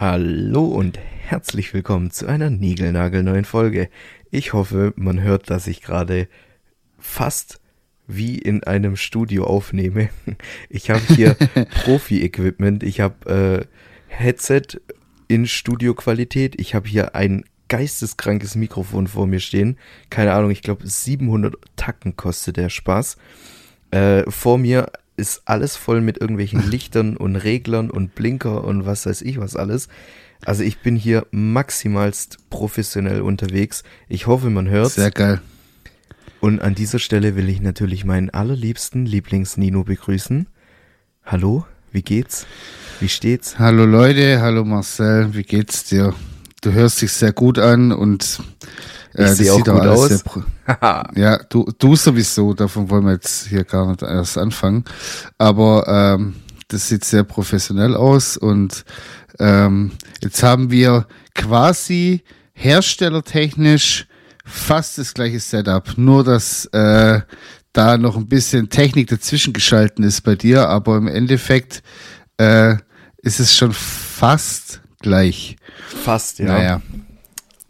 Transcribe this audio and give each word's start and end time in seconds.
Hallo 0.00 0.64
und 0.64 0.98
herzlich 0.98 1.74
willkommen 1.74 2.10
zu 2.10 2.26
einer 2.26 2.48
niegelnagelneuen 2.48 3.44
Folge. 3.44 3.90
Ich 4.30 4.54
hoffe, 4.54 4.94
man 4.96 5.20
hört, 5.20 5.50
dass 5.50 5.66
ich 5.66 5.82
gerade 5.82 6.26
fast 6.98 7.60
wie 8.06 8.38
in 8.38 8.64
einem 8.64 8.96
Studio 8.96 9.44
aufnehme. 9.44 10.08
Ich 10.70 10.88
habe 10.88 11.02
hier 11.06 11.34
Profi-Equipment, 11.84 12.82
ich 12.82 13.00
habe 13.00 13.68
äh, 14.08 14.16
Headset 14.16 14.80
in 15.28 15.46
Studioqualität, 15.46 16.58
ich 16.58 16.74
habe 16.74 16.88
hier 16.88 17.14
ein 17.14 17.44
geisteskrankes 17.68 18.54
Mikrofon 18.54 19.06
vor 19.06 19.26
mir 19.26 19.40
stehen. 19.40 19.76
Keine 20.08 20.32
Ahnung, 20.32 20.50
ich 20.50 20.62
glaube 20.62 20.88
700 20.88 21.56
Tacken 21.76 22.16
kostet 22.16 22.56
der 22.56 22.70
Spaß. 22.70 23.18
Äh, 23.90 24.22
vor 24.30 24.56
mir 24.56 24.90
ist 25.16 25.42
alles 25.44 25.76
voll 25.76 26.00
mit 26.00 26.20
irgendwelchen 26.20 26.62
Lichtern 26.70 27.16
und 27.16 27.36
Reglern 27.36 27.90
und 27.90 28.14
Blinker 28.14 28.64
und 28.64 28.86
was 28.86 29.06
weiß 29.06 29.22
ich 29.22 29.38
was 29.38 29.56
alles. 29.56 29.88
Also 30.44 30.62
ich 30.62 30.78
bin 30.78 30.96
hier 30.96 31.26
maximalst 31.32 32.38
professionell 32.48 33.20
unterwegs. 33.20 33.82
Ich 34.08 34.26
hoffe, 34.26 34.48
man 34.48 34.68
hört. 34.68 34.92
Sehr 34.92 35.10
geil. 35.10 35.40
Und 36.40 36.60
an 36.62 36.74
dieser 36.74 36.98
Stelle 36.98 37.36
will 37.36 37.50
ich 37.50 37.60
natürlich 37.60 38.06
meinen 38.06 38.30
allerliebsten 38.30 39.04
Lieblings-Nino 39.04 39.84
begrüßen. 39.84 40.46
Hallo, 41.26 41.66
wie 41.92 42.00
geht's? 42.00 42.46
Wie 42.98 43.10
steht's? 43.10 43.58
Hallo 43.58 43.84
Leute, 43.84 44.40
hallo 44.40 44.64
Marcel, 44.64 45.34
wie 45.34 45.42
geht's 45.42 45.84
dir? 45.84 46.14
Du 46.62 46.72
hörst 46.72 47.02
dich 47.02 47.12
sehr 47.12 47.32
gut 47.32 47.58
an 47.58 47.92
und 47.92 48.40
äh, 49.14 49.24
ich 49.24 49.38
sehe 49.38 49.52
auch 49.52 49.64
gut 49.64 49.68
aus. 49.68 50.24
ja, 51.14 51.38
du, 51.48 51.70
du 51.78 51.96
sowieso, 51.96 52.54
davon 52.54 52.90
wollen 52.90 53.04
wir 53.04 53.12
jetzt 53.12 53.48
hier 53.48 53.64
gar 53.64 53.88
nicht 53.88 54.02
erst 54.02 54.38
anfangen. 54.38 54.84
Aber 55.38 55.86
ähm, 55.88 56.36
das 56.68 56.88
sieht 56.88 57.04
sehr 57.04 57.24
professionell 57.24 57.94
aus 57.94 58.36
und 58.36 58.84
ähm, 59.38 59.92
jetzt 60.22 60.42
haben 60.42 60.70
wir 60.70 61.06
quasi 61.34 62.22
herstellertechnisch 62.52 64.06
fast 64.44 64.98
das 64.98 65.14
gleiche 65.14 65.40
Setup, 65.40 65.96
nur 65.96 66.24
dass 66.24 66.66
äh, 66.66 67.20
da 67.72 67.98
noch 67.98 68.16
ein 68.16 68.28
bisschen 68.28 68.68
Technik 68.68 69.08
dazwischen 69.08 69.52
geschalten 69.52 70.04
ist 70.04 70.22
bei 70.22 70.34
dir, 70.34 70.68
aber 70.68 70.96
im 70.96 71.06
Endeffekt 71.06 71.82
äh, 72.36 72.76
ist 73.22 73.40
es 73.40 73.56
schon 73.56 73.72
fast 73.72 74.80
gleich. 75.00 75.56
Fast, 75.88 76.38
ja. 76.38 76.46
Naja. 76.46 76.82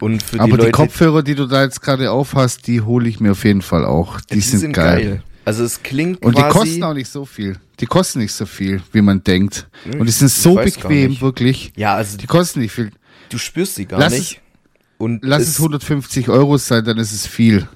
Und 0.01 0.23
für 0.23 0.35
die 0.35 0.39
aber 0.41 0.57
Leute, 0.57 0.65
die 0.65 0.71
Kopfhörer, 0.71 1.23
die 1.23 1.35
du 1.35 1.45
da 1.45 1.63
jetzt 1.63 1.81
gerade 1.81 2.11
aufhast, 2.11 2.67
die 2.67 2.81
hole 2.81 3.07
ich 3.07 3.19
mir 3.19 3.31
auf 3.31 3.45
jeden 3.45 3.61
Fall 3.61 3.85
auch. 3.85 4.19
Die, 4.19 4.35
die 4.35 4.41
sind, 4.41 4.59
sind 4.59 4.73
geil. 4.73 5.03
geil. 5.03 5.23
Also 5.45 5.63
es 5.63 5.81
klingt 5.83 6.23
Und 6.23 6.37
die 6.37 6.41
kosten 6.41 6.83
auch 6.83 6.93
nicht 6.93 7.09
so 7.09 7.25
viel. 7.25 7.57
Die 7.79 7.85
kosten 7.85 8.19
nicht 8.19 8.33
so 8.33 8.45
viel, 8.45 8.81
wie 8.91 9.01
man 9.01 9.23
denkt. 9.23 9.67
Und 9.85 10.05
die 10.05 10.11
sind 10.11 10.29
so 10.29 10.55
bequem, 10.55 11.19
wirklich. 11.21 11.71
Ja, 11.75 11.95
also 11.95 12.17
die 12.17 12.27
kosten 12.27 12.59
nicht 12.59 12.73
viel. 12.73 12.91
Du 13.29 13.37
spürst 13.37 13.75
sie 13.75 13.85
gar 13.85 13.99
lass 13.99 14.13
nicht. 14.13 14.33
Es, 14.33 14.39
und 14.97 15.23
lass 15.23 15.43
es 15.43 15.57
150 15.57 16.29
Euro 16.29 16.57
sein, 16.57 16.83
dann 16.83 16.97
ist 16.97 17.11
es 17.11 17.25
viel. 17.25 17.67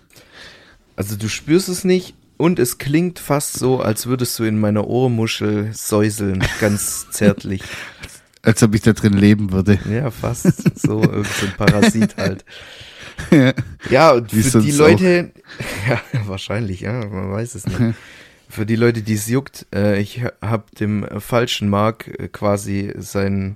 Also 0.96 1.16
du 1.16 1.28
spürst 1.28 1.70
es 1.70 1.84
nicht 1.84 2.16
und 2.38 2.60
es 2.60 2.78
klingt 2.78 3.20
fast 3.20 3.54
so, 3.54 3.80
als 3.80 4.06
würdest 4.06 4.38
du 4.38 4.44
in 4.44 4.60
meiner 4.60 4.88
Ohrmuschel 4.88 5.72
säuseln, 5.74 6.44
ganz 6.60 7.08
zärtlich. 7.12 7.62
Als 8.46 8.62
ob 8.64 8.76
ich 8.76 8.82
da 8.82 8.94
drin 8.94 9.14
leben 9.14 9.52
würde. 9.52 9.80
Ja, 9.90 10.12
fast. 10.12 10.80
So, 10.80 11.02
irgendein 11.02 11.24
so 11.24 11.48
Parasit 11.58 12.18
halt. 12.18 12.46
Ja, 13.32 13.54
ja 13.90 14.22
für 14.28 14.60
die 14.60 14.72
Leute, 14.72 15.32
auch. 15.34 15.90
ja, 15.90 16.28
wahrscheinlich, 16.28 16.82
ja, 16.82 17.06
man 17.06 17.32
weiß 17.32 17.56
es 17.56 17.66
nicht. 17.66 17.80
Für 18.50 18.66
die 18.66 18.76
Leute, 18.76 19.04
die 19.04 19.14
es 19.14 19.28
juckt, 19.28 19.66
äh, 19.74 20.02
ich 20.02 20.22
habe 20.42 20.66
dem 20.80 21.08
falschen 21.20 21.70
Mark 21.70 22.08
äh, 22.08 22.28
quasi 22.28 22.94
sein, 22.98 23.56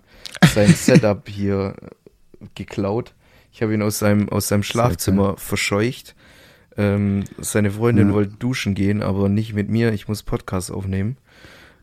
sein 0.53 0.73
Setup 0.73 1.27
hier 1.27 1.75
geklaut. 2.55 3.13
Ich 3.51 3.61
habe 3.61 3.73
ihn 3.73 3.81
aus 3.81 3.99
seinem, 3.99 4.29
aus 4.29 4.47
seinem 4.47 4.63
Schlafzimmer 4.63 5.35
verscheucht. 5.37 6.15
Ähm, 6.77 7.25
seine 7.37 7.71
Freundin 7.71 8.09
ja. 8.09 8.13
wollte 8.13 8.35
duschen 8.37 8.75
gehen, 8.75 9.01
aber 9.01 9.27
nicht 9.27 9.53
mit 9.53 9.69
mir. 9.69 9.91
Ich 9.91 10.07
muss 10.07 10.23
Podcast 10.23 10.71
aufnehmen. 10.71 11.17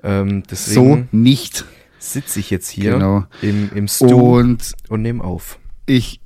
Ähm, 0.03 0.43
deswegen 0.51 1.09
so 1.11 1.17
nicht. 1.17 1.65
Sitze 1.99 2.41
ich 2.41 2.51
jetzt 2.51 2.69
hier 2.69 2.93
genau. 2.93 3.25
im, 3.43 3.71
im 3.75 3.89
Stu 3.89 4.39
und, 4.39 4.75
und 4.89 5.03
nehme 5.03 5.23
auf. 5.23 5.59
Ich, 5.87 6.21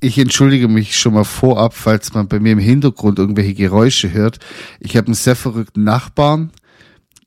ich 0.00 0.18
entschuldige 0.18 0.68
mich 0.68 0.98
schon 0.98 1.14
mal 1.14 1.24
vorab, 1.24 1.74
falls 1.74 2.14
man 2.14 2.28
bei 2.28 2.40
mir 2.40 2.52
im 2.52 2.58
Hintergrund 2.58 3.18
irgendwelche 3.18 3.54
Geräusche 3.54 4.12
hört. 4.12 4.38
Ich 4.80 4.96
habe 4.96 5.06
einen 5.08 5.14
sehr 5.14 5.36
verrückten 5.36 5.84
Nachbarn. 5.84 6.50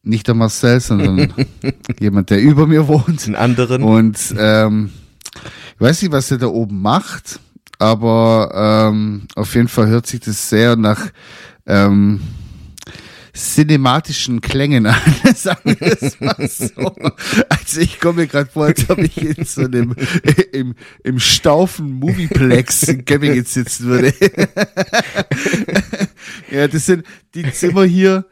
Nicht 0.04 0.28
der 0.28 0.36
Marcel, 0.36 0.80
sondern 0.80 1.34
jemand, 2.00 2.30
der 2.30 2.42
über 2.42 2.66
mir 2.66 2.88
wohnt. 2.88 3.26
Einen 3.26 3.36
anderen. 3.36 3.84
Und 3.84 4.34
ähm, 4.38 4.92
ich 5.76 5.82
weiß 5.82 6.02
nicht, 6.02 6.12
was 6.12 6.32
er 6.32 6.40
da 6.40 6.48
oben 6.48 6.82
macht 6.82 7.40
aber 7.82 8.52
ähm, 8.94 9.24
auf 9.36 9.56
jeden 9.56 9.68
Fall 9.68 9.88
hört 9.88 10.06
sich 10.06 10.20
das 10.20 10.50
sehr 10.50 10.76
nach 10.76 11.08
ähm, 11.66 12.22
cinematischen 13.34 14.42
Klängen 14.42 14.86
an, 14.86 14.96
sagen 15.36 15.76
wir 15.80 15.98
es 16.02 16.20
mal 16.20 16.48
so. 16.48 16.96
Also 17.50 17.80
ich 17.80 18.00
komme 18.00 18.22
mir 18.22 18.28
gerade 18.28 18.50
vor, 18.50 18.66
als 18.66 18.90
ob 18.90 19.00
ich 19.00 19.18
in 19.18 19.46
so 19.46 19.62
einem 19.62 19.96
im, 20.52 20.76
im 21.04 21.20
Staufen 21.20 21.92
Movieplex 21.94 22.84
in 22.84 23.06
Camping 23.06 23.44
sitzen 23.46 23.86
würde. 23.86 24.14
ja, 26.52 26.68
das 26.68 26.86
sind 26.86 27.06
die 27.34 27.52
Zimmer 27.52 27.86
hier, 27.86 28.26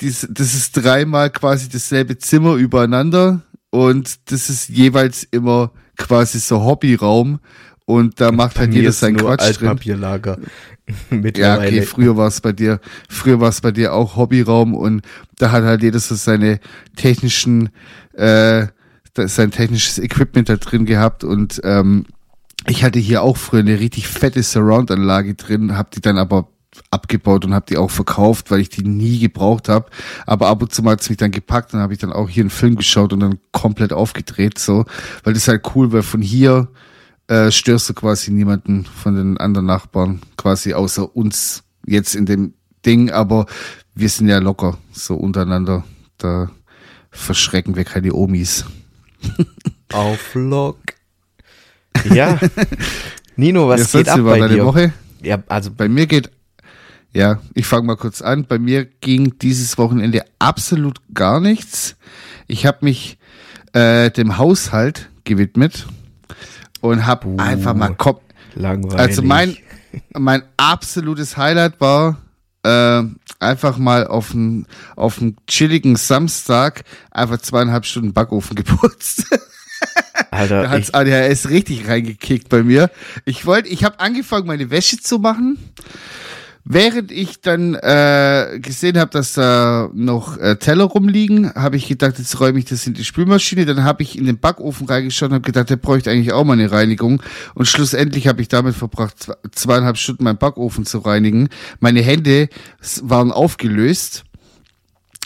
das, 0.00 0.26
das 0.30 0.54
ist 0.54 0.72
dreimal 0.72 1.30
quasi 1.30 1.68
dasselbe 1.68 2.18
Zimmer 2.18 2.54
übereinander 2.54 3.42
und 3.70 4.30
das 4.30 4.48
ist 4.48 4.68
jeweils 4.68 5.24
immer 5.24 5.72
quasi 5.96 6.38
so 6.38 6.62
Hobbyraum 6.64 7.40
und 7.84 8.20
da 8.20 8.32
macht 8.32 8.58
halt 8.58 8.74
jeder 8.74 8.92
sein 8.92 9.16
Quatsch 9.16 9.40
Altpapierlager. 9.40 10.36
drin. 10.36 10.46
ja, 11.36 11.56
okay, 11.56 11.82
früher 11.82 12.16
war 12.16 12.28
es 12.28 12.40
bei 12.40 12.52
dir, 12.52 12.80
früher 13.08 13.40
war 13.40 13.48
es 13.48 13.60
bei 13.60 13.72
dir 13.72 13.92
auch 13.92 14.16
Hobbyraum 14.16 14.74
und 14.74 15.02
da 15.38 15.50
hat 15.50 15.64
halt 15.64 15.82
jeder 15.82 15.98
so 15.98 16.14
seine 16.14 16.60
technischen, 16.94 17.70
äh, 18.12 18.66
sein 19.14 19.50
technisches 19.50 19.98
Equipment 19.98 20.48
da 20.48 20.56
drin 20.56 20.86
gehabt 20.86 21.24
und 21.24 21.60
ähm, 21.64 22.06
ich 22.68 22.84
hatte 22.84 22.98
hier 22.98 23.22
auch 23.22 23.36
früher 23.36 23.60
eine 23.60 23.80
richtig 23.80 24.08
fette 24.08 24.42
Surround-Anlage 24.42 25.34
drin, 25.34 25.76
hab 25.76 25.90
die 25.90 26.00
dann 26.00 26.18
aber 26.18 26.48
abgebaut 26.90 27.44
und 27.44 27.54
habe 27.54 27.66
die 27.68 27.76
auch 27.76 27.90
verkauft, 27.90 28.50
weil 28.50 28.60
ich 28.60 28.68
die 28.68 28.82
nie 28.82 29.18
gebraucht 29.18 29.68
habe. 29.68 29.86
Aber 30.26 30.48
ab 30.48 30.62
und 30.62 30.72
zu 30.72 30.82
mal 30.82 30.92
hat's 30.92 31.08
mich 31.08 31.18
dann 31.18 31.30
gepackt 31.30 31.72
und 31.74 31.80
habe 31.80 31.92
ich 31.92 31.98
dann 31.98 32.12
auch 32.12 32.28
hier 32.28 32.42
einen 32.42 32.50
Film 32.50 32.76
geschaut 32.76 33.12
und 33.12 33.20
dann 33.20 33.38
komplett 33.52 33.92
aufgedreht, 33.92 34.58
so, 34.58 34.84
weil 35.24 35.32
das 35.32 35.44
ist 35.44 35.48
halt 35.48 35.62
cool, 35.74 35.92
weil 35.92 36.02
von 36.02 36.22
hier 36.22 36.68
äh, 37.28 37.50
störst 37.50 37.88
du 37.88 37.94
quasi 37.94 38.30
niemanden 38.30 38.84
von 38.84 39.16
den 39.16 39.38
anderen 39.38 39.66
Nachbarn, 39.66 40.20
quasi 40.36 40.74
außer 40.74 41.16
uns 41.16 41.64
jetzt 41.86 42.14
in 42.14 42.26
dem 42.26 42.54
Ding, 42.84 43.10
aber 43.10 43.46
wir 43.94 44.08
sind 44.08 44.28
ja 44.28 44.38
locker 44.38 44.78
so 44.92 45.16
untereinander. 45.16 45.84
Da 46.18 46.50
verschrecken 47.10 47.76
wir 47.76 47.84
keine 47.84 48.14
Omis. 48.14 48.64
Auf 49.92 50.34
Lock. 50.34 50.78
Ja. 52.12 52.38
Nino, 53.36 53.68
was 53.68 53.92
ja, 53.92 53.98
geht 53.98 54.08
ab 54.10 54.20
bei 54.22 54.46
dir? 54.48 54.64
Woche? 54.64 54.92
Ja, 55.22 55.42
also 55.48 55.70
bei 55.70 55.88
mir 55.88 56.06
geht 56.06 56.30
ja, 57.16 57.40
ich 57.54 57.66
fange 57.66 57.86
mal 57.86 57.96
kurz 57.96 58.20
an. 58.20 58.44
Bei 58.46 58.58
mir 58.58 58.84
ging 58.84 59.38
dieses 59.38 59.78
Wochenende 59.78 60.22
absolut 60.38 61.00
gar 61.14 61.40
nichts. 61.40 61.96
Ich 62.46 62.66
habe 62.66 62.78
mich 62.82 63.16
äh, 63.72 64.10
dem 64.10 64.36
Haushalt 64.36 65.08
gewidmet 65.24 65.86
und 66.80 67.06
habe 67.06 67.28
uh, 67.28 67.38
einfach 67.38 67.74
mal 67.74 67.94
Kopf. 67.94 68.22
Langweilig. 68.54 68.98
Also 68.98 69.22
mein, 69.22 69.56
mein 70.14 70.42
absolutes 70.56 71.36
Highlight 71.36 71.80
war 71.80 72.18
äh, 72.62 73.02
einfach 73.38 73.78
mal 73.78 74.06
auf 74.06 74.32
einen 74.32 74.66
auf 74.96 75.20
einen 75.20 75.36
chilligen 75.46 75.96
Samstag 75.96 76.84
einfach 77.10 77.38
zweieinhalb 77.38 77.86
Stunden 77.86 78.12
Backofen 78.12 78.56
geputzt. 78.56 79.26
Alter, 80.30 80.62
da 80.62 80.70
hat's 80.70 80.92
ADHS 80.92 81.50
richtig 81.50 81.88
reingekickt 81.88 82.48
bei 82.48 82.62
mir. 82.62 82.90
Ich 83.24 83.46
wollte, 83.46 83.68
ich 83.68 83.84
habe 83.84 84.00
angefangen, 84.00 84.46
meine 84.46 84.70
Wäsche 84.70 84.98
zu 84.98 85.18
machen. 85.18 85.58
Während 86.68 87.12
ich 87.12 87.40
dann 87.40 87.76
äh, 87.76 88.58
gesehen 88.60 88.98
habe, 88.98 89.12
dass 89.12 89.34
da 89.34 89.88
noch 89.94 90.36
äh, 90.36 90.56
Teller 90.56 90.82
rumliegen, 90.82 91.54
habe 91.54 91.76
ich 91.76 91.86
gedacht, 91.86 92.18
jetzt 92.18 92.40
räume 92.40 92.58
ich 92.58 92.64
das 92.64 92.84
in 92.88 92.94
die 92.94 93.04
Spülmaschine. 93.04 93.66
Dann 93.66 93.84
habe 93.84 94.02
ich 94.02 94.18
in 94.18 94.26
den 94.26 94.40
Backofen 94.40 94.88
reingeschaut 94.88 95.28
und 95.28 95.34
habe 95.36 95.44
gedacht, 95.46 95.70
der 95.70 95.76
bräuchte 95.76 96.10
eigentlich 96.10 96.32
auch 96.32 96.42
mal 96.42 96.54
eine 96.54 96.72
Reinigung. 96.72 97.22
Und 97.54 97.66
schlussendlich 97.66 98.26
habe 98.26 98.42
ich 98.42 98.48
damit 98.48 98.74
verbracht, 98.74 99.30
zweieinhalb 99.52 99.96
Stunden 99.96 100.24
meinen 100.24 100.38
Backofen 100.38 100.84
zu 100.84 100.98
reinigen. 100.98 101.50
Meine 101.78 102.02
Hände 102.02 102.48
waren 103.02 103.30
aufgelöst 103.30 104.24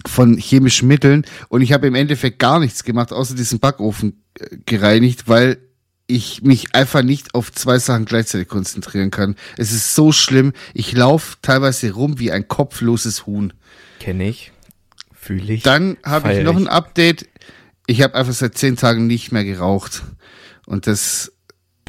von 0.06 0.36
chemischen 0.36 0.88
Mitteln 0.88 1.24
und 1.48 1.62
ich 1.62 1.72
habe 1.72 1.86
im 1.86 1.94
Endeffekt 1.94 2.38
gar 2.38 2.60
nichts 2.60 2.84
gemacht, 2.84 3.14
außer 3.14 3.34
diesen 3.34 3.60
Backofen 3.60 4.22
äh, 4.38 4.58
gereinigt, 4.66 5.26
weil 5.26 5.56
ich 6.10 6.42
mich 6.42 6.74
einfach 6.74 7.02
nicht 7.02 7.34
auf 7.34 7.52
zwei 7.52 7.78
Sachen 7.78 8.04
gleichzeitig 8.04 8.48
konzentrieren 8.48 9.10
kann. 9.10 9.36
Es 9.56 9.72
ist 9.72 9.94
so 9.94 10.12
schlimm. 10.12 10.52
Ich 10.74 10.92
laufe 10.92 11.36
teilweise 11.42 11.92
rum 11.92 12.18
wie 12.18 12.32
ein 12.32 12.48
kopfloses 12.48 13.26
Huhn. 13.26 13.52
Kenne 13.98 14.28
ich. 14.28 14.52
Fühle 15.14 15.52
ich. 15.54 15.62
Dann 15.62 15.96
habe 16.04 16.32
ich 16.34 16.44
noch 16.44 16.56
ein 16.56 16.68
Update. 16.68 17.28
Ich 17.86 18.02
habe 18.02 18.14
einfach 18.14 18.32
seit 18.32 18.56
zehn 18.56 18.76
Tagen 18.76 19.06
nicht 19.06 19.32
mehr 19.32 19.44
geraucht. 19.44 20.02
Und 20.66 20.86
das 20.86 21.32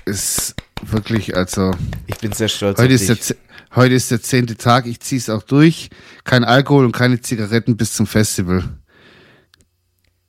ist 0.06 0.56
wirklich, 0.81 1.35
also. 1.35 1.71
Ich 2.07 2.17
bin 2.17 2.31
sehr 2.31 2.47
stolz 2.47 2.79
heute 2.79 2.95
auf 2.95 3.01
ist 3.01 3.09
dich. 3.09 3.27
Der, 3.27 3.35
heute 3.75 3.94
ist 3.95 4.09
der 4.12 4.21
zehnte 4.21 4.56
Tag, 4.56 4.85
ich 4.85 5.00
ziehe 5.00 5.19
es 5.19 5.29
auch 5.29 5.44
durch. 5.44 5.89
Kein 6.24 6.44
Alkohol 6.44 6.85
und 6.85 6.91
keine 6.91 7.21
Zigaretten 7.21 7.77
bis 7.77 7.94
zum 7.94 8.07
Festival. 8.07 8.63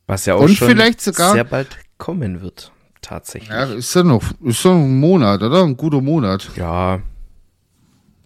Was 0.06 0.26
ja 0.26 0.34
auch 0.34 0.40
Und 0.42 0.54
schon 0.56 0.68
vielleicht 0.68 1.00
sogar- 1.00 1.32
sehr 1.32 1.44
bald 1.44 1.78
kommen 1.96 2.42
wird. 2.42 2.71
Tatsächlich. 3.02 3.50
Ja, 3.50 3.64
ist 3.64 3.94
ja 3.94 4.02
noch, 4.04 4.22
ist 4.44 4.64
ja 4.64 4.70
noch 4.72 4.84
ein 4.84 4.99
Monat, 5.00 5.43
oder? 5.43 5.64
Ein 5.64 5.76
guter 5.76 6.00
Monat. 6.00 6.50
Ja. 6.56 7.00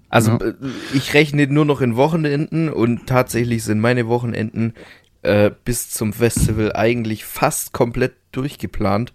Also 0.08 0.32
Ja. 0.32 0.36
äh, 0.38 0.54
ich 0.94 1.14
rechne 1.14 1.46
nur 1.48 1.64
noch 1.64 1.80
in 1.80 1.96
Wochenenden 1.96 2.68
und 2.68 3.06
tatsächlich 3.06 3.64
sind 3.64 3.80
meine 3.80 4.06
Wochenenden 4.06 4.74
äh, 5.22 5.50
bis 5.64 5.90
zum 5.90 6.12
Festival 6.12 6.72
eigentlich 6.74 7.24
fast 7.24 7.72
komplett 7.72 8.12
durchgeplant. 8.32 9.12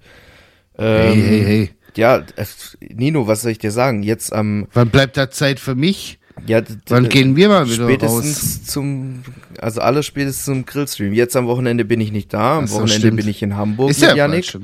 Hey, 0.78 1.12
Ähm, 1.14 1.22
hey, 1.24 1.44
hey. 1.46 1.70
Ja, 1.96 2.18
äh, 2.36 2.46
Nino, 2.94 3.28
was 3.28 3.42
soll 3.44 3.52
ich 3.52 3.60
dir 3.60 3.72
sagen? 3.72 4.04
Jetzt 4.04 4.34
am 4.34 4.68
Wann 4.74 4.90
bleibt 4.90 5.16
da 5.16 5.30
Zeit 5.30 5.60
für 5.60 5.76
mich? 5.76 6.20
ja, 6.48 6.62
Wann 6.88 7.08
gehen 7.10 7.36
wir 7.36 7.50
mal 7.50 7.70
wieder 7.70 7.86
spätestens 7.86 8.60
raus? 8.62 8.64
zum 8.66 9.24
also 9.60 9.80
alles 9.82 10.06
spätestens 10.06 10.46
zum 10.46 10.66
Grillstream. 10.66 11.14
Jetzt 11.14 11.36
am 11.36 11.46
Wochenende 11.48 11.86
bin 11.86 12.02
ich 12.02 12.12
nicht 12.12 12.34
da, 12.34 12.58
am 12.58 12.70
Wochenende 12.72 12.94
stimmt. 12.96 13.18
bin 13.18 13.28
ich 13.28 13.44
in 13.44 13.56
Hamburg 13.58 13.92
Ist 13.92 14.02
mit 14.02 14.10
ja 14.10 14.16
Yannick. 14.16 14.52
bald. 14.54 14.64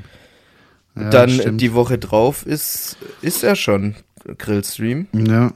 Ja, 0.99 1.09
Dann 1.09 1.29
stimmt. 1.29 1.61
die 1.61 1.73
Woche 1.73 1.97
drauf 1.97 2.45
ist 2.45 2.97
ist 3.21 3.43
er 3.43 3.55
schon 3.55 3.95
Grillstream. 4.37 5.07
Ja. 5.13 5.51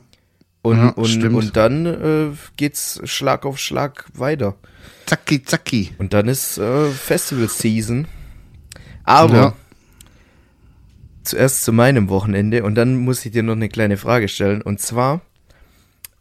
Und, 0.61 0.77
Ja, 0.77 0.89
und, 0.89 1.07
stimmt. 1.07 1.35
und 1.35 1.57
dann 1.57 1.85
äh, 1.85 2.27
geht's 2.57 3.01
Schlag 3.05 3.45
auf 3.45 3.57
Schlag 3.57 4.05
weiter. 4.13 4.55
Zacki, 5.07 5.43
zacki. 5.43 5.91
Und 5.97 6.13
dann 6.13 6.27
ist 6.27 6.57
äh, 6.57 6.89
Festival 6.89 7.49
Season. 7.49 8.07
Aber 9.03 9.35
Ja. 9.35 9.53
zuerst 11.23 11.63
zu 11.63 11.71
meinem 11.73 12.09
Wochenende 12.09 12.63
und 12.63 12.75
dann 12.75 12.97
muss 12.97 13.25
ich 13.25 13.31
dir 13.31 13.43
noch 13.43 13.53
eine 13.55 13.69
kleine 13.69 13.97
Frage 13.97 14.27
stellen. 14.27 14.61
Und 14.61 14.79
zwar, 14.79 15.21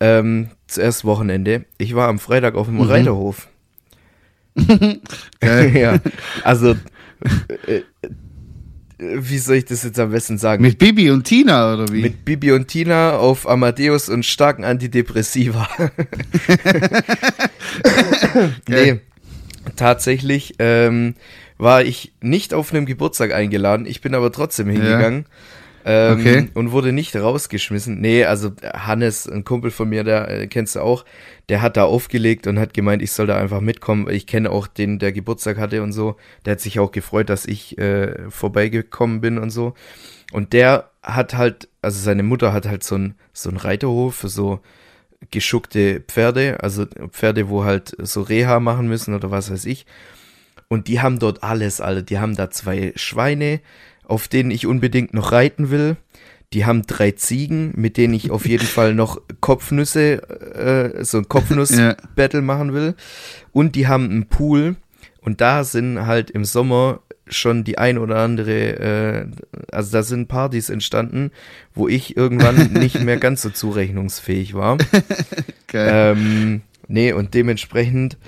ähm, 0.00 0.50
zuerst 0.66 1.04
Wochenende. 1.04 1.66
Ich 1.78 1.94
war 1.94 2.08
am 2.08 2.18
Freitag 2.18 2.54
auf 2.54 2.66
dem 2.66 2.76
Mhm. 2.76 2.82
Reiterhof. 2.82 3.48
Ja, 5.42 5.98
also, 6.44 6.74
äh, 7.66 7.82
wie 9.00 9.38
soll 9.38 9.56
ich 9.56 9.64
das 9.64 9.82
jetzt 9.82 9.98
am 9.98 10.10
besten 10.10 10.36
sagen? 10.36 10.62
Mit 10.62 10.78
Bibi 10.78 11.10
und 11.10 11.24
Tina, 11.24 11.74
oder 11.74 11.90
wie? 11.90 12.02
Mit 12.02 12.24
Bibi 12.24 12.52
und 12.52 12.68
Tina 12.68 13.16
auf 13.16 13.48
Amadeus 13.48 14.08
und 14.08 14.26
starken 14.26 14.64
Antidepressiva. 14.64 15.68
nee, 18.68 19.00
tatsächlich 19.76 20.54
ähm, 20.58 21.14
war 21.56 21.82
ich 21.82 22.12
nicht 22.20 22.52
auf 22.52 22.72
einem 22.72 22.84
Geburtstag 22.84 23.32
eingeladen. 23.32 23.86
Ich 23.86 24.02
bin 24.02 24.14
aber 24.14 24.32
trotzdem 24.32 24.68
hingegangen. 24.68 25.24
Ähm, 25.84 26.20
Okay. 26.20 26.48
Und 26.54 26.72
wurde 26.72 26.92
nicht 26.92 27.16
rausgeschmissen. 27.16 28.00
Nee, 28.00 28.24
also 28.24 28.52
Hannes, 28.62 29.28
ein 29.28 29.44
Kumpel 29.44 29.70
von 29.70 29.88
mir, 29.88 30.04
der 30.04 30.28
äh, 30.28 30.46
kennst 30.46 30.76
du 30.76 30.80
auch, 30.80 31.04
der 31.48 31.62
hat 31.62 31.76
da 31.76 31.84
aufgelegt 31.84 32.46
und 32.46 32.58
hat 32.58 32.74
gemeint, 32.74 33.02
ich 33.02 33.12
soll 33.12 33.26
da 33.26 33.38
einfach 33.38 33.60
mitkommen. 33.60 34.08
Ich 34.10 34.26
kenne 34.26 34.50
auch 34.50 34.66
den, 34.66 34.98
der 34.98 35.12
Geburtstag 35.12 35.58
hatte 35.58 35.82
und 35.82 35.92
so. 35.92 36.16
Der 36.44 36.52
hat 36.52 36.60
sich 36.60 36.78
auch 36.78 36.92
gefreut, 36.92 37.28
dass 37.30 37.46
ich 37.46 37.78
äh, 37.78 38.30
vorbeigekommen 38.30 39.20
bin 39.20 39.38
und 39.38 39.50
so. 39.50 39.74
Und 40.32 40.52
der 40.52 40.90
hat 41.02 41.34
halt, 41.34 41.68
also 41.82 41.98
seine 41.98 42.22
Mutter 42.22 42.52
hat 42.52 42.66
halt 42.66 42.84
so 42.84 42.96
ein 42.96 43.14
so 43.32 43.50
ein 43.50 43.56
Reiterhof 43.56 44.14
für 44.16 44.28
so 44.28 44.60
geschuckte 45.30 46.00
Pferde, 46.00 46.58
also 46.62 46.86
Pferde, 46.86 47.48
wo 47.48 47.64
halt 47.64 47.94
so 47.98 48.22
Reha 48.22 48.60
machen 48.60 48.88
müssen 48.88 49.14
oder 49.14 49.30
was 49.30 49.50
weiß 49.50 49.64
ich. 49.64 49.86
Und 50.68 50.86
die 50.88 51.00
haben 51.00 51.18
dort 51.18 51.42
alles, 51.42 51.80
Alter. 51.80 52.02
Die 52.02 52.18
haben 52.18 52.36
da 52.36 52.50
zwei 52.50 52.92
Schweine, 52.96 53.60
auf 54.10 54.28
denen 54.28 54.50
ich 54.50 54.66
unbedingt 54.66 55.14
noch 55.14 55.32
reiten 55.32 55.70
will. 55.70 55.96
Die 56.52 56.64
haben 56.64 56.82
drei 56.82 57.12
Ziegen, 57.12 57.72
mit 57.76 57.96
denen 57.96 58.14
ich 58.14 58.30
auf 58.30 58.46
jeden 58.46 58.66
Fall 58.66 58.94
noch 58.94 59.20
Kopfnüsse, 59.40 60.22
äh, 60.54 61.04
so 61.04 61.18
ein 61.18 61.28
Kopfnuss-Battle 61.28 62.42
machen 62.42 62.72
will. 62.72 62.94
Und 63.52 63.76
die 63.76 63.86
haben 63.86 64.10
einen 64.10 64.26
Pool. 64.26 64.76
Und 65.20 65.40
da 65.40 65.64
sind 65.64 66.06
halt 66.06 66.30
im 66.30 66.44
Sommer 66.44 67.00
schon 67.28 67.62
die 67.62 67.78
ein 67.78 67.98
oder 67.98 68.16
andere, 68.16 68.50
äh, 68.50 69.26
also 69.70 69.92
da 69.92 70.02
sind 70.02 70.26
Partys 70.26 70.70
entstanden, 70.70 71.30
wo 71.74 71.86
ich 71.86 72.16
irgendwann 72.16 72.72
nicht 72.72 73.00
mehr 73.00 73.18
ganz 73.18 73.42
so 73.42 73.50
zurechnungsfähig 73.50 74.54
war. 74.54 74.78
Geil. 75.68 76.16
Ähm, 76.16 76.62
nee, 76.88 77.12
und 77.12 77.34
dementsprechend 77.34 78.18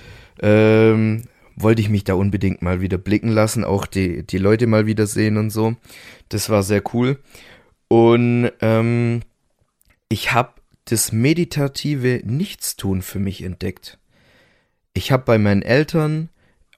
ähm, 0.41 1.25
wollte 1.57 1.83
ich 1.83 1.89
mich 1.89 2.05
da 2.05 2.15
unbedingt 2.15 2.63
mal 2.63 2.81
wieder 2.81 2.99
blicken 2.99 3.29
lassen, 3.29 3.65
auch 3.65 3.87
die, 3.87 4.27
die 4.27 4.39
Leute 4.39 4.67
mal 4.67 4.87
wieder 4.87 5.07
sehen 5.07 5.37
und 5.37 5.51
so. 5.51 5.77
Das 6.29 6.49
war 6.51 6.63
sehr 6.63 6.83
cool. 6.95 7.19
Und 7.89 8.51
ähm, 8.61 9.21
ich 10.09 10.33
habe 10.33 10.53
das 10.87 11.13
meditative 11.13 12.23
Nichtstun 12.25 13.03
für 13.03 13.19
mich 13.19 13.43
entdeckt. 13.43 13.99
Ich 14.95 15.13
habe 15.13 15.25
bei 15.25 15.39
meinen 15.39 15.63
Eltern 15.63 16.29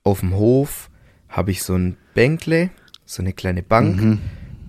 auf 0.03 0.21
dem 0.21 0.35
Hof 0.35 0.91
habe 1.29 1.51
ich 1.51 1.63
so 1.63 1.75
ein 1.75 1.97
Bänkle, 2.15 2.71
so 3.05 3.23
eine 3.23 3.33
kleine 3.33 3.63
Bank. 3.63 4.01
Mhm. 4.01 4.19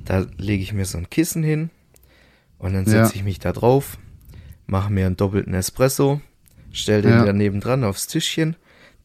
Da 0.06 0.26
lege 0.38 0.64
ich 0.64 0.74
mir 0.74 0.86
so 0.86 0.98
ein 0.98 1.10
Kissen 1.10 1.44
hin 1.44 1.70
und 2.58 2.74
dann 2.74 2.86
Ja. 2.86 3.06
setze 3.06 3.16
ich 3.18 3.24
mich 3.24 3.40
da 3.40 3.52
drauf, 3.52 3.98
mache 4.68 4.92
mir 4.92 5.06
einen 5.08 5.18
doppelten 5.18 5.54
Espresso, 5.54 6.22
stell 6.72 7.02
den 7.02 7.12
Ja. 7.12 7.26
daneben 7.26 7.60
dran 7.60 7.84
aufs 7.84 8.08
Tischchen, 8.08 8.56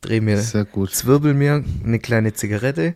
drehe 0.01 0.21
mir, 0.21 0.39
Sehr 0.39 0.65
gut. 0.65 0.93
zwirbel 0.95 1.35
mir 1.35 1.65
eine 1.85 1.99
kleine 1.99 2.33
Zigarette 2.33 2.95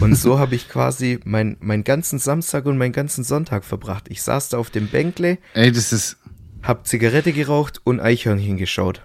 und 0.00 0.14
so 0.16 0.38
habe 0.40 0.54
ich 0.54 0.68
quasi 0.68 1.20
mein, 1.24 1.56
meinen 1.60 1.84
ganzen 1.84 2.18
Samstag 2.18 2.66
und 2.66 2.78
meinen 2.78 2.92
ganzen 2.92 3.24
Sonntag 3.24 3.64
verbracht. 3.64 4.06
Ich 4.08 4.22
saß 4.22 4.50
da 4.50 4.58
auf 4.58 4.70
dem 4.70 4.88
Bänkle, 4.88 5.38
Ey, 5.54 5.72
das 5.72 5.92
ist, 5.92 6.16
hab 6.62 6.86
Zigarette 6.86 7.32
geraucht 7.32 7.80
und 7.84 8.00
Eichhörnchen 8.00 8.56
geschaut. 8.56 9.02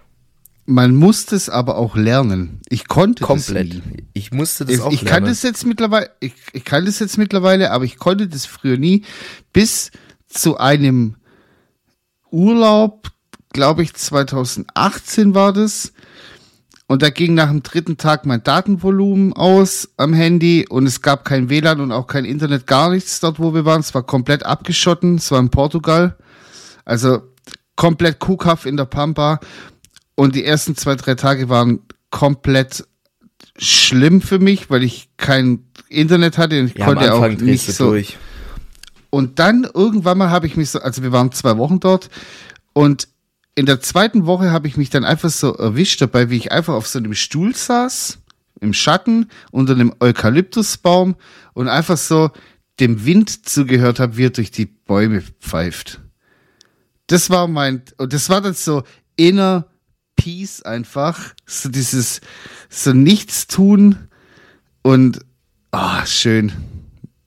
man 0.65 0.95
muss 0.95 1.25
das 1.25 1.49
aber 1.49 1.77
auch 1.77 1.95
lernen. 1.95 2.59
Ich 2.69 2.87
konnte 2.87 3.23
Komplett. 3.23 3.73
das 3.75 3.85
nie. 3.85 4.03
Ich 4.13 4.31
musste 4.31 4.65
das 4.65 4.75
Ich, 4.75 4.81
auch 4.81 4.91
ich 4.91 4.99
kann 5.05 5.23
lernen. 5.23 5.27
das 5.27 5.43
jetzt 5.43 5.65
mittlerweile, 5.65 6.09
ich, 6.19 6.33
ich 6.53 6.65
kann 6.65 6.85
das 6.85 6.99
jetzt 6.99 7.17
mittlerweile, 7.17 7.71
aber 7.71 7.85
ich 7.85 7.97
konnte 7.97 8.27
das 8.27 8.45
früher 8.45 8.77
nie. 8.77 9.03
Bis 9.53 9.91
zu 10.27 10.57
einem 10.57 11.15
Urlaub, 12.31 13.09
glaube 13.53 13.83
ich, 13.83 13.93
2018 13.93 15.33
war 15.33 15.53
das. 15.53 15.93
Und 16.91 17.01
da 17.03 17.09
ging 17.09 17.35
nach 17.35 17.47
dem 17.47 17.63
dritten 17.63 17.95
Tag 17.95 18.25
mein 18.25 18.43
Datenvolumen 18.43 19.31
aus 19.31 19.87
am 19.95 20.11
Handy 20.11 20.65
und 20.67 20.85
es 20.85 21.01
gab 21.01 21.23
kein 21.23 21.49
WLAN 21.49 21.79
und 21.79 21.93
auch 21.93 22.05
kein 22.05 22.25
Internet, 22.25 22.67
gar 22.67 22.89
nichts 22.89 23.21
dort, 23.21 23.39
wo 23.39 23.53
wir 23.53 23.63
waren. 23.63 23.79
Es 23.79 23.95
war 23.95 24.03
komplett 24.03 24.45
abgeschotten. 24.45 25.15
Es 25.15 25.31
war 25.31 25.39
in 25.39 25.49
Portugal. 25.49 26.17
Also 26.83 27.21
komplett 27.77 28.19
kuhkaff 28.19 28.65
in 28.65 28.75
der 28.75 28.83
Pampa. 28.83 29.39
Und 30.15 30.35
die 30.35 30.43
ersten 30.43 30.75
zwei, 30.75 30.95
drei 30.95 31.15
Tage 31.15 31.47
waren 31.47 31.79
komplett 32.09 32.85
schlimm 33.57 34.19
für 34.19 34.39
mich, 34.39 34.69
weil 34.69 34.83
ich 34.83 35.07
kein 35.15 35.63
Internet 35.87 36.37
hatte 36.37 36.59
und 36.59 36.71
ich 36.71 36.77
ja, 36.77 36.85
konnte 36.85 37.13
auch 37.13 37.25
nicht 37.25 37.69
du 37.69 37.71
so. 37.71 37.91
durch. 37.91 38.17
Und 39.09 39.39
dann 39.39 39.65
irgendwann 39.73 40.17
mal 40.17 40.29
habe 40.29 40.45
ich 40.45 40.57
mich 40.57 40.71
so, 40.71 40.81
also 40.81 41.03
wir 41.03 41.13
waren 41.13 41.31
zwei 41.31 41.57
Wochen 41.57 41.79
dort 41.79 42.09
und 42.73 43.07
in 43.55 43.65
der 43.65 43.81
zweiten 43.81 44.25
Woche 44.25 44.51
habe 44.51 44.67
ich 44.67 44.77
mich 44.77 44.89
dann 44.89 45.03
einfach 45.03 45.29
so 45.29 45.53
erwischt 45.53 46.01
dabei, 46.01 46.29
wie 46.29 46.37
ich 46.37 46.51
einfach 46.51 46.73
auf 46.73 46.87
so 46.87 46.99
einem 46.99 47.13
Stuhl 47.13 47.55
saß, 47.55 48.19
im 48.61 48.73
Schatten, 48.73 49.27
unter 49.51 49.73
einem 49.73 49.93
Eukalyptusbaum 49.99 51.15
und 51.53 51.67
einfach 51.67 51.97
so 51.97 52.31
dem 52.79 53.05
Wind 53.05 53.47
zugehört 53.49 53.99
habe, 53.99 54.17
wie 54.17 54.25
er 54.25 54.29
durch 54.29 54.51
die 54.51 54.65
Bäume 54.65 55.21
pfeift. 55.39 55.99
Das 57.07 57.29
war 57.29 57.47
mein, 57.47 57.81
und 57.97 58.13
das 58.13 58.29
war 58.29 58.41
dann 58.41 58.53
so 58.53 58.83
inner 59.17 59.67
Peace 60.15 60.61
einfach, 60.61 61.33
so 61.45 61.69
dieses, 61.69 62.21
so 62.69 62.93
nichts 62.93 63.47
tun 63.47 63.97
und, 64.83 65.19
ah, 65.71 66.05
schön. 66.05 66.51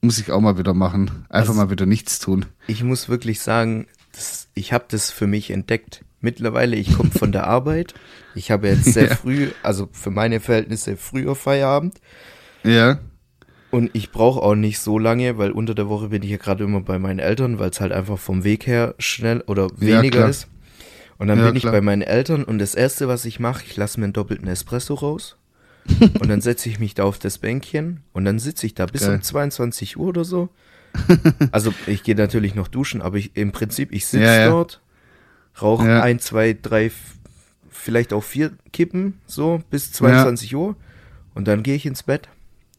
Muss 0.00 0.18
ich 0.18 0.30
auch 0.30 0.40
mal 0.40 0.58
wieder 0.58 0.74
machen. 0.74 1.08
Einfach 1.28 1.50
Also- 1.50 1.54
mal 1.54 1.70
wieder 1.70 1.86
nichts 1.86 2.18
tun. 2.18 2.46
Ich 2.66 2.82
muss 2.82 3.08
wirklich 3.08 3.40
sagen, 3.40 3.86
das, 4.12 4.48
ich 4.54 4.72
habe 4.72 4.84
das 4.88 5.10
für 5.10 5.26
mich 5.26 5.50
entdeckt. 5.50 6.04
Mittlerweile, 6.24 6.74
ich 6.76 6.96
komme 6.96 7.10
von 7.10 7.32
der 7.32 7.46
Arbeit. 7.46 7.94
Ich 8.34 8.50
habe 8.50 8.68
jetzt 8.68 8.86
sehr 8.94 9.08
Ja. 9.10 9.14
früh, 9.14 9.50
also 9.62 9.88
für 9.92 10.10
meine 10.10 10.40
Verhältnisse 10.40 10.96
früher 10.96 11.34
Feierabend. 11.34 12.00
Ja. 12.64 12.98
Und 13.70 13.90
ich 13.92 14.10
brauche 14.10 14.40
auch 14.40 14.54
nicht 14.54 14.78
so 14.78 14.98
lange, 14.98 15.36
weil 15.36 15.50
unter 15.50 15.74
der 15.74 15.88
Woche 15.88 16.08
bin 16.08 16.22
ich 16.22 16.30
ja 16.30 16.36
gerade 16.38 16.64
immer 16.64 16.80
bei 16.80 16.98
meinen 16.98 17.18
Eltern, 17.18 17.58
weil 17.58 17.70
es 17.70 17.80
halt 17.80 17.92
einfach 17.92 18.18
vom 18.18 18.42
Weg 18.42 18.66
her 18.66 18.94
schnell 18.98 19.42
oder 19.46 19.64
Ja, 19.78 19.98
weniger 19.98 20.18
klar. 20.20 20.28
ist. 20.30 20.48
Und 21.18 21.28
dann 21.28 21.38
Ja, 21.40 21.46
bin 21.46 21.56
ich 21.56 21.62
klar. 21.62 21.72
bei 21.72 21.80
meinen 21.80 22.02
Eltern 22.02 22.42
und 22.44 22.58
das 22.58 22.74
erste, 22.74 23.06
was 23.06 23.24
ich 23.24 23.38
mache, 23.38 23.64
ich 23.66 23.76
lasse 23.76 24.00
mir 24.00 24.04
einen 24.04 24.12
doppelten 24.14 24.48
Espresso 24.48 24.94
raus. 24.94 25.36
und 26.00 26.28
dann 26.28 26.40
setze 26.40 26.68
ich 26.70 26.78
mich 26.78 26.94
da 26.94 27.04
auf 27.04 27.18
das 27.18 27.36
Bänkchen 27.38 28.00
und 28.14 28.24
dann 28.24 28.38
sitze 28.38 28.64
ich 28.64 28.74
da 28.74 28.86
bis 28.86 29.02
Geil. 29.02 29.16
um 29.16 29.22
22 29.22 29.98
Uhr 29.98 30.06
oder 30.08 30.24
so. 30.24 30.48
also 31.50 31.74
ich 31.86 32.02
gehe 32.04 32.14
natürlich 32.14 32.54
noch 32.54 32.68
duschen, 32.68 33.02
aber 33.02 33.16
ich, 33.18 33.36
im 33.36 33.52
Prinzip, 33.52 33.92
ich 33.92 34.06
sitze 34.06 34.24
Ja, 34.24 34.40
ja. 34.40 34.48
dort, 34.50 34.80
rauche 35.60 35.86
Ja. 35.88 36.02
ein, 36.02 36.18
zwei, 36.18 36.56
drei, 36.60 36.90
vielleicht 37.70 38.12
auch 38.12 38.22
vier 38.24 38.52
Kippen, 38.72 39.20
so 39.26 39.62
bis 39.70 39.92
22 39.92 40.54
Uhr. 40.56 40.76
Und 41.34 41.48
dann 41.48 41.62
gehe 41.62 41.74
ich 41.74 41.86
ins 41.86 42.02
Bett 42.04 42.28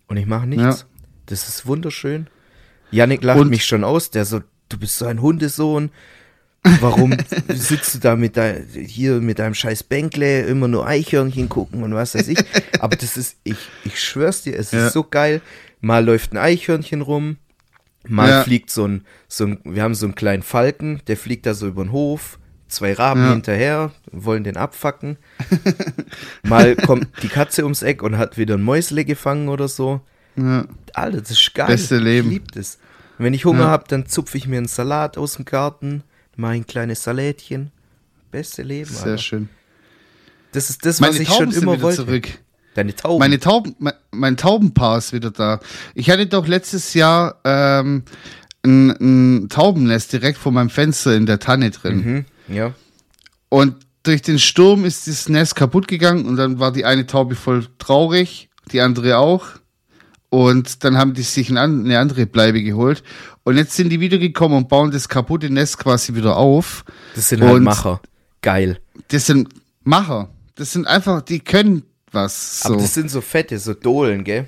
und 0.08 0.18
ich 0.18 0.26
mache 0.26 0.48
nichts. 0.48 0.64
Ja. 0.82 0.86
Das 1.26 1.48
ist 1.48 1.66
wunderschön. 1.66 2.28
Janik 2.92 3.24
lacht 3.24 3.40
Und- 3.40 3.50
mich 3.50 3.66
schon 3.66 3.84
aus, 3.84 4.12
der 4.12 4.26
so, 4.26 4.42
du 4.70 4.78
bist 4.78 4.98
so 4.98 5.06
ein 5.06 5.22
Hundesohn. 5.22 5.90
Warum 6.82 7.16
sitzt 7.50 7.94
du 7.96 8.00
da 8.00 8.16
mit 8.16 8.38
dein, 8.38 8.66
hier 8.74 9.22
mit 9.22 9.38
deinem 9.40 9.54
scheiß 9.54 9.84
Bänkle 9.84 10.42
immer 10.44 10.68
nur 10.68 10.88
Eichhörnchen 10.88 11.48
gucken 11.48 11.84
und 11.84 11.94
was 11.94 12.16
weiß 12.16 12.28
ich. 12.30 12.40
Aber 12.80 12.96
das 12.96 13.18
ist, 13.18 13.38
ich, 13.44 13.58
ich 13.84 14.02
schwör's 14.02 14.42
dir, 14.42 14.58
es 14.58 14.72
Ja. 14.72 14.88
ist 14.88 14.94
so 14.94 15.04
geil. 15.04 15.42
Mal 15.82 16.04
läuft 16.04 16.34
ein 16.34 16.38
Eichhörnchen 16.38 17.02
rum, 17.02 17.38
mal 18.08 18.30
Ja. 18.30 18.44
fliegt 18.44 18.72
so 18.72 18.88
ein, 18.88 19.06
so 19.28 19.46
ein, 19.46 19.60
wir 19.64 19.84
haben 19.84 19.94
so 19.94 20.08
einen 20.08 20.16
kleinen 20.16 20.42
Falken, 20.42 21.02
der 21.06 21.18
fliegt 21.18 21.46
da 21.46 21.54
so 21.54 21.68
über 21.68 21.84
den 21.84 21.92
Hof, 21.92 22.40
zwei 22.76 22.94
Raben 22.94 23.22
Ja. 23.22 23.32
hinterher, 23.32 23.92
wollen 24.12 24.44
den 24.44 24.58
abfacken. 24.58 25.18
Mal 26.44 26.76
kommt 26.76 27.08
die 27.24 27.28
Katze 27.28 27.64
ums 27.64 27.82
Eck 27.82 28.04
und 28.04 28.18
hat 28.18 28.38
wieder 28.38 28.56
ein 28.56 28.62
Mäusle 28.62 29.06
gefangen 29.06 29.50
oder 29.50 29.68
so. 29.68 30.02
Ja. 30.36 30.66
Alter, 30.94 31.22
das 31.22 31.32
ist 31.32 31.54
geil. 31.54 31.68
Beste 31.68 31.98
Leben. 31.98 32.28
Ich 32.28 32.34
lieb 32.36 32.52
das. 32.52 32.78
Und 33.18 33.26
wenn 33.26 33.34
ich 33.34 33.46
Hunger 33.46 33.66
Ja. 33.66 33.70
hab, 33.72 33.88
dann 33.88 34.06
zupfe 34.08 34.38
ich 34.38 34.48
mir 34.48 34.58
einen 34.58 34.68
Salat 34.68 35.18
aus 35.18 35.36
dem 35.36 35.46
Garten, 35.46 36.04
mache 36.36 36.54
ein 36.54 36.68
kleines 36.68 37.04
Salätchen. 37.04 37.72
Beste 38.32 38.62
Leben, 38.64 38.90
Sehr 38.92 39.04
Alter. 39.12 39.18
schön. 39.18 39.50
Das 40.52 40.70
ist 40.70 40.86
das, 40.86 41.02
was 41.02 41.12
Meine 41.12 41.22
ich 41.24 41.30
Tauben 41.30 41.52
schon 41.52 41.64
immer 41.64 41.82
wollte. 41.82 41.98
zurück. 42.06 42.28
Deine 42.74 42.94
Tauben. 42.94 43.20
Meine 43.20 43.40
Tauben, 43.40 43.76
mein, 43.80 43.94
mein 44.12 44.36
Taubenpaar 44.38 44.98
ist 44.98 45.14
wieder 45.14 45.32
da. 45.32 45.62
Ich 45.94 46.10
hatte 46.10 46.28
doch 46.28 46.46
letztes 46.46 46.94
Jahr 46.94 47.40
ähm, 47.46 48.04
ein, 48.66 48.90
ein 48.90 49.50
Taubennest 49.50 50.12
direkt 50.12 50.38
vor 50.38 50.52
meinem 50.52 50.70
Fenster 50.70 51.16
in 51.16 51.26
der 51.26 51.40
Tanne 51.40 51.72
drin. 51.72 51.96
mhm. 51.98 52.26
Ja. 52.48 52.74
Und 53.50 53.76
durch 54.04 54.22
den 54.22 54.40
Sturm 54.40 54.86
ist 54.86 55.08
das 55.08 55.30
Nest 55.30 55.56
kaputt 55.56 55.88
gegangen 55.88 56.26
und 56.26 56.36
dann 56.36 56.60
war 56.60 56.72
die 56.72 56.86
eine 56.86 57.08
Taube 57.08 57.36
voll 57.36 57.68
traurig, 57.80 58.50
die 58.72 58.82
andere 58.82 59.18
auch. 59.18 59.46
Und 60.30 60.84
dann 60.84 60.98
haben 60.98 61.14
die 61.14 61.22
sich 61.22 61.50
eine 61.50 62.00
andere 62.00 62.26
Bleibe 62.26 62.62
geholt. 62.62 63.04
Und 63.44 63.58
jetzt 63.58 63.76
sind 63.76 63.90
die 63.90 64.00
wiedergekommen 64.00 64.58
und 64.58 64.70
bauen 64.70 64.92
das 64.92 65.08
kaputte 65.08 65.50
Nest 65.50 65.78
quasi 65.78 66.16
wieder 66.16 66.36
auf. 66.36 66.84
Das 67.14 67.30
sind 67.30 67.44
halt 67.44 67.64
Macher. 67.64 68.02
Geil. 68.42 68.80
Das 69.08 69.28
sind 69.28 69.50
Macher. 69.84 70.30
Das 70.56 70.72
sind 70.72 70.88
einfach, 70.88 71.22
die 71.22 71.40
können 71.40 71.84
was. 72.12 72.62
So. 72.62 72.70
Aber 72.70 72.82
das 72.82 72.94
sind 72.94 73.10
so 73.10 73.22
fette, 73.22 73.58
so 73.60 73.74
Dohlen, 73.74 74.24
gell? 74.24 74.48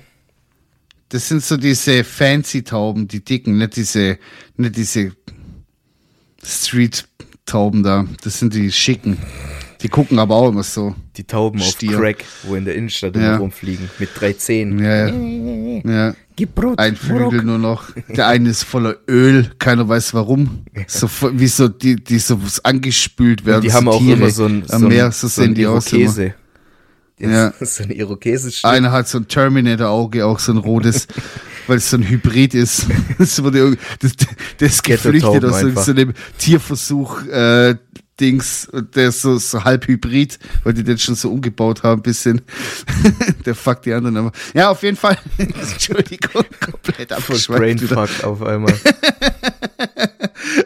Das 1.08 1.28
sind 1.28 1.42
so 1.42 1.56
diese 1.56 2.04
fancy 2.04 2.64
Tauben, 2.64 3.08
die 3.08 3.24
dicken, 3.24 3.56
nicht 3.56 3.76
diese, 3.76 4.18
nicht 4.56 4.76
diese 4.76 5.12
Street 6.44 7.08
Tauben 7.48 7.82
da. 7.82 8.06
Das 8.22 8.38
sind 8.38 8.54
die 8.54 8.70
schicken. 8.70 9.18
Die 9.80 9.88
gucken 9.88 10.18
aber 10.18 10.34
auch 10.34 10.48
immer 10.48 10.64
so. 10.64 10.94
Die 11.16 11.24
Tauben 11.24 11.60
Stier. 11.60 11.92
auf 11.96 12.00
Crack, 12.00 12.24
wo 12.44 12.54
in 12.56 12.64
der 12.64 12.74
Innenstadt 12.74 13.14
Ja. 13.16 13.36
rumfliegen. 13.36 13.88
Mit 13.98 14.10
drei 14.14 14.32
Zähnen. 14.32 14.78
Ja, 14.82 15.06
ja. 15.08 15.80
ja. 16.08 16.14
Gib 16.34 16.54
Brot. 16.54 16.78
Ein 16.78 16.96
Flügel 16.96 17.42
nur 17.42 17.58
noch. 17.58 17.90
Der 18.08 18.26
eine 18.28 18.48
ist 18.50 18.64
voller 18.64 18.96
Öl, 19.08 19.50
keiner 19.58 19.88
weiß 19.88 20.14
warum. 20.14 20.64
So 20.86 21.08
wie 21.32 21.46
so 21.48 21.68
die, 21.68 21.96
die 21.96 22.18
so 22.18 22.38
angespült 22.64 23.44
werden. 23.44 23.56
Und 23.58 23.64
die 23.64 23.70
so 23.70 23.74
haben 23.76 23.88
auch 23.88 23.98
Tiere 23.98 24.16
immer 24.18 24.30
so 24.30 24.46
ein, 24.46 24.62
am 24.62 24.80
so 24.80 24.86
ein, 24.86 24.88
Meer, 24.88 25.12
so 25.12 25.26
so 25.28 25.40
ein 25.42 25.46
sehen 25.46 25.54
die 25.54 25.66
aus. 25.66 25.92
Immer. 25.92 26.02
Irokese. 26.02 26.34
Ja. 27.20 27.52
So 27.60 27.82
ein 27.82 27.90
Irokesenstück. 27.90 28.70
Einer 28.70 28.92
hat 28.92 29.08
so 29.08 29.18
ein 29.18 29.26
Terminator-Auge, 29.26 30.24
auch 30.26 30.38
so 30.38 30.52
ein 30.52 30.58
rotes, 30.58 31.08
weil 31.68 31.78
es 31.78 31.90
so 31.90 31.96
ein 31.96 32.08
Hybrid 32.08 32.54
ist. 32.54 32.86
Das 33.18 33.42
wurde 33.42 33.76
das, 34.00 34.12
das 34.58 34.82
geflüchtet 34.82 35.44
aus 35.44 35.60
so, 35.60 35.66
einfach. 35.66 35.84
so 35.84 35.90
einem 35.90 36.14
Tierversuch, 36.38 37.26
äh, 37.26 37.76
Dings, 38.20 38.68
der 38.72 39.08
ist 39.08 39.22
so, 39.22 39.38
so 39.38 39.62
halb 39.64 39.86
Hybrid, 39.86 40.38
weil 40.64 40.74
die 40.74 40.82
den 40.82 40.98
schon 40.98 41.14
so 41.14 41.30
umgebaut 41.30 41.82
haben, 41.82 42.00
ein 42.00 42.02
bisschen. 42.02 42.42
der 43.46 43.54
fuckt 43.54 43.86
die 43.86 43.92
anderen 43.92 44.16
aber. 44.16 44.32
Ja, 44.54 44.70
auf 44.70 44.82
jeden 44.82 44.96
Fall. 44.96 45.16
Entschuldigung, 45.38 46.44
komplett 46.60 47.12
abgeschweift 47.12 47.60
brainfucked 47.60 48.24
auf 48.24 48.42
einmal. 48.42 48.74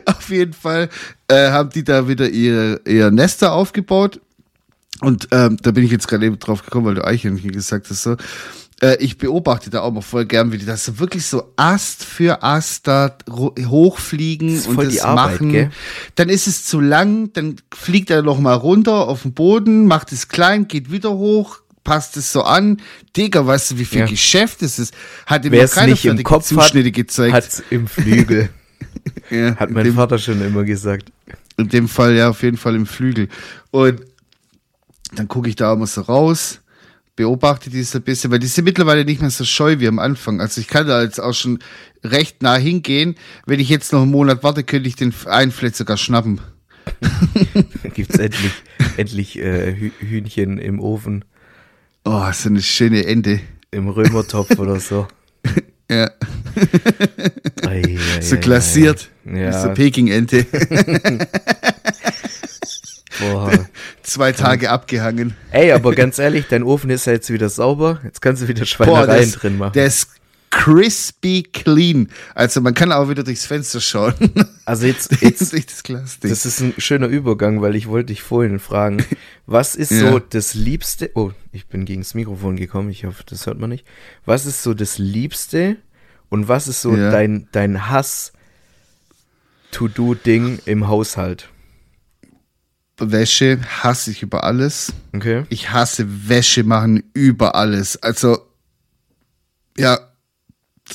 Auf 0.06 0.30
jeden 0.30 0.52
Fall 0.52 0.88
äh, 1.28 1.50
haben 1.50 1.71
die 1.71 1.85
da 1.85 2.09
wieder 2.09 2.28
ihre, 2.28 2.80
ihr 2.87 3.11
Nester 3.11 3.52
aufgebaut. 3.52 4.21
Und 5.00 5.28
ähm, 5.32 5.56
da 5.61 5.73
bin 5.73 5.85
ich 5.85 5.90
jetzt 5.90 6.06
gerade 6.06 6.25
eben 6.26 6.38
drauf 6.38 6.64
gekommen, 6.64 6.87
weil 6.87 6.94
du 6.94 7.04
Eichhörnchen 7.04 7.50
gesagt 7.50 7.90
hast. 7.90 8.02
So. 8.02 8.16
Äh, 8.83 8.97
ich 8.99 9.17
beobachte 9.17 9.71
da 9.71 9.81
auch 9.81 9.93
mal 9.93 10.01
voll 10.03 10.27
gern, 10.27 10.51
wie 10.53 10.59
die 10.59 10.67
das 10.67 10.85
so 10.85 10.99
wirklich 10.99 11.25
so 11.25 11.53
Ast 11.57 12.05
für 12.05 12.43
Ast 12.43 12.87
da 12.89 13.17
hochfliegen 13.67 14.55
Das 14.57 14.67
und 14.67 14.75
voll 14.75 14.85
das 14.87 14.95
die 14.95 15.01
Arbeit, 15.03 15.33
machen. 15.35 15.53
gell? 15.53 15.71
Dann 16.17 16.29
ist 16.29 16.47
es 16.47 16.65
zu 16.65 16.81
lang, 16.81 17.33
dann 17.33 17.57
fliegt 17.73 18.11
er 18.11 18.23
noch 18.23 18.39
mal 18.41 18.55
runter 18.55 19.09
auf 19.09 19.23
den 19.23 19.33
Boden, 19.35 19.87
macht 19.87 20.12
es 20.12 20.29
klein, 20.29 20.67
geht 20.69 20.91
wieder 20.91 21.11
hoch, 21.12 21.59
passt 21.85 22.17
es 22.17 22.33
so 22.33 22.43
an. 22.43 22.81
Digga, 23.17 23.47
weißt 23.47 23.73
du, 23.73 23.79
wie 23.79 23.85
viel 23.85 24.01
Ja. 24.01 24.07
Geschäft 24.07 24.62
es 24.62 24.79
ist? 24.79 24.95
Hat 25.27 25.45
ihm 25.45 25.53
Wer 25.53 25.65
noch 25.65 25.73
keine 25.73 25.97
fertigen 25.97 26.25
Kopf 26.25 26.51
hat, 26.51 26.65
Zuschnitte 26.65 26.91
gezeigt. 26.93 27.33
hat's 27.35 27.62
im 27.71 27.87
Flügel. 27.87 28.49
Ja, 29.31 29.57
Hat 29.57 29.69
in 29.69 29.75
mein 29.75 29.85
dem- 29.85 29.95
Vater 29.95 30.19
schon 30.19 30.43
immer 30.45 30.65
gesagt. 30.65 31.11
In 31.57 31.69
dem 31.69 31.89
Fall 31.89 32.15
ja 32.15 32.29
auf 32.29 32.43
jeden 32.43 32.57
Fall 32.57 32.75
im 32.75 32.85
Flügel. 32.87 33.29
Und 33.71 34.01
dann 35.15 35.29
gucke 35.29 35.49
ich 35.49 35.57
da 35.57 35.73
immer 35.73 35.87
so 35.87 36.03
raus, 36.03 36.61
beobachte 37.16 37.71
die 37.71 37.83
so 37.83 37.99
ein 37.99 38.02
bisschen, 38.04 38.31
weil 38.31 38.38
die 38.38 38.47
sind 38.47 38.64
mittlerweile 38.64 39.04
nicht 39.04 39.21
mehr 39.21 39.31
so 39.31 39.45
scheu 39.45 39.78
wie 39.78 39.88
am 39.88 39.99
Anfang. 39.99 40.40
Also 40.40 40.61
ich 40.61 40.69
kann 40.69 40.87
da 40.87 41.02
jetzt 41.02 41.21
auch 41.21 41.35
schon 41.35 41.59
recht 42.02 42.42
nah 42.42 42.57
hingehen. 42.57 43.16
Wenn 43.47 43.61
ich 43.61 43.69
jetzt 43.69 43.92
noch 43.92 44.02
einen 44.02 44.11
Monat 44.11 44.42
warte, 44.42 44.64
könnte 44.64 44.88
ich 44.88 44.97
den 44.97 45.14
einen 45.26 45.52
vielleicht 45.52 45.76
sogar 45.76 45.97
schnappen. 45.97 46.40
Gibt's 47.95 48.19
endlich, 48.19 48.52
endlich 48.97 49.38
äh, 49.38 49.75
Hü 49.76 49.90
Hühnchen 50.00 50.59
im 50.59 50.81
Ofen, 50.81 51.25
Oh, 52.04 52.33
so 52.33 52.49
eine 52.49 52.61
schöne 52.62 53.04
Ende. 53.07 53.38
im 53.71 53.88
Römertopf 53.88 54.59
oder 54.59 54.81
so. 54.81 55.07
Ja, 55.90 56.11
Ei, 57.66 57.83
ei, 57.83 57.99
so 58.23 58.38
glasiert. 58.38 59.11
Ja, 59.26 59.52
so 59.61 59.75
Peking-Ente. 59.75 60.47
boah. 64.16 64.25
Zwei 64.25 64.33
Tage 64.33 64.71
abgehangen. 64.71 65.35
Ey, 65.50 65.73
aber 65.73 65.92
ganz 65.95 66.19
ehrlich, 66.19 66.47
dein 66.49 66.62
Ofen 66.62 66.90
ist 66.90 67.07
ja 67.07 67.12
jetzt 67.14 67.31
wieder 67.33 67.49
sauber. 67.49 68.00
Jetzt 68.04 68.21
kannst 68.23 68.42
du 68.42 68.49
wieder 68.49 68.61
Boah, 68.61 68.66
Schweinereien 68.66 69.31
das- 69.31 69.33
drin 69.40 69.59
machen. 69.59 69.73
Der 69.75 69.87
ist 69.87 70.09
crispy 70.50 71.45
clean. 71.45 72.09
Also 72.35 72.61
man 72.61 72.75
kann 72.75 72.92
auch 72.92 73.09
wieder 73.09 73.23
durchs 73.25 73.47
Fenster 73.47 73.81
schauen. 73.81 74.12
Also 74.66 74.87
jetzt, 74.87 75.11
jetzt 75.23 75.54
das 75.54 75.83
Glasding. 75.83 76.28
Das 76.28 76.45
ist 76.45 76.61
ein 76.61 76.75
schöner 76.76 77.07
Übergang, 77.07 77.62
weil 77.62 77.75
ich 77.75 77.88
wollte 77.88 78.09
dich 78.09 78.21
vorhin 78.23 78.59
fragen, 78.61 79.02
was 79.47 79.75
ist 79.75 79.92
Ja. 79.92 80.11
so 80.11 80.19
das 80.19 80.52
Liebste, 80.52 81.11
oh, 81.14 81.31
ich 81.52 81.69
bin 81.69 81.87
gegen 81.87 82.02
das 82.02 82.12
Mikrofon 82.12 82.57
gekommen, 82.57 82.90
ich 82.90 83.07
hoffe, 83.07 83.23
das 83.26 83.47
hört 83.47 83.59
man 83.59 83.71
nicht. 83.71 83.87
Was 84.26 84.45
ist 84.45 84.62
so 84.62 84.75
das 84.75 84.99
Liebste 84.99 85.76
und 86.28 86.49
was 86.49 86.69
ist 86.69 86.83
so 86.83 86.95
Ja. 86.95 87.11
dein, 87.11 87.49
dein 87.52 87.88
Hass-To-Do-Ding 89.73 90.59
im 90.66 90.87
Haushalt? 90.88 91.49
Wäsche 93.11 93.61
hasse 93.82 94.11
ich 94.11 94.23
über 94.23 94.44
alles. 94.44 94.92
Okay? 95.14 95.44
Ich 95.49 95.71
hasse 95.71 96.28
Wäsche 96.28 96.64
machen 96.64 97.02
über 97.14 97.54
alles. 97.54 98.02
Also, 98.02 98.38
ja, 99.76 99.99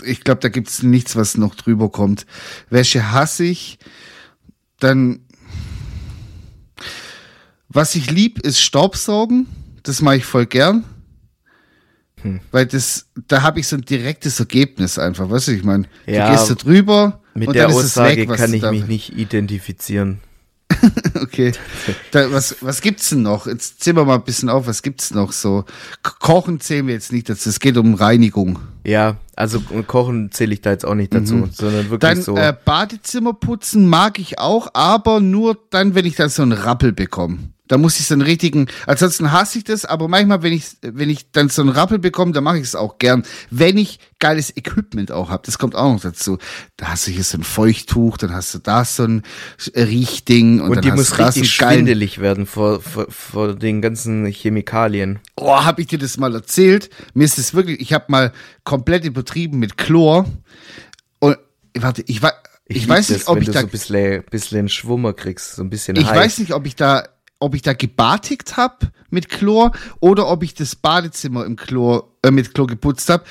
ich 0.04 0.24
glaube, 0.24 0.42
da 0.42 0.50
gibt's 0.50 0.84
nichts, 0.84 1.16
was 1.16 1.38
noch 1.38 1.56
drüber 1.56 1.90
kommt. 1.90 2.26
Wäsche 2.70 3.12
hasse 3.12 3.46
ich. 3.46 3.80
Dann, 4.80 5.22
was 7.68 7.96
ich 7.96 8.12
lieb, 8.12 8.40
ist 8.40 8.62
Staubsaugen. 8.62 9.48
Das 9.84 10.02
mache 10.02 10.18
ich 10.18 10.26
voll 10.26 10.46
gern. 10.46 10.84
Hm. 12.22 12.40
Weil 12.52 12.66
das, 12.66 13.08
da 13.28 13.42
habe 13.42 13.60
ich 13.60 13.68
so 13.68 13.76
ein 13.76 13.84
direktes 13.84 14.40
Ergebnis 14.40 14.98
einfach, 14.98 15.30
weißt 15.30 15.50
du, 15.50 15.52
ich 15.52 15.64
meine, 15.64 15.86
Ja, 16.06 16.28
du 16.28 16.36
gehst 16.36 16.50
da 16.50 16.56
drüber 16.56 17.22
Mit 17.34 17.48
und 17.48 17.54
der 17.54 17.68
dann 17.68 17.72
ist 17.72 17.78
es 17.78 17.98
Aussage 17.98 18.18
weg, 18.18 18.30
was 18.30 18.40
kann 18.40 18.54
ich 18.54 18.64
mich 18.64 18.88
nicht 18.88 19.18
identifizieren. 19.18 20.20
Okay. 21.22 21.52
Da, 22.12 22.32
was, 22.32 22.58
was 22.62 22.82
gibt's 22.82 23.10
denn 23.10 23.22
noch? 23.24 23.48
Jetzt 23.48 23.84
zählen 23.84 23.98
wir 23.98 24.06
mal 24.06 24.16
ein 24.16 24.24
bisschen 24.24 24.50
auf. 24.50 24.68
Was 24.68 24.82
gibt's 24.82 25.12
noch 25.12 25.32
so? 25.32 25.66
Kochen 26.04 26.60
zählen 26.60 26.88
wir 26.88 26.94
jetzt 26.94 27.12
nicht 27.12 27.30
dazu. 27.30 27.50
Es 27.50 27.60
geht 27.60 27.76
um 27.78 27.96
Reinigung. 27.96 28.60
Ja, 28.84 29.18
also 29.36 29.60
Kochen 29.88 30.32
zähle 30.32 30.54
ich 30.54 30.62
da 30.62 30.72
jetzt 30.72 30.86
auch 30.86 30.96
nicht 30.96 31.14
dazu, 31.14 31.48
sondern 31.52 31.90
wirklich 31.90 32.00
Dann 32.00 32.22
so. 32.22 32.38
äh, 32.38 32.56
Badezimmer 32.64 33.34
putzen 33.34 33.88
mag 33.88 34.20
ich 34.20 34.40
auch, 34.40 34.70
aber 34.74 35.20
nur 35.20 35.58
dann, 35.70 35.96
wenn 35.96 36.06
ich 36.06 36.16
dann 36.16 36.30
so 36.30 36.44
einen 36.44 36.54
Rappel 36.54 36.94
bekomme. 36.94 37.38
Da 37.68 37.78
muss 37.78 38.00
ich 38.00 38.08
so 38.08 38.14
einen 38.14 38.22
richtigen, 38.22 38.68
ansonsten 38.86 39.32
hasse 39.32 39.58
ich 39.58 39.64
das, 39.64 39.86
aber 39.86 40.08
manchmal, 40.08 40.42
wenn 40.44 40.54
ich, 40.54 40.66
wenn 40.82 41.10
ich 41.10 41.32
dann 41.32 41.50
so 41.50 41.62
einen 41.62 41.72
Rappel 41.72 42.00
bekomme, 42.00 42.32
dann 42.32 42.44
mache 42.44 42.58
ich 42.58 42.64
es 42.64 42.76
auch 42.76 42.98
gern. 42.98 43.24
Wenn 43.50 43.78
ich 43.78 44.00
geiles 44.20 44.56
Equipment 44.56 45.12
auch 45.12 45.30
habe, 45.30 45.44
das 45.46 45.58
kommt 45.58 45.76
auch 45.76 45.92
noch 45.94 46.02
dazu. 46.02 46.38
Da 46.78 46.88
hast 46.90 47.08
du 47.08 47.12
hier 47.12 47.24
so 47.24 47.38
ein 47.38 47.44
Feuchttuch, 47.44 48.18
dann 48.18 48.34
hast 48.34 48.54
du 48.54 48.60
da 48.60 48.86
so 48.86 49.04
ein 49.04 49.24
Riechding 49.76 50.62
und, 50.62 50.70
und 50.70 50.76
dann 50.78 50.82
die 50.84 50.92
hast 50.92 50.98
muss 50.98 51.10
du 51.10 51.16
so 51.18 51.24
richtig 51.24 51.58
geilen 51.58 51.80
schwindelig 51.80 52.20
werden 52.20 52.46
vor, 52.46 52.82
vor, 52.82 53.08
vor 53.10 53.56
den 53.56 53.82
ganzen 53.82 54.26
Chemikalien. 54.26 55.20
Oh, 55.36 55.64
habe 55.64 55.82
ich 55.82 55.88
dir 55.88 56.00
das 56.00 56.18
mal 56.18 56.34
erzählt? 56.34 56.90
Mir 57.14 57.26
ist 57.26 57.38
es 57.38 57.54
wirklich, 57.54 57.80
ich 57.80 57.94
habe 57.94 58.06
mal 58.08 58.32
komplett 58.64 59.06
übertrieben 59.06 59.60
mit 59.60 59.78
Chlor. 59.78 60.26
Und 61.20 61.38
warte, 61.78 62.04
ich, 62.08 62.22
wei- 62.22 62.32
ich, 62.68 62.82
lieb 62.82 62.90
weiß 62.90 63.08
das, 63.08 63.18
nicht, 63.18 63.28
ob 63.28 63.36
wenn 63.36 63.44
ich 63.44 63.50
da, 63.50 63.60
so 63.62 63.68
ein 63.68 63.70
bisschen, 63.70 64.24
bisschen 64.30 64.70
Schwummer 64.70 65.14
kriegst, 65.14 65.56
so 65.56 65.64
ein 65.64 65.70
bisschen 65.70 65.96
ich 65.96 66.06
High. 66.08 66.16
weiß 66.18 66.40
nicht, 66.40 66.54
ob 66.54 66.66
ich 66.66 66.76
da, 66.76 67.04
ob 67.40 67.56
ich 67.56 67.62
da 67.62 67.74
gebatigt 67.74 68.58
hab 68.58 68.92
mit 69.10 69.30
Chlor 69.30 69.72
oder 70.00 70.28
ob 70.28 70.44
ich 70.44 70.54
das 70.54 70.76
Badezimmer 70.76 71.46
im 71.46 71.56
Chlor, 71.56 72.16
äh, 72.24 72.32
mit 72.32 72.54
Chlor 72.54 72.68
geputzt 72.68 73.10
hab. 73.10 73.26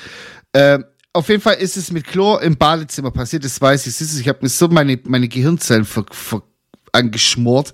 Äh, 0.53 0.79
auf 1.13 1.29
jeden 1.29 1.41
Fall 1.41 1.55
ist 1.55 1.77
es 1.77 1.91
mit 1.91 2.05
Chlor 2.05 2.41
im 2.41 2.57
Badezimmer 2.57 3.11
passiert, 3.11 3.43
das 3.43 3.59
weiß 3.59 3.87
ich. 3.87 4.19
Ich 4.19 4.27
habe 4.27 4.39
mir 4.41 4.49
so 4.49 4.67
meine, 4.67 4.99
meine 5.05 5.27
Gehirnzellen 5.27 5.85
ver, 5.85 6.05
ver, 6.11 6.43
angeschmort. 6.91 7.73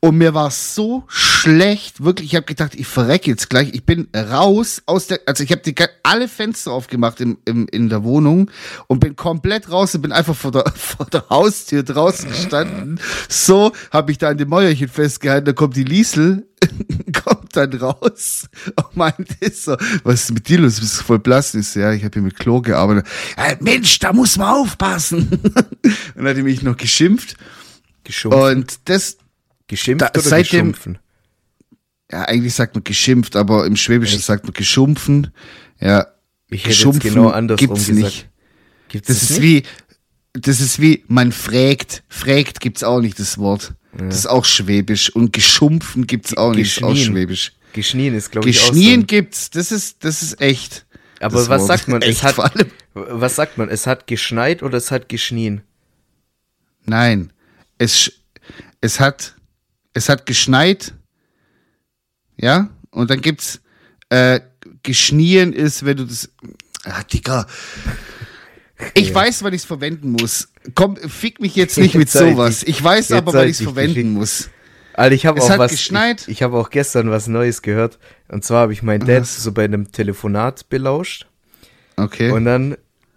Und 0.00 0.18
mir 0.18 0.34
war 0.34 0.50
so 0.50 1.04
schlecht, 1.08 2.02
wirklich, 2.04 2.28
ich 2.28 2.36
habe 2.36 2.46
gedacht, 2.46 2.74
ich 2.74 2.86
verrecke 2.86 3.30
jetzt 3.30 3.50
gleich. 3.50 3.70
Ich 3.72 3.84
bin 3.84 4.08
raus 4.14 4.82
aus 4.86 5.06
der, 5.06 5.20
also 5.26 5.44
ich 5.44 5.52
habe 5.52 5.62
alle 6.02 6.28
Fenster 6.28 6.72
aufgemacht 6.72 7.20
im, 7.20 7.38
im, 7.44 7.66
in 7.68 7.88
der 7.88 8.04
Wohnung 8.04 8.50
und 8.86 9.00
bin 9.00 9.16
komplett 9.16 9.70
raus 9.70 9.94
und 9.94 10.02
bin 10.02 10.12
einfach 10.12 10.36
vor 10.36 10.52
der, 10.52 10.64
vor 10.74 11.06
der 11.06 11.28
Haustür 11.30 11.82
draußen 11.82 12.28
gestanden. 12.28 13.00
So 13.28 13.72
habe 13.90 14.12
ich 14.12 14.18
da 14.18 14.28
an 14.28 14.38
dem 14.38 14.48
Mäuerchen 14.48 14.88
festgehalten, 14.88 15.46
da 15.46 15.52
kommt 15.52 15.76
die 15.76 15.84
Liesel, 15.84 16.46
kommt 17.24 17.56
dann 17.56 17.72
raus 17.74 18.48
und 18.76 18.96
meint 18.96 19.28
so, 19.52 19.76
was 20.02 20.24
ist 20.24 20.32
mit 20.32 20.48
dir 20.48 20.60
los? 20.60 20.76
Du 20.76 20.80
bist 20.82 21.02
voll 21.02 21.18
blass. 21.18 21.54
Ich 21.54 21.68
so, 21.68 21.80
ja, 21.80 21.92
ich 21.92 22.04
habe 22.04 22.14
hier 22.14 22.22
mit 22.22 22.38
Klo 22.38 22.60
gearbeitet. 22.60 23.06
Ja, 23.36 23.56
Mensch, 23.60 23.98
da 23.98 24.12
muss 24.12 24.36
man 24.36 24.48
aufpassen. 24.48 25.28
und 25.42 25.96
dann 26.16 26.26
hat 26.26 26.36
er 26.36 26.42
mich 26.42 26.62
noch 26.62 26.76
geschimpft. 26.76 27.36
Geschumpft. 28.08 28.38
Und 28.38 28.80
das. 28.86 29.18
Geschimpft 29.68 30.00
da, 30.02 30.08
oder 30.08 30.20
seitdem, 30.20 30.72
geschumpfen? 30.72 30.98
Ja, 32.10 32.22
eigentlich 32.22 32.54
sagt 32.54 32.74
man 32.74 32.84
geschimpft, 32.84 33.36
aber 33.36 33.66
im 33.66 33.76
Schwäbischen 33.76 34.16
Echt? 34.16 34.26
sagt 34.26 34.44
man 34.44 34.54
geschumpfen. 34.54 35.30
Ja. 35.78 36.06
Ich 36.48 36.60
hätte 36.60 36.68
geschumpfen 36.70 37.14
genau 37.14 37.28
andersrum 37.28 37.68
gibt's 37.74 37.86
gesagt. 37.86 38.02
nicht. 38.04 38.28
Gibt's 38.88 39.08
Das 39.08 39.18
das 39.20 39.30
ist 39.30 39.40
nicht? 39.40 39.66
wie, 40.34 40.40
das 40.40 40.60
ist 40.60 40.80
wie, 40.80 41.04
man 41.08 41.32
frägt. 41.32 42.02
Frägt 42.08 42.60
gibt's 42.60 42.82
auch 42.82 43.00
nicht, 43.00 43.18
das 43.20 43.36
Wort. 43.36 43.74
Das 43.92 44.16
ist 44.16 44.26
auch 44.26 44.44
Schwäbisch. 44.46 45.10
Und 45.14 45.32
geschumpfen 45.34 46.06
gibt's 46.06 46.34
auch 46.36 46.54
nicht, 46.54 46.70
das 46.70 46.76
ist 46.78 46.82
auch 46.82 46.90
geschnien. 46.94 47.12
Schwäbisch. 47.12 47.52
Geschnien 47.74 48.14
ist, 48.14 48.30
glaube 48.32 48.48
ich, 48.48 48.58
auch 48.60 48.66
so. 48.68 48.72
Geschnien 48.72 49.00
ein- 49.00 49.06
gibt's, 49.06 49.50
das 49.50 49.70
ist, 49.70 50.02
das 50.04 50.22
ist 50.22 50.40
echt. 50.40 50.86
Aber 51.20 51.38
das 51.40 51.48
was 51.50 51.60
Wort. 51.62 51.68
sagt 51.68 51.88
man? 51.88 52.00
Es 52.02 52.08
Echt, 52.08 52.22
hat, 52.22 52.34
vor 52.36 52.44
allem- 52.46 52.70
was 52.94 53.36
sagt 53.36 53.58
man? 53.58 53.68
Es 53.68 53.86
hat 53.86 54.06
geschneit 54.06 54.62
oder 54.62 54.78
es 54.78 54.90
hat 54.90 55.10
geschnien? 55.10 55.60
Nein. 56.86 57.32
Es, 57.78 58.12
es 58.80 59.00
hat, 59.00 59.34
es 59.92 60.08
hat 60.08 60.26
geschneit. 60.26 60.94
Ja? 62.36 62.70
Und 62.90 63.10
dann 63.10 63.20
gibt's, 63.20 63.60
äh, 64.10 64.40
geschnien 64.82 65.52
ist, 65.52 65.84
wenn 65.84 65.96
du 65.96 66.04
das, 66.04 66.30
ah, 66.84 67.02
Digga. 67.02 67.46
Ich 68.94 69.12
weiß, 69.12 69.42
wann 69.42 69.52
ich's 69.52 69.64
verwenden 69.64 70.12
muss. 70.12 70.48
Komm, 70.74 70.96
fick 70.96 71.40
mich 71.40 71.56
jetzt 71.56 71.78
nicht 71.78 71.94
mit 71.94 72.08
Jetzt 72.12 72.14
ich 72.14 72.30
sowas. 72.32 72.60
dich- 72.60 72.68
Ich 72.68 72.82
weiß 72.84 73.12
aber, 73.12 73.32
wann 73.32 73.44
ich 73.44 73.50
ich's 73.50 73.58
dich 73.58 73.66
verwenden 73.66 74.12
muss. 74.12 74.50
Alter, 74.94 75.14
ich 75.14 75.26
habe 75.26 75.38
Es 75.38 75.44
auch 75.44 75.50
hat 75.50 75.58
was. 75.58 75.70
geschneit. 75.72 76.22
Ich, 76.22 76.28
ich 76.28 76.42
habe 76.42 76.56
auch 76.56 76.70
gestern 76.70 77.10
was 77.10 77.26
Neues 77.28 77.62
gehört. 77.62 77.98
Und 78.28 78.44
zwar 78.44 78.62
habe 78.62 78.72
ich 78.72 78.82
meinen 78.82 79.06
Dad 79.06 79.22
Was? 79.22 79.42
so 79.42 79.52
bei 79.52 79.64
einem 79.64 79.90
Telefonat 79.92 80.68
belauscht. 80.68 81.26
Okay. 81.96 82.30
Und 82.30 82.44
dann 82.44 82.76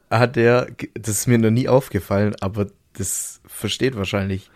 hat 0.09 0.35
er, 0.37 0.67
das 0.93 1.19
ist 1.19 1.27
mir 1.27 1.37
noch 1.37 1.51
nie 1.51 1.67
aufgefallen, 1.67 2.35
aber 2.41 2.67
das 2.93 3.40
versteht 3.61 3.95
wahrscheinlich 3.95 4.51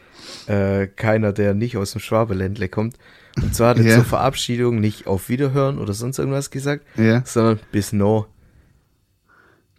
äh, 0.47 0.88
keiner, 0.88 1.31
der 1.31 1.53
nicht 1.53 1.77
aus 1.77 1.91
dem 1.93 2.01
Schwabeländle 2.01 2.67
kommt. 2.67 2.97
Und 3.41 3.55
zwar 3.55 3.69
hat 3.69 3.77
er 3.77 3.83
Ja. 3.85 3.95
zur 3.95 4.05
Verabschiedung 4.05 4.79
nicht 4.79 5.07
auf 5.07 5.29
Wiederhören 5.29 5.77
oder 5.79 5.93
sonst 5.93 6.19
irgendwas 6.19 6.50
gesagt, 6.51 6.85
ja. 6.97 7.21
sondern 7.25 7.59
bis 7.71 7.93
no. 7.93 8.27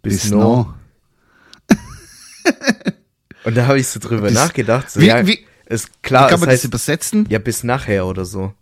Bis, 0.01 0.21
Bis 0.23 0.31
no. 0.31 0.37
no. 0.39 0.73
Und 3.43 3.55
da 3.57 3.67
habe 3.67 3.79
ich 3.79 3.87
so 3.87 3.99
drüber 3.99 4.27
Bis- 4.27 4.33
nachgedacht. 4.33 4.89
So, 4.91 4.99
Wie- 5.01 5.05
ja, 5.07 5.25
wie- 5.25 5.45
ist 5.67 5.87
Wie 5.87 5.91
klar, 6.01 6.27
kann 6.27 6.35
es 6.35 6.41
man 6.41 6.49
heißt, 6.49 6.63
das 6.63 6.67
übersetzen? 6.69 7.25
ja, 7.29 7.39
bis 7.39 7.63
nachher 7.63 8.05
oder 8.05 8.25
so. 8.25 8.53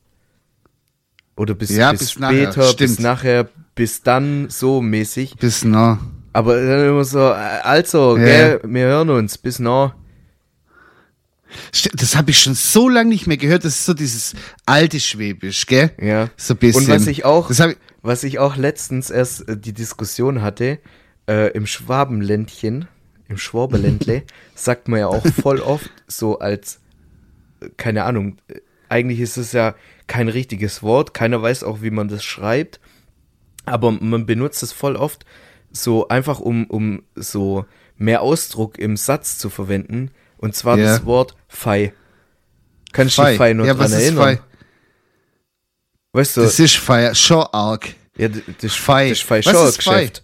Oder 1.37 1.53
bis, 1.53 1.69
Ja, 1.69 1.91
bis, 1.91 1.99
bis 2.01 2.19
nachher, 2.19 2.51
später, 2.51 2.61
bis 2.61 2.71
stimmt. 2.71 2.99
nachher, 2.99 3.49
bis 3.75 4.01
dann, 4.01 4.49
so 4.49 4.81
mäßig. 4.81 5.35
Bis 5.37 5.63
no. 5.63 5.97
Aber 6.33 6.55
dann 6.55 6.87
immer 6.89 7.03
so, 7.03 7.19
äh, 7.19 7.33
also, 7.63 8.17
Ja. 8.17 8.23
gell, 8.25 8.61
wir 8.63 8.85
hören 8.85 9.09
uns, 9.09 9.37
bis 9.37 9.59
noch. 9.59 9.93
Das 11.93 12.15
habe 12.15 12.31
ich 12.31 12.39
schon 12.39 12.55
so 12.55 12.89
lange 12.89 13.09
nicht 13.09 13.27
mehr 13.27 13.37
gehört. 13.37 13.65
Das 13.65 13.75
ist 13.75 13.85
so 13.85 13.93
dieses 13.93 14.33
alte 14.65 14.99
Schwäbisch, 14.99 15.65
gell? 15.67 15.91
Ja. 16.01 16.29
So 16.37 16.53
ein 16.53 16.57
bisschen. 16.57 16.83
Und 16.83 16.89
was 16.89 17.07
ich 17.07 17.25
auch, 17.25 17.51
ich, 17.51 17.59
was 18.01 18.23
ich 18.23 18.39
auch 18.39 18.55
letztens 18.55 19.09
erst 19.09 19.47
äh, 19.47 19.57
die 19.57 19.73
Diskussion 19.73 20.41
hatte, 20.41 20.79
äh, 21.27 21.51
im 21.51 21.65
Schwabenländchen, 21.65 22.87
im 23.27 23.37
Schwabeländle, 23.37 24.23
sagt 24.55 24.87
man 24.87 24.99
ja 24.99 25.07
auch 25.07 25.25
voll 25.25 25.59
oft 25.59 25.89
so 26.07 26.39
als, 26.39 26.79
äh, 27.61 27.69
keine 27.77 28.03
Ahnung, 28.03 28.37
äh, 28.47 28.59
eigentlich 28.89 29.19
ist 29.19 29.37
es 29.37 29.51
ja 29.51 29.75
kein 30.07 30.29
richtiges 30.29 30.83
Wort, 30.83 31.13
keiner 31.13 31.41
weiß 31.41 31.63
auch, 31.63 31.81
wie 31.81 31.89
man 31.89 32.07
das 32.07 32.23
schreibt, 32.23 32.79
aber 33.65 33.91
man 33.91 34.25
benutzt 34.25 34.61
es 34.61 34.71
voll 34.71 34.95
oft 34.95 35.25
so 35.71 36.07
einfach, 36.07 36.39
um, 36.39 36.65
um 36.65 37.03
so 37.15 37.65
mehr 37.97 38.21
Ausdruck 38.21 38.77
im 38.77 38.97
Satz 38.97 39.37
zu 39.37 39.49
verwenden, 39.49 40.11
und 40.37 40.55
zwar 40.55 40.77
Ja. 40.77 40.85
das 40.97 41.05
Wort 41.05 41.35
Fei. 41.47 41.93
Kannst 42.91 43.17
du 43.17 43.21
Fei. 43.23 43.29
dich 43.31 43.37
Fei 43.37 43.53
noch 43.53 43.65
Ja, 43.65 43.73
dran 43.73 43.83
was 43.83 43.91
ist 43.91 44.01
erinnern? 44.03 44.23
Fei? 44.37 44.39
Weißt 46.13 46.37
du, 46.37 46.41
Das 46.41 46.59
ist 46.59 46.77
Feier. 46.77 47.13
Schon 47.13 47.45
arg. 47.51 47.93
ja, 48.17 48.29
das 48.61 48.73
Fei. 48.73 49.09
Das 49.09 49.17
ist 49.19 49.23
Fei 49.25 49.39
Was 49.43 49.45
schon 49.51 49.67
ist 49.67 49.83
Fei? 49.83 49.95
Geschäft. 50.05 50.21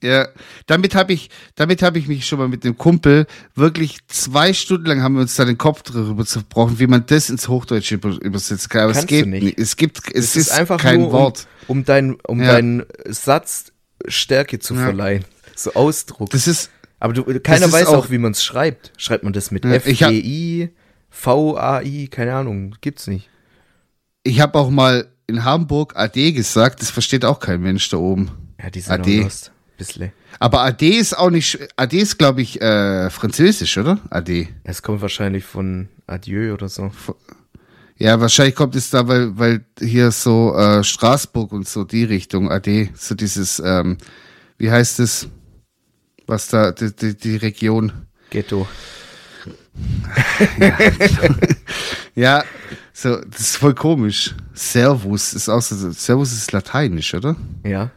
Ja, 0.00 0.28
damit 0.66 0.94
habe 0.94 1.12
ich, 1.12 1.28
damit 1.56 1.82
habe 1.82 1.98
ich 1.98 2.06
mich 2.06 2.24
schon 2.24 2.38
mal 2.38 2.46
mit 2.46 2.62
dem 2.62 2.78
Kumpel 2.78 3.26
wirklich 3.56 3.98
zwei 4.06 4.52
Stunden 4.52 4.86
lang 4.86 5.02
haben 5.02 5.14
wir 5.14 5.22
uns 5.22 5.34
da 5.34 5.44
den 5.44 5.58
Kopf 5.58 5.82
darüber 5.82 6.24
zerbrochen, 6.24 6.78
wie 6.78 6.86
man 6.86 7.04
das 7.06 7.30
ins 7.30 7.48
Hochdeutsche 7.48 7.96
über, 7.96 8.10
übersetzen 8.22 8.68
kann. 8.68 8.82
Aber 8.82 8.90
es 8.92 8.98
Kannst 8.98 9.08
geht 9.08 9.24
du 9.24 9.30
nicht. 9.30 9.58
Es 9.58 9.74
gibt, 9.76 9.98
es, 10.14 10.26
Es 10.26 10.36
ist 10.36 10.50
einfach 10.52 10.78
kein 10.80 11.00
nur, 11.00 11.10
Wort. 11.12 11.48
um, 11.66 11.78
um, 11.78 11.84
dein, 11.84 12.14
um 12.20 12.40
Ja. 12.40 12.52
deinen 12.52 12.84
Satz 13.06 13.72
Stärke 14.06 14.60
zu 14.60 14.74
Ja. 14.74 14.84
verleihen. 14.84 15.24
So 15.56 15.74
Ausdruck. 15.74 16.30
Das 16.30 16.46
ist, 16.46 16.70
Aber 17.00 17.12
du, 17.12 17.22
keiner 17.40 17.70
weiß 17.70 17.86
auch- 17.88 18.06
auch, 18.06 18.10
wie 18.10 18.18
man 18.18 18.32
es 18.32 18.42
schreibt. 18.42 18.92
Schreibt 18.96 19.24
man 19.24 19.32
das 19.32 19.50
mit 19.50 19.64
Ja, 19.64 19.74
ich 19.84 20.02
hab- 20.02 20.10
F-G-I, 20.12 20.70
V-A-I, 21.10 22.08
keine 22.08 22.34
Ahnung, 22.34 22.74
gibt's 22.80 23.06
nicht. 23.06 23.28
ich 24.24 24.40
habe 24.40 24.58
auch 24.58 24.70
mal 24.70 25.08
in 25.26 25.44
Hamburg 25.44 25.94
AD 25.96 26.32
gesagt, 26.32 26.80
das 26.82 26.90
versteht 26.90 27.24
auch 27.24 27.40
kein 27.40 27.60
Mensch 27.60 27.88
da 27.90 27.96
oben. 27.98 28.30
Ja, 28.62 28.70
die 28.70 28.80
sind 28.80 28.92
AD. 28.92 29.20
lost. 29.22 29.52
Bissle. 29.76 30.12
Aber 30.40 30.62
AD 30.62 30.82
ist 30.88 31.16
auch 31.16 31.30
nicht, 31.30 31.58
AD 31.76 31.96
ist 31.98 32.18
glaube 32.18 32.42
ich 32.42 32.60
äh, 32.60 33.10
französisch, 33.10 33.78
oder? 33.78 33.98
AD. 34.10 34.48
Es 34.64 34.82
kommt 34.82 35.00
wahrscheinlich 35.02 35.44
von 35.44 35.88
Adieu 36.06 36.52
oder 36.54 36.68
so. 36.68 36.90
Ja, 37.96 38.20
wahrscheinlich 38.20 38.54
kommt 38.54 38.74
es 38.76 38.90
da, 38.90 39.06
weil, 39.08 39.36
weil 39.38 39.64
hier 39.80 40.10
so 40.10 40.54
äh, 40.56 40.82
Straßburg 40.84 41.52
und 41.52 41.68
so 41.68 41.84
die 41.84 42.04
Richtung 42.04 42.50
AD, 42.50 42.90
so 42.94 43.14
dieses, 43.14 43.60
ähm, 43.64 43.98
wie 44.56 44.70
heißt 44.70 45.00
es, 45.00 45.28
was 46.28 46.48
da, 46.48 46.72
die, 46.72 46.94
die, 46.94 47.16
die 47.16 47.36
Region. 47.36 47.92
Ghetto. 48.30 48.66
Ja, 52.14 52.42
so, 52.92 53.20
das 53.20 53.40
ist 53.40 53.56
voll 53.58 53.74
komisch. 53.74 54.34
Servus 54.52 55.34
ist 55.34 55.48
auch 55.48 55.62
so, 55.62 55.92
Servus 55.92 56.32
ist 56.32 56.50
lateinisch, 56.50 57.14
oder? 57.14 57.36
Ja. 57.64 57.92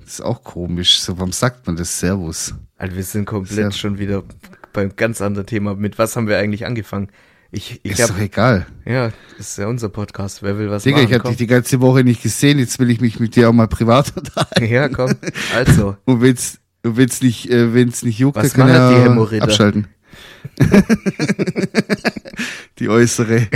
Das 0.00 0.14
ist 0.14 0.20
auch 0.20 0.42
komisch. 0.42 0.98
So, 1.00 1.16
warum 1.16 1.30
sagt 1.30 1.64
man 1.68 1.76
das 1.76 2.00
Servus? 2.00 2.54
Also 2.76 2.96
wir 2.96 3.04
sind 3.04 3.26
komplett 3.26 3.54
Sehr- 3.54 3.70
schon 3.70 3.98
wieder 4.00 4.24
beim 4.72 4.96
ganz 4.96 5.20
anderen 5.20 5.46
Thema. 5.46 5.76
Mit 5.76 5.96
was 5.98 6.16
haben 6.16 6.26
wir 6.26 6.38
eigentlich 6.38 6.66
angefangen? 6.66 7.10
Ich, 7.52 7.80
ich 7.84 7.92
ist 7.92 8.00
doch 8.00 8.14
hab, 8.14 8.20
egal. 8.20 8.66
ja, 8.84 9.10
das 9.36 9.50
ist 9.50 9.58
ja 9.58 9.66
unser 9.66 9.88
Podcast. 9.88 10.42
Wer 10.42 10.56
will 10.56 10.70
was 10.70 10.84
Digga, 10.84 10.98
machen? 10.98 11.08
ich 11.08 11.14
habe 11.14 11.28
dich 11.28 11.36
die 11.38 11.48
ganze 11.48 11.80
Woche 11.80 12.04
nicht 12.04 12.22
gesehen, 12.22 12.60
jetzt 12.60 12.78
will 12.78 12.90
ich 12.90 13.00
mich 13.00 13.18
mit 13.18 13.34
dir 13.34 13.48
auch 13.48 13.52
mal 13.52 13.66
privat 13.66 14.16
unterhalten. 14.16 14.64
Ja, 14.72 14.88
komm. 14.88 15.12
Also. 15.52 15.96
Und 16.04 16.20
wenn's, 16.20 16.59
und 16.84 16.96
wenn's 16.96 17.20
nicht, 17.22 17.50
äh, 17.50 17.74
wenn's 17.74 18.02
nicht 18.02 18.18
juckt, 18.18 18.36
Was 18.36 18.52
dann 18.52 18.68
kann 18.68 18.68
die 18.68 18.96
er 18.96 19.04
Hämorrhoider? 19.04 19.44
abschalten. 19.44 19.86
die 22.78 22.88
äußere. 22.88 23.42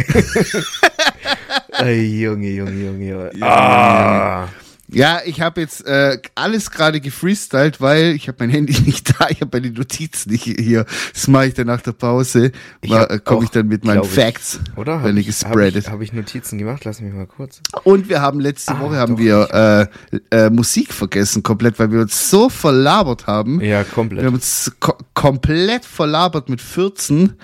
Ey, 1.79 2.21
Junge, 2.23 2.49
Junge, 2.51 2.73
Junge, 2.73 3.09
Junge. 3.09 3.31
Junge, 3.33 3.43
Ah. 3.43 4.49
Ja, 4.95 5.21
ich 5.25 5.41
habe 5.41 5.61
jetzt 5.61 5.85
äh, 5.87 6.19
alles 6.35 6.71
gerade 6.71 7.01
gefreestylt, 7.01 7.81
weil 7.81 8.15
ich 8.15 8.29
habe 8.29 8.37
mein 8.41 8.51
Handy 8.51 8.81
nicht 8.87 9.19
da, 9.21 9.29
ich 9.29 9.41
habe 9.41 9.61
meine 9.61 9.73
Notizen 9.75 10.31
nicht 10.33 10.45
hier. 10.45 10.87
Das 11.13 11.27
mache 11.29 11.47
ich 11.49 11.55
dann 11.55 11.67
nach 11.67 11.81
der 11.83 11.93
Pause. 11.93 12.53
Hab 12.89 13.11
äh, 13.11 13.19
Komme 13.19 13.45
ich 13.45 13.51
dann 13.51 13.67
mit 13.69 13.85
meinen 13.85 14.03
ich, 14.05 14.09
Facts, 14.11 14.61
Oder? 14.77 15.03
wenn 15.03 15.11
Habe 15.11 15.21
ich 15.21 15.27
hab 15.29 15.43
gespreadet. 15.51 15.85
ich, 15.87 15.91
hab 15.91 16.01
ich 16.01 16.13
Notizen 16.13 16.59
gemacht? 16.59 16.85
Lass 16.85 17.01
mich 17.01 17.13
mal 17.13 17.27
kurz. 17.27 17.61
Und 17.83 18.09
wir 18.09 18.21
haben 18.23 18.41
letzte 18.41 18.75
Ah, 18.77 18.81
Woche 18.81 18.97
haben 18.97 19.19
wir 19.19 19.91
äh, 20.31 20.47
äh, 20.47 20.51
Musik 20.51 20.93
vergessen 20.93 21.43
komplett, 21.43 21.79
weil 21.79 21.91
wir 21.91 22.01
uns 22.01 22.31
so 22.31 22.49
verlabert 22.49 23.27
haben. 23.27 23.61
Ja, 23.61 23.79
Wir 23.81 23.85
komplett. 23.85 24.25
haben 24.25 24.35
uns 24.35 24.73
ko 24.81 24.95
komplett 25.15 25.85
verlabert 25.85 26.49
mit 26.49 26.61
14, 26.61 27.35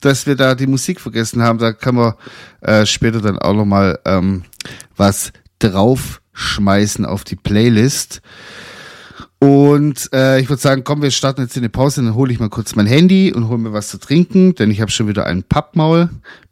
dass 0.00 0.26
wir 0.26 0.36
da 0.36 0.54
die 0.54 0.66
Musik 0.66 1.00
vergessen 1.00 1.42
haben. 1.42 1.58
Da 1.58 1.72
kann 1.72 1.94
man 1.94 2.14
äh, 2.60 2.84
später 2.86 3.20
dann 3.20 3.38
auch 3.38 3.54
nochmal 3.54 3.98
ähm, 4.04 4.44
was 4.96 5.32
draufschmeißen 6.38 7.04
auf 7.04 7.24
die 7.24 7.36
Playlist. 7.36 8.20
Und 9.40 10.10
äh, 10.12 10.40
ich 10.40 10.48
würde 10.48 10.60
sagen, 10.62 10.82
komm, 10.84 11.02
wir 11.02 11.10
starten 11.12 11.42
jetzt 11.42 11.56
in 11.56 11.62
die 11.62 11.68
Pause, 11.68 12.02
dann 12.02 12.14
hole 12.14 12.32
ich 12.32 12.40
mal 12.40 12.48
kurz 12.48 12.74
mein 12.74 12.86
Handy 12.86 13.32
und 13.32 13.48
hole 13.48 13.58
mir 13.58 13.72
was 13.72 13.88
zu 13.88 13.98
trinken, 13.98 14.54
denn 14.56 14.70
ich 14.70 14.80
habe 14.80 14.90
schon 14.90 15.06
wieder 15.08 15.26
ein 15.26 15.42
Pappmaul. 15.44 16.10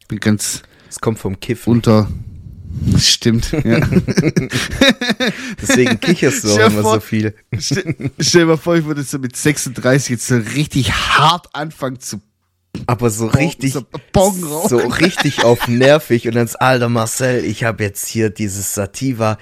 Bin 0.09 0.21
ganz 0.21 0.63
Es 0.89 1.01
kommt 1.01 1.19
vom 1.19 1.41
Kiffen. 1.41 1.73
unter. 1.73 2.09
Stimmt, 2.99 3.51
ja. 3.65 3.81
Deswegen 5.61 5.99
kicherst 5.99 6.45
du 6.45 6.51
auch 6.53 6.59
immer 6.71 6.83
vor- 6.83 6.95
so 6.95 7.01
viel. 7.01 7.35
Stell, 7.59 7.97
stell 8.21 8.43
dir 8.43 8.47
mal 8.49 8.57
vor, 8.59 8.77
ich 8.77 8.85
würde 8.85 9.03
so 9.03 9.19
mit 9.19 9.35
36 9.35 10.11
jetzt 10.11 10.27
so 10.29 10.37
richtig 10.55 10.93
hart 10.93 11.49
anfangen 11.55 11.99
zu 12.01 12.21
Aber 12.87 13.09
so 13.09 13.27
richtig, 13.29 13.73
so 13.73 13.87
so 14.69 14.77
richtig 14.77 15.43
auf 15.43 15.67
nervig 15.69 16.29
und 16.29 16.35
dann 16.35 16.45
ist, 16.45 16.57
alter 16.57 16.91
Marcel, 16.91 17.45
ich 17.47 17.65
habe 17.65 17.83
jetzt 17.83 18.07
hier 18.07 18.29
dieses 18.29 18.75
Sativa. 18.75 19.39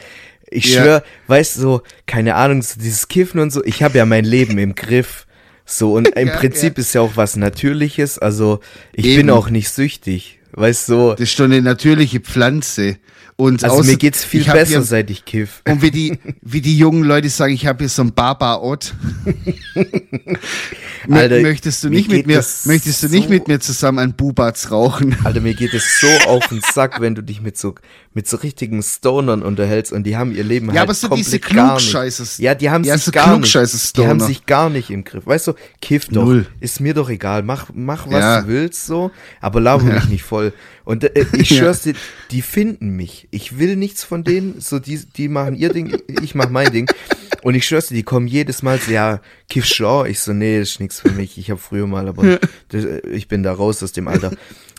Ich 0.55 0.75
Ja. 0.75 1.03
weißt 1.27 1.57
du, 1.57 1.61
so, 1.61 1.83
keine 2.07 2.37
Ahnung, 2.37 2.63
so 2.63 2.79
dieses 2.81 3.09
Kiffen 3.09 3.41
und 3.41 3.51
so, 3.53 3.65
ich 3.65 3.83
habe 3.83 3.99
ja 3.99 4.07
mein 4.07 4.25
Leben 4.25 4.57
im 4.59 4.75
Griff. 4.75 5.27
So, 5.67 5.95
und 5.95 6.09
im 6.17 6.29
Ja, 6.29 6.37
Prinzip 6.37 6.77
ja. 6.77 6.81
ist 6.83 6.95
ja 6.95 7.01
auch 7.01 7.13
was 7.17 7.37
Natürliches, 7.37 8.19
also 8.19 8.61
ich 8.93 9.07
Eben. 9.07 9.27
bin 9.27 9.31
auch 9.31 9.51
nicht 9.51 9.71
süchtig. 9.71 10.39
Weißt 10.53 10.89
du, 10.89 10.93
so, 10.93 11.11
Das 11.13 11.21
ist 11.23 11.41
doch 11.41 11.47
eine 11.47 11.61
natürliche 11.63 12.21
Pflanze. 12.21 12.99
Und 13.37 13.65
also 13.65 13.79
außer- 13.79 13.87
mir 13.87 13.97
geht's 13.97 14.23
viel 14.25 14.45
besser, 14.45 14.67
Hier, 14.67 14.83
seit 14.83 15.11
ich 15.11 15.25
kiff. 15.25 15.63
und 15.69 15.83
wie 15.83 15.91
die, 15.91 16.19
wie 16.43 16.61
die 16.61 16.79
jungen 16.79 17.03
Leute 17.03 17.29
sagen, 17.29 17.53
ich 17.53 17.67
habe 17.67 17.81
hier 17.81 17.89
so 17.89 18.03
ein 18.03 18.15
Baba-Ott. 18.15 18.95
Möchtest 21.09 21.83
du 21.85 21.89
nicht 21.91 22.09
mit 22.11 22.27
mir, 22.27 22.45
möchtest 22.65 23.03
du 23.03 23.09
nicht 23.09 23.25
so- 23.25 23.31
mit 23.31 23.49
mir 23.49 23.59
zusammen 23.61 23.99
ein 23.99 24.15
Bubatz 24.15 24.71
rauchen? 24.71 25.17
Alter, 25.25 25.41
mir 25.41 25.55
geht 25.55 25.75
es 25.75 26.01
so 26.01 26.07
auf 26.29 26.47
den 26.49 26.61
Sack, 26.61 27.01
wenn 27.01 27.15
du 27.17 27.23
dich 27.23 27.41
mit 27.41 27.59
so, 27.59 27.75
mit 28.15 28.29
so 28.29 28.37
richtigen 28.37 28.83
Stonern 28.83 29.43
unterhältst 29.43 29.93
und 29.93 30.05
die 30.05 30.17
haben 30.17 30.35
ihr 30.35 30.45
Leben 30.45 30.67
Ja, 30.69 30.75
halt 30.75 30.83
aber 30.85 30.95
so 30.95 31.09
komplett 31.09 31.27
diese 31.27 31.41
gar 31.41 31.75
nicht. 31.77 32.39
Ja, 32.39 32.55
die 32.55 32.71
haben 32.71 32.85
Ja, 32.85 32.95
sich 32.97 33.05
so 33.07 33.11
gar 33.11 33.37
nicht. 33.39 33.97
Die 33.97 34.07
haben 34.07 34.21
sich 34.21 34.47
gar 34.47 34.71
nicht 34.71 34.91
im 34.91 35.03
Griff. 35.05 35.27
Weißt 35.27 35.49
du, 35.49 35.55
kiff 35.81 36.07
doch. 36.07 36.25
Null. 36.25 36.47
Ist 36.61 36.81
mir 36.81 36.95
doch 36.95 37.11
egal. 37.11 37.43
Mach, 37.43 37.71
mach 37.75 38.07
was 38.07 38.21
Ja. 38.21 38.41
du 38.43 38.49
willst 38.49 38.87
so, 38.87 39.11
aber 39.41 39.61
laber 39.61 39.85
mich 39.85 40.07
nicht 40.09 40.23
voll. 40.23 40.53
Und 40.85 41.03
äh, 41.05 41.27
ich 41.33 41.51
Ja. 41.55 41.59
schwör's 41.59 41.83
dir, 41.83 41.95
die 42.31 42.43
finden 42.43 42.91
mich. 42.91 43.27
Ich 43.33 43.59
will 43.59 43.75
nichts 43.77 44.05
von 44.05 44.23
denen. 44.23 44.61
So, 44.61 44.79
die, 44.79 44.99
die 45.17 45.29
machen 45.29 45.55
ihr 45.57 45.73
Ding, 45.73 45.97
ich 46.23 46.35
mach 46.35 46.51
mein 46.51 46.71
Ding. 46.73 46.89
Und 47.43 47.55
ich 47.57 47.67
schwör's 47.67 47.89
dir, 47.89 47.95
die 47.95 48.03
kommen 48.05 48.27
jedes 48.29 48.63
Mal 48.63 48.79
so, 48.79 48.91
ja, 48.93 49.21
kiff 49.51 49.65
Shaw. 49.67 50.07
Ich 50.09 50.21
so, 50.21 50.33
nee, 50.33 50.61
das 50.61 50.71
ist 50.71 50.81
nichts 50.81 51.01
für 51.01 51.11
mich. 51.11 51.37
Ich 51.37 51.51
habe 51.51 51.61
früher 51.61 51.87
mal, 51.87 52.07
aber 52.09 52.39
das, 52.69 52.85
äh, 52.85 53.01
ich 53.09 53.27
bin 53.29 53.43
da 53.43 53.53
raus 53.53 53.83
aus 53.83 53.93
dem 53.93 54.07
Alter. 54.09 54.31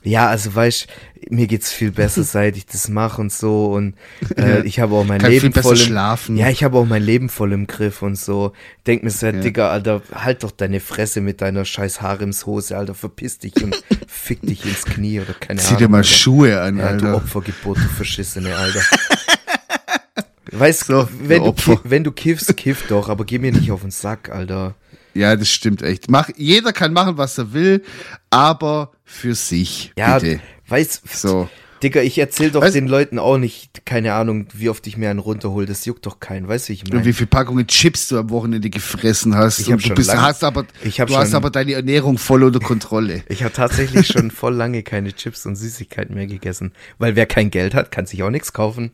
Ja, 0.05 0.27
also 0.27 0.53
weißt, 0.55 0.87
mir 1.29 1.47
geht's 1.47 1.71
viel 1.71 1.91
besser, 1.91 2.23
seit 2.23 2.55
ich 2.57 2.65
das 2.65 2.87
mache 2.87 3.19
und 3.19 3.31
so. 3.33 3.65
Und 3.73 3.95
äh, 4.37 4.61
ich 4.65 4.79
habe 4.79 4.95
auch 4.95 5.03
mein 5.03 5.19
Kann 5.19 5.31
Leben 5.31 5.51
voll 5.53 5.73
im, 5.77 5.81
schlafen. 5.81 6.37
Ja, 6.37 6.49
ich 6.49 6.63
habe 6.63 6.77
auch 6.77 6.85
mein 6.85 7.03
Leben 7.03 7.27
voll 7.27 7.51
im 7.53 7.67
Griff 7.67 8.01
und 8.01 8.15
so. 8.17 8.53
Denk 8.87 9.03
mir 9.03 9.09
so, 9.09 9.25
Ja. 9.25 9.31
Digga, 9.33 9.69
Alter, 9.71 10.01
halt 10.13 10.43
doch 10.43 10.51
deine 10.51 10.79
Fresse 10.79 11.21
mit 11.21 11.41
deiner 11.41 11.65
scheiß 11.65 12.01
Haremshose, 12.01 12.77
Alter, 12.77 12.93
verpiss 12.93 13.39
dich 13.39 13.55
und 13.63 13.75
fick 14.07 14.41
dich 14.43 14.63
ins 14.65 14.85
Knie 14.85 15.19
oder 15.19 15.33
keine 15.33 15.59
Zieh 15.59 15.69
Ahnung. 15.69 15.79
dir 15.79 15.87
mal 15.89 15.97
Alter. 15.97 16.09
Schuhe 16.09 16.61
an, 16.61 16.77
Ja, 16.77 16.93
du 16.93 17.05
Alter. 17.07 17.15
Opfergeburt, 17.17 17.77
du 17.77 17.87
Verschissene, 17.89 18.55
Alter. 18.55 18.81
Weißt 20.51 20.85
So, 20.85 21.03
du, 21.03 21.09
wenn, 21.27 21.43
du 21.43 21.51
du 21.51 21.79
wenn 21.83 22.03
du 22.03 22.11
kiffst, 22.11 22.55
kiff 22.55 22.87
doch, 22.87 23.09
aber 23.09 23.25
geh 23.25 23.39
mir 23.39 23.51
nicht 23.51 23.71
auf 23.71 23.81
den 23.81 23.91
Sack, 23.91 24.29
Alter. 24.29 24.75
Ja, 25.15 25.36
das 25.36 25.49
stimmt 25.49 25.82
echt. 25.82 26.10
Mach, 26.12 26.30
jeder 26.36 26.73
kann 26.73 26.93
machen, 26.93 27.17
was 27.17 27.38
er 27.38 27.54
will, 27.54 27.84
aber 28.30 28.91
für 29.04 29.34
sich, 29.36 29.93
Ja, 29.97 30.19
bitte. 30.19 30.39
weißt 30.67 31.04
So. 31.17 31.49
Digga, 31.84 32.01
ich 32.01 32.17
erzähl 32.17 32.51
doch 32.51 32.63
Weißt- 32.63 32.71
den 32.73 32.88
Leuten 32.88 33.19
auch 33.19 33.38
nicht, 33.38 33.86
keine 33.86 34.13
Ahnung, 34.13 34.47
wie 34.54 34.69
oft 34.69 34.88
ich 34.88 34.97
mir 34.97 35.10
einen 35.10 35.19
runterhol, 35.19 35.65
das 35.65 35.86
juckt 35.86 36.06
doch 36.06 36.19
keinen, 36.19 36.47
weißt 36.47 36.67
du, 36.67 36.69
wie 36.69 36.73
ich 36.73 36.84
Und 36.86 36.93
meine? 36.93 37.06
wie 37.06 37.13
viele 37.13 37.28
Packungen 37.28 37.67
Chips 37.67 38.08
du 38.08 38.17
am 38.17 38.30
Wochenende 38.30 38.69
gefressen 38.69 39.36
hast. 39.36 39.60
Ich 39.60 39.67
hab 39.67 39.73
und 39.73 39.84
du 39.84 39.88
schon 39.89 39.95
bist, 39.95 40.08
lang- 40.10 40.21
hast 40.21 40.43
aber, 40.43 40.65
ich 40.84 40.99
hab 40.99 41.10
du 41.10 41.15
hast 41.17 41.28
schon- 41.30 41.36
aber 41.36 41.49
deine 41.49 41.73
Ernährung 41.73 42.17
voll 42.17 42.43
unter 42.43 42.60
Kontrolle. 42.62 43.23
Ich 43.30 43.43
habe 43.43 43.54
tatsächlich 43.54 44.08
schon 44.08 44.32
voll 44.32 44.56
lange 44.56 44.84
keine 44.84 45.13
Chips 45.13 45.45
und 45.45 45.58
Süßigkeiten 45.58 46.15
mehr 46.15 46.28
gegessen, 46.28 46.71
weil 46.97 47.15
wer 47.15 47.25
kein 47.25 47.51
Geld 47.51 47.73
hat, 47.75 47.91
kann 47.91 48.06
sich 48.06 48.23
auch 48.23 48.32
nichts 48.32 48.54
kaufen. 48.54 48.91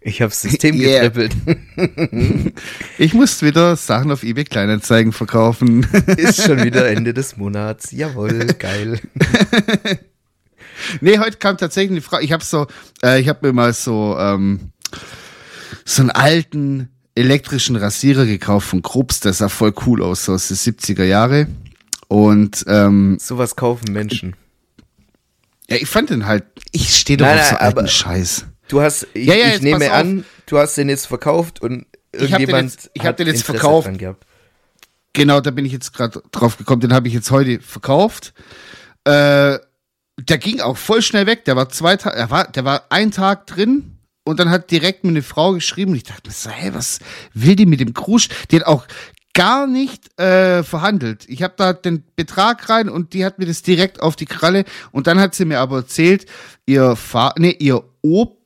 Ich 0.00 0.22
hab's 0.22 0.42
System 0.42 0.76
Yeah. 0.80 1.08
getrippelt. 1.08 1.34
Ich 2.98 3.14
muss 3.14 3.42
wieder 3.42 3.74
Sachen 3.76 4.10
auf 4.12 4.22
eBay 4.22 4.44
Kleinanzeigen 4.44 5.12
verkaufen. 5.12 5.84
Ist 6.16 6.42
schon 6.44 6.62
wieder 6.62 6.88
Ende 6.88 7.12
des 7.14 7.36
Monats. 7.36 7.90
Jawohl, 7.92 8.46
geil. 8.58 9.00
nee, 11.00 11.18
heute 11.18 11.38
kam 11.38 11.56
tatsächlich 11.56 11.92
eine 11.92 12.00
Frage. 12.02 12.24
Ich 12.24 12.32
habe 12.32 12.44
so, 12.44 12.66
äh, 13.02 13.20
ich 13.20 13.28
habe 13.28 13.46
mir 13.46 13.52
mal 13.52 13.72
so 13.72 14.16
ähm, 14.18 14.70
so 15.84 16.02
einen 16.02 16.10
alten 16.10 16.88
elektrischen 17.14 17.76
Rasierer 17.76 18.26
gekauft 18.26 18.68
von 18.68 18.82
Krups. 18.82 19.20
Der 19.20 19.32
sah 19.32 19.48
voll 19.48 19.72
cool 19.86 20.02
aus, 20.02 20.24
so 20.26 20.34
aus 20.34 20.48
den 20.48 20.56
70er 20.56 21.04
Jahre. 21.04 21.46
Und 22.08 22.64
ähm, 22.68 23.18
Sowas 23.20 23.56
kaufen 23.56 23.92
Menschen. 23.92 24.34
ja, 25.68 25.76
ich 25.76 25.88
fand 25.88 26.10
den 26.10 26.26
halt, 26.26 26.44
ich 26.72 26.94
stehe 26.96 27.16
doch 27.16 27.26
Nein, 27.26 27.38
auf 27.38 27.44
so 27.46 27.52
nein, 27.54 27.62
alten 27.62 27.78
aber- 27.80 27.88
Scheiß. 27.88 28.44
Du 28.70 28.80
hast, 28.80 29.06
ich, 29.14 29.26
Ja, 29.26 29.34
ja, 29.34 29.54
ich 29.54 29.62
nehme 29.62 29.90
an, 29.90 30.24
du 30.46 30.58
hast 30.58 30.76
den 30.76 30.88
jetzt 30.88 31.06
verkauft 31.06 31.60
und 31.60 31.86
Ich 32.12 32.32
hab 32.32 32.38
den 32.38 32.48
irgendjemand 32.48 32.70
jetzt- 32.70 32.90
ich 32.94 33.04
hab 33.04 33.16
den 33.16 33.26
jetzt 33.26 33.42
verkauft. 33.44 33.88
Genau, 35.12 35.40
da 35.40 35.50
bin 35.50 35.64
ich 35.64 35.72
jetzt 35.72 35.92
gerade 35.92 36.22
drauf 36.30 36.56
gekommen. 36.56 36.80
Den 36.80 36.92
habe 36.92 37.08
ich 37.08 37.14
jetzt 37.14 37.30
heute 37.32 37.60
verkauft. 37.60 38.32
Äh, 39.04 39.58
der 40.20 40.38
ging 40.38 40.60
auch 40.60 40.76
voll 40.76 41.02
schnell 41.02 41.26
weg. 41.26 41.44
Der 41.46 41.56
war 41.56 41.68
zwei 41.68 41.96
Tage, 41.96 42.16
der 42.16 42.30
war, 42.30 42.46
der 42.50 42.64
war 42.64 42.84
ein 42.90 43.10
Tag 43.10 43.46
drin 43.46 43.98
und 44.24 44.38
dann 44.38 44.50
hat 44.50 44.70
direkt 44.70 45.02
mir 45.02 45.10
eine 45.10 45.22
Frau 45.22 45.52
geschrieben. 45.52 45.90
Und 45.92 45.96
ich 45.96 46.04
dachte 46.04 46.28
mir 46.28 46.32
so, 46.34 46.50
hey, 46.50 46.72
was 46.74 47.00
will 47.34 47.56
die 47.56 47.66
mit 47.66 47.80
dem 47.80 47.92
Krusch? 47.94 48.28
Die 48.50 48.56
hat 48.56 48.66
auch 48.66 48.86
gar 49.34 49.66
nicht 49.66 50.16
äh, 50.20 50.62
verhandelt. 50.62 51.24
Ich 51.28 51.42
habe 51.42 51.54
da 51.56 51.72
den 51.72 52.04
Betrag 52.14 52.68
rein 52.68 52.88
und 52.88 53.12
die 53.14 53.24
hat 53.24 53.38
mir 53.40 53.46
das 53.46 53.62
direkt 53.62 54.00
auf 54.00 54.14
die 54.14 54.26
Kralle. 54.26 54.64
Und 54.92 55.06
dann 55.08 55.18
hat 55.18 55.34
sie 55.34 55.44
mir 55.44 55.58
aber 55.58 55.78
erzählt, 55.78 56.26
ihr 56.66 56.94
Fa 56.94 57.34
nee, 57.36 57.56
ihr 57.58 57.82
Op 58.02 58.39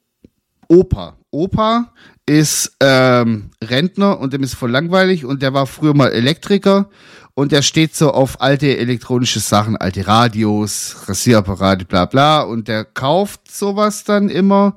Opa. 0.68 1.16
Opa 1.30 1.92
ist 2.26 2.76
ähm, 2.80 3.50
Rentner 3.62 4.18
und 4.18 4.32
dem 4.32 4.42
ist 4.42 4.54
voll 4.54 4.70
langweilig 4.70 5.24
und 5.24 5.42
der 5.42 5.52
war 5.52 5.66
früher 5.66 5.94
mal 5.94 6.12
Elektriker 6.12 6.88
und 7.34 7.52
der 7.52 7.62
steht 7.62 7.94
so 7.94 8.12
auf 8.12 8.40
alte 8.40 8.78
elektronische 8.78 9.40
Sachen, 9.40 9.76
alte 9.76 10.06
Radios, 10.06 10.96
Rasierapparate, 11.06 11.84
bla 11.84 12.06
bla 12.06 12.42
und 12.42 12.68
der 12.68 12.84
kauft 12.84 13.50
sowas 13.50 14.04
dann 14.04 14.28
immer 14.28 14.76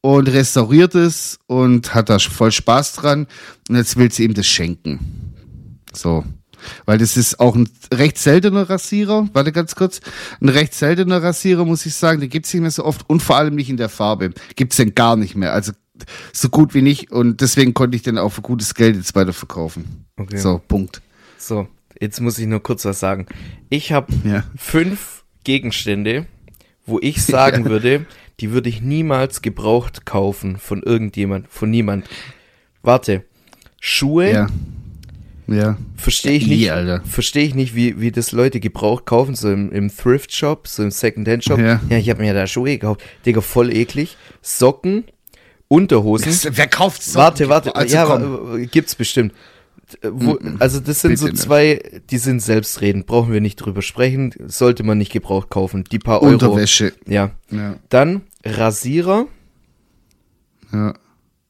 und 0.00 0.28
restauriert 0.28 0.94
es 0.94 1.38
und 1.46 1.94
hat 1.94 2.08
da 2.08 2.18
voll 2.18 2.52
Spaß 2.52 2.94
dran 2.94 3.26
und 3.68 3.76
jetzt 3.76 3.96
will 3.96 4.10
sie 4.10 4.24
ihm 4.24 4.34
das 4.34 4.46
schenken. 4.46 5.34
So. 5.92 6.24
Weil 6.86 6.98
das 6.98 7.16
ist 7.16 7.40
auch 7.40 7.54
ein 7.56 7.68
recht 7.92 8.18
seltener 8.18 8.68
Rasierer. 8.68 9.28
Warte 9.32 9.52
ganz 9.52 9.74
kurz. 9.74 10.00
Ein 10.40 10.48
recht 10.48 10.74
seltener 10.74 11.22
Rasierer, 11.22 11.64
muss 11.64 11.86
ich 11.86 11.94
sagen. 11.94 12.20
Den 12.20 12.30
gibt's 12.30 12.52
nicht 12.52 12.62
mehr 12.62 12.70
so 12.70 12.84
oft 12.84 13.08
und 13.08 13.22
vor 13.22 13.36
allem 13.36 13.54
nicht 13.54 13.70
in 13.70 13.76
der 13.76 13.88
Farbe. 13.88 14.32
Gibt's 14.56 14.76
den 14.76 14.94
gar 14.94 15.16
nicht 15.16 15.34
mehr. 15.36 15.52
Also 15.52 15.72
so 16.32 16.48
gut 16.48 16.74
wie 16.74 16.82
nicht. 16.82 17.10
Und 17.10 17.40
deswegen 17.40 17.74
konnte 17.74 17.96
ich 17.96 18.02
den 18.02 18.18
auch 18.18 18.30
für 18.30 18.42
gutes 18.42 18.74
Geld 18.74 18.96
jetzt 18.96 19.14
weiterverkaufen. 19.14 20.04
Okay. 20.16 20.36
So, 20.38 20.60
Punkt. 20.68 21.00
So, 21.38 21.66
jetzt 22.00 22.20
muss 22.20 22.38
ich 22.38 22.46
nur 22.46 22.62
kurz 22.62 22.84
was 22.84 23.00
sagen. 23.00 23.26
Ich 23.68 23.92
habe 23.92 24.12
Ja. 24.24 24.44
fünf 24.56 25.24
Gegenstände, 25.44 26.26
wo 26.86 26.98
ich 27.00 27.22
sagen 27.24 27.64
würde, 27.64 28.06
die 28.40 28.52
würde 28.52 28.68
ich 28.68 28.80
niemals 28.80 29.42
gebraucht 29.42 30.06
kaufen 30.06 30.58
von 30.58 30.82
irgendjemand, 30.82 31.48
von 31.48 31.70
niemand. 31.70 32.06
Warte. 32.82 33.24
Schuhe 33.80 34.30
Ja. 34.32 34.46
Ja. 35.48 35.78
verstehe 35.96 36.32
ich 36.36 36.46
nicht, 36.46 36.70
Alter. 36.70 37.02
verstehe 37.06 37.44
ich 37.44 37.54
nicht, 37.54 37.74
wie, 37.74 38.00
wie 38.00 38.12
das 38.12 38.32
Leute 38.32 38.60
gebraucht 38.60 39.06
kaufen, 39.06 39.34
so 39.34 39.50
im, 39.50 39.72
im 39.72 39.88
Thrift 39.94 40.32
Shop, 40.34 40.68
so 40.68 40.82
im 40.82 40.90
Secondhand 40.90 41.42
Shop. 41.42 41.58
Ja. 41.58 41.80
Ja, 41.88 41.96
ich 41.96 42.10
habe 42.10 42.20
mir 42.22 42.34
da 42.34 42.46
Schuhe 42.46 42.72
gekauft. 42.72 43.00
Digga, 43.24 43.40
voll 43.40 43.74
eklig. 43.74 44.16
Socken, 44.42 45.04
Unterhosen. 45.68 46.32
Wer 46.56 46.66
kauft 46.66 47.02
so? 47.02 47.18
Warte, 47.18 47.48
warte, 47.48 47.74
Also, 47.74 47.94
ja, 47.94 48.04
komm. 48.04 48.60
äh, 48.60 48.66
gibt's 48.66 48.94
bestimmt. 48.94 49.32
Wo, 50.02 50.38
also 50.58 50.80
das 50.80 51.00
sind 51.00 51.18
so 51.18 51.24
Bitte 51.24 51.36
nicht. 51.36 51.42
zwei, 51.42 51.82
die 52.10 52.18
sind 52.18 52.40
selbstredend, 52.40 53.06
brauchen 53.06 53.32
wir 53.32 53.40
nicht 53.40 53.56
drüber 53.56 53.80
sprechen, 53.80 54.34
sollte 54.46 54.82
man 54.82 54.98
nicht 54.98 55.12
gebraucht 55.12 55.48
kaufen. 55.48 55.84
Die 55.90 55.98
paar 55.98 56.20
Euro. 56.22 56.32
Unterwäsche. 56.34 56.92
Ja. 57.06 57.30
Ja. 57.50 57.76
Dann 57.88 58.20
Rasierer 58.44 59.26
Ja. 60.74 60.92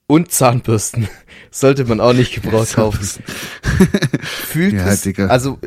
Und 0.08 0.32
Zahnbürsten. 0.32 1.06
sollte 1.50 1.84
man 1.84 2.00
auch 2.00 2.12
nicht 2.12 2.34
gebraucht 2.34 2.72
kaufen. 2.74 3.22
Fühlt 4.22 4.74
Ja, 4.74 4.88
es, 4.88 5.02
Digga. 5.02 5.26
also 5.28 5.58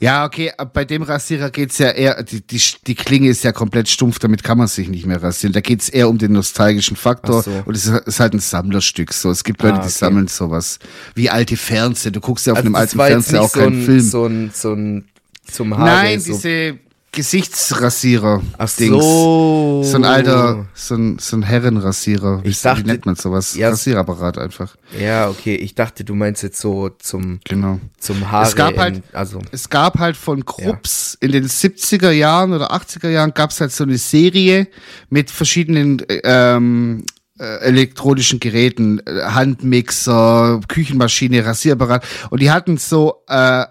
Ja, 0.00 0.24
okay, 0.26 0.52
bei 0.74 0.84
dem 0.84 1.02
Rasierer 1.02 1.50
geht's 1.50 1.78
ja 1.78 1.88
eher, 1.90 2.22
die, 2.22 2.40
die, 2.46 2.60
die 2.86 2.94
Klinge 2.94 3.28
ist 3.28 3.42
ja 3.44 3.52
komplett 3.52 3.88
stumpf, 3.88 4.18
damit 4.18 4.42
kann 4.42 4.58
man 4.58 4.66
sich 4.66 4.88
nicht 4.88 5.06
mehr 5.06 5.22
rasieren. 5.22 5.52
Da 5.52 5.60
geht's 5.60 5.88
ehr 5.88 6.08
um 6.08 6.18
den 6.18 6.32
nostalgischen 6.32 6.96
Faktor 6.96 7.42
so. 7.42 7.62
und 7.64 7.74
es 7.76 7.86
ist 7.86 8.20
halt 8.20 8.34
ein 8.34 8.40
Sammlerstück. 8.40 9.12
So, 9.12 9.30
es 9.30 9.44
gibt 9.44 9.62
Leute, 9.62 9.74
Ah, 9.76 9.78
die 9.78 9.82
okay. 9.84 9.90
sammeln 9.90 10.28
sowas. 10.28 10.78
Wie 11.14 11.30
alte 11.30 11.56
Fernseher. 11.56 12.12
Du 12.12 12.20
guckst 12.20 12.46
ja 12.46 12.52
auf 12.52 12.58
also 12.58 12.66
einem 12.66 12.74
alten 12.74 12.96
Fernseher 12.98 13.42
auch 13.42 13.50
so 13.50 13.60
keinen 13.60 13.80
ein, 13.80 13.84
Film. 13.84 14.00
so 14.00 14.26
ein, 14.26 14.50
so 14.52 14.72
ein, 14.74 15.04
zum 15.50 15.76
Haare. 15.76 15.90
Nein, 15.90 16.20
so, 16.20 16.32
diese, 16.34 16.78
Gesichtsrasierer. 17.12 18.42
Ach 18.58 18.68
so. 18.68 19.82
So 19.84 19.96
ein 19.96 20.04
alter, 20.04 20.66
so 20.74 20.94
ein, 20.94 21.18
so 21.18 21.36
ein 21.36 21.42
Herrenrasierer. 21.42 22.42
Wie, 22.42 22.48
Ich 22.48 22.62
dachte- 22.62 22.82
wie 22.82 22.86
nennt 22.86 23.04
man 23.04 23.16
sowas? 23.16 23.54
Ja, 23.54 23.68
Rasierapparat 23.68 24.38
einfach. 24.38 24.74
Ja, 24.98 25.28
okay. 25.28 25.54
Ich 25.56 25.74
dachte, 25.74 26.04
du 26.04 26.14
meinst 26.14 26.42
jetzt 26.42 26.58
so 26.60 26.88
zum, 26.98 27.40
Genau. 27.44 27.80
zum 27.98 28.30
Haare. 28.30 28.46
Es 28.48 28.56
gab 28.56 28.76
halt- 28.78 28.96
in, 28.96 29.02
also, 29.12 29.40
Es 29.50 29.68
gab 29.68 29.98
halt 29.98 30.16
von 30.16 30.44
Krups 30.46 31.16
in 31.20 31.32
den 31.32 31.46
70er 31.48 32.10
Jahren 32.12 32.52
oder 32.54 32.72
80er 32.72 33.10
Jahren 33.10 33.34
gab 33.34 33.50
es 33.50 33.60
halt 33.60 33.72
so 33.72 33.84
eine 33.84 33.98
Serie 33.98 34.66
mit 35.10 35.30
verschiedenen 35.30 35.98
äh, 36.08 36.20
ähm, 36.24 37.04
äh, 37.38 37.44
elektronischen 37.60 38.40
Geräten, 38.40 39.00
äh, 39.06 39.22
Handmixer, 39.24 40.60
Küchenmaschine, 40.68 41.44
Rasierapparat 41.44 42.04
und 42.30 42.40
die 42.40 42.50
hatten 42.50 42.78
so 42.78 43.22
äh, 43.28 43.64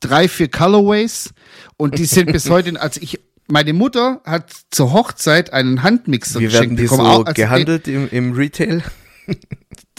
drei, 0.00 0.28
vier 0.28 0.48
Colorways 0.50 1.30
und 1.76 1.98
die 1.98 2.04
sind 2.06 2.32
bis 2.32 2.48
heute, 2.50 2.80
also 2.80 3.00
ich, 3.02 3.20
meine 3.48 3.72
Mutter 3.72 4.20
hat 4.24 4.50
zur 4.70 4.92
Hochzeit 4.92 5.52
einen 5.52 5.82
Handmixer 5.82 6.40
wie 6.40 6.52
werden 6.52 6.76
die 6.76 6.86
so 6.86 6.96
bekommen. 6.96 7.10
Auch- 7.10 7.26
also 7.26 7.34
gehandelt 7.34 7.88
im, 7.88 8.08
im 8.10 8.32
Retail? 8.32 8.82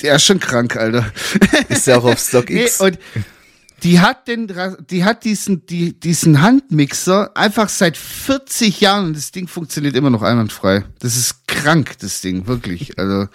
Der, 0.01 0.15
ist 0.15 0.25
schon 0.25 0.39
krank, 0.39 0.75
Alter. 0.77 1.11
Ist 1.69 1.87
der 1.87 1.97
auch 1.99 2.05
auf 2.05 2.13
Nee, 2.33 2.67
StockX? 2.67 2.81
und 2.81 2.99
die 3.83 3.99
hat 3.99 4.27
den, 4.27 4.51
die 4.89 5.03
hat 5.03 5.23
diesen, 5.23 5.65
die, 5.65 5.99
diesen 5.99 6.41
Handmixer 6.41 7.35
einfach 7.35 7.69
seit 7.69 7.95
40 7.97 8.81
Jahren 8.81 9.07
und 9.07 9.17
das 9.17 9.31
Ding 9.31 9.47
funktioniert 9.47 9.95
immer 9.95 10.09
noch 10.09 10.21
einwandfrei. 10.23 10.85
Das 10.99 11.15
ist 11.15 11.47
krank, 11.47 11.97
das 11.99 12.21
Ding, 12.21 12.47
wirklich. 12.47 12.97
Also, 12.97 13.27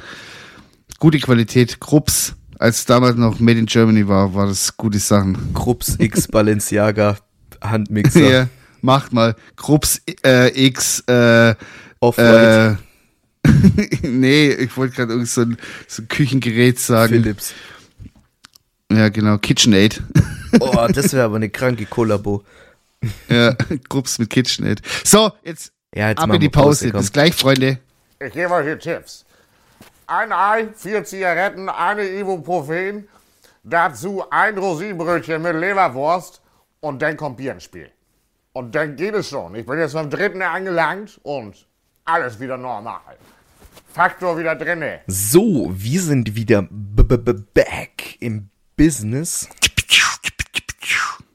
gute 0.98 1.18
Qualität. 1.20 1.80
Krups, 1.80 2.34
als 2.58 2.86
damals 2.86 3.16
noch 3.16 3.38
Made 3.38 3.58
in 3.58 3.66
Germany 3.66 4.08
war, 4.08 4.34
war 4.34 4.46
das 4.46 4.76
gute 4.76 4.98
Sachen. 4.98 5.52
Krups 5.54 5.96
X 5.98 6.26
Balenciaga 6.28 7.18
Handmixer. 7.62 8.30
Ja, 8.30 8.48
macht 8.80 9.12
mal. 9.12 9.34
Krups 9.56 10.00
äh, 10.24 10.66
X, 10.66 11.00
äh, 11.06 11.54
Off-White 12.00 12.78
äh, 12.78 12.82
nee, 14.02 14.50
ich 14.50 14.76
wollte 14.76 14.96
gerade 14.96 15.12
irgend 15.12 15.28
so 15.28 15.42
ein, 15.42 15.56
so 15.88 16.02
ein 16.02 16.08
Küchengerät 16.08 16.78
sagen. 16.78 17.22
Philips. 17.22 17.54
Ja, 18.90 19.08
genau, 19.08 19.38
KitchenAid. 19.38 20.02
Oh, 20.60 20.86
das 20.92 21.12
wäre 21.12 21.24
aber 21.24 21.36
eine 21.36 21.48
kranke 21.48 21.86
Kollabo. 21.86 22.44
ja, 23.28 23.54
Krups 23.88 24.18
mit 24.18 24.30
KitchenAid. 24.30 24.82
So, 25.04 25.32
jetzt 25.42 25.72
Ja, 25.94 26.10
jetzt 26.10 26.18
ab 26.18 26.28
machen 26.28 26.36
in 26.36 26.40
die 26.42 26.48
Pause, 26.48 26.90
Pause. 26.90 26.98
Bis 26.98 27.12
gleich, 27.12 27.34
Freunde. 27.34 27.78
Ich 28.20 28.32
gebe 28.32 28.52
euch 28.52 28.64
hier 28.64 28.78
Tipps. 28.78 29.24
Ein 30.06 30.32
Ei, 30.32 30.68
vier 30.76 31.04
Zigaretten, 31.04 31.68
eine 31.68 32.06
Ibuprofen, 32.06 33.08
dazu 33.64 34.24
ein 34.30 34.58
Rosinenbrötchen 34.58 35.40
mit 35.40 35.56
Leberwurst 35.56 36.42
und 36.82 37.00
dann 37.00 37.16
kommt 37.16 37.38
Bier 37.38 37.52
ins 37.52 37.64
Spiel. 37.64 37.90
Und 38.52 38.74
dann 38.74 38.96
geht 38.96 39.14
es 39.14 39.30
schon. 39.30 39.54
Ich 39.54 39.64
bin 39.64 39.78
jetzt 39.78 39.94
beim 39.94 40.10
dritten 40.10 40.42
angelangt 40.42 41.18
und 41.22 41.66
alles 42.04 42.38
wieder 42.38 42.58
normal. 42.58 43.16
Faktor 43.94 44.38
wieder 44.38 44.54
drinne. 44.54 45.00
So, 45.06 45.72
wir 45.74 46.00
sind 46.00 46.34
wieder 46.34 46.62
b 46.62 47.02
-b 47.02 47.16
-b 47.16 47.44
back 47.54 48.16
im 48.20 48.50
Business. 48.76 49.48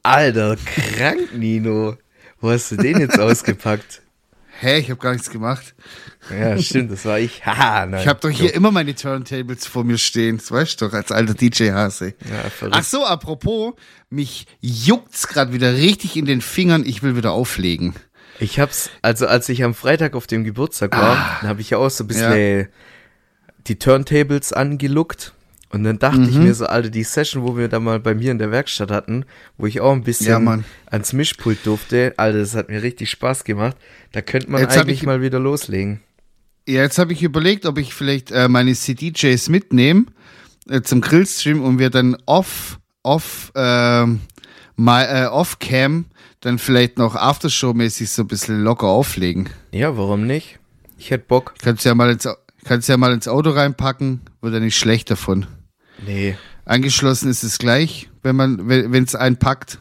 Alter, 0.02 0.56
krank, 0.56 1.34
Nino. 1.34 1.96
Wo 2.40 2.50
hast 2.50 2.70
du 2.70 2.76
den 2.76 3.00
jetzt 3.00 3.18
ausgepackt? 3.26 4.02
Hä, 4.60 4.78
ich 4.78 4.90
habe 4.90 5.00
gar 5.00 5.12
nichts 5.12 5.30
gemacht. 5.30 5.74
Ja, 6.30 6.58
stimmt, 6.58 6.90
das 6.90 7.04
war 7.04 7.20
ich. 7.20 7.46
Haha, 7.46 7.86
nein. 7.86 8.00
Ich 8.00 8.08
habe 8.08 8.18
doch 8.20 8.30
hier 8.30 8.52
immer 8.54 8.72
meine 8.72 8.94
Turntables 8.94 9.66
vor 9.66 9.84
mir 9.84 9.98
stehen. 9.98 10.38
Das 10.38 10.50
weißt 10.50 10.80
du 10.80 10.86
doch, 10.86 10.94
als 10.94 11.12
alter 11.12 11.34
DJ-Hase. 11.34 12.14
Ja, 12.28 12.50
verrückt. 12.50 12.76
Ach 12.76 12.82
so, 12.82 13.04
apropos, 13.04 13.74
mich 14.10 14.46
juckt's 14.60 15.28
gerade 15.28 15.52
wieder 15.52 15.74
richtig 15.74 16.16
in 16.16 16.24
den 16.24 16.40
Fingern. 16.40 16.84
Ich 16.84 17.04
will 17.04 17.16
wieder 17.16 17.30
auflegen. 17.32 17.94
Ich 18.40 18.58
hab's, 18.58 18.90
also 19.00 19.26
als 19.28 19.48
ich 19.48 19.62
am 19.62 19.74
Freitag 19.74 20.14
auf 20.14 20.26
dem 20.26 20.42
Geburtstag 20.42 20.96
war, 20.96 21.38
dann 21.40 21.50
habe 21.50 21.60
ich 21.60 21.70
ja 21.70 21.78
auch 21.78 21.90
so 21.90 22.04
ein 22.04 22.08
bisschen 22.08 22.68
die 23.68 23.78
Turntables 23.78 24.52
angeluckt. 24.52 25.34
Und 25.70 25.84
dann 25.84 25.98
dachte 25.98 26.20
Mhm. 26.20 26.28
ich 26.30 26.36
mir 26.36 26.54
so, 26.54 26.64
Alter, 26.66 26.88
die 26.88 27.02
Session, 27.04 27.42
wo 27.42 27.56
wir 27.56 27.68
da 27.68 27.78
mal 27.78 28.00
bei 28.00 28.14
mir 28.14 28.30
in 28.30 28.38
der 28.38 28.50
Werkstatt 28.50 28.90
hatten, 28.90 29.24
wo 29.58 29.66
ich 29.66 29.80
auch 29.80 29.92
ein 29.92 30.02
bisschen 30.02 30.44
Ja, 30.46 30.58
ans 30.86 31.12
Mischpult 31.12 31.58
durfte, 31.66 32.14
Alter, 32.16 32.38
das 32.38 32.54
hat 32.54 32.68
mir 32.70 32.82
richtig 32.82 33.10
Spaß 33.10 33.44
gemacht. 33.44 33.76
Da 34.12 34.22
könnte 34.22 34.50
man 34.50 34.62
Jetzt 34.62 34.78
eigentlich 34.78 35.00
ich- 35.00 35.06
mal 35.06 35.20
wieder 35.20 35.38
loslegen. 35.38 36.00
Ja, 36.66 36.82
jetzt 36.82 36.98
habe 36.98 37.12
ich 37.12 37.22
überlegt, 37.22 37.64
ob 37.66 37.78
ich 37.78 37.92
vielleicht 37.94 38.30
äh, 38.30 38.48
meine 38.48 38.74
CDJs 38.74 39.48
mitnehme 39.50 40.04
äh, 40.68 40.82
zum 40.82 41.00
Grillstream 41.00 41.62
und 41.62 41.78
wir 41.78 41.88
dann 41.90 42.16
off, 42.26 42.78
off, 43.02 43.52
ähm, 43.54 44.20
mal, 44.76 45.04
äh, 45.04 45.26
off 45.28 45.58
Cam 45.58 46.06
dann 46.40 46.58
vielleicht 46.58 46.98
noch 46.98 47.14
Aftershow-mäßig 47.16 48.08
so 48.10 48.22
ein 48.22 48.28
bisschen 48.28 48.62
locker 48.62 48.86
auflegen. 48.86 49.48
Ja, 49.72 49.96
warum 49.96 50.26
nicht? 50.26 50.58
Ich 50.98 51.10
hätte 51.10 51.24
Bock. 51.26 51.54
Kannst 51.62 51.84
ja 51.84 51.94
mal 51.94 52.10
ins, 52.10 52.28
kannst 52.64 52.88
ja 52.88 52.96
mal 52.96 53.12
ins 53.12 53.28
Auto 53.28 53.50
reinpacken, 53.50 54.20
wird 54.42 54.52
ja 54.54 54.60
nicht 54.60 54.76
schlecht 54.76 55.10
davon. 55.10 55.46
Nee. 56.04 56.36
Angeschlossen 56.64 57.30
ist 57.30 57.42
es 57.42 57.58
gleich, 57.58 58.08
wenn 58.22 58.36
man, 58.36 58.68
wenn 58.68 59.04
es 59.04 59.14
einpackt. 59.14 59.78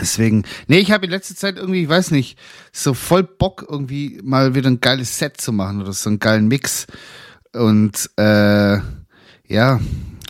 Deswegen, 0.00 0.44
nee, 0.68 0.78
ich 0.78 0.90
habe 0.90 1.04
in 1.04 1.10
letzter 1.10 1.34
Zeit 1.34 1.56
irgendwie, 1.56 1.82
ich 1.82 1.88
weiß 1.88 2.10
nicht, 2.10 2.38
so 2.72 2.94
voll 2.94 3.22
Bock 3.24 3.66
irgendwie 3.68 4.20
mal 4.22 4.54
wieder 4.54 4.70
ein 4.70 4.80
geiles 4.80 5.18
Set 5.18 5.38
zu 5.40 5.52
machen 5.52 5.82
oder 5.82 5.92
so 5.92 6.08
einen 6.08 6.18
geilen 6.18 6.48
Mix. 6.48 6.86
Und 7.52 8.10
äh, 8.16 8.78
ja, 9.48 9.80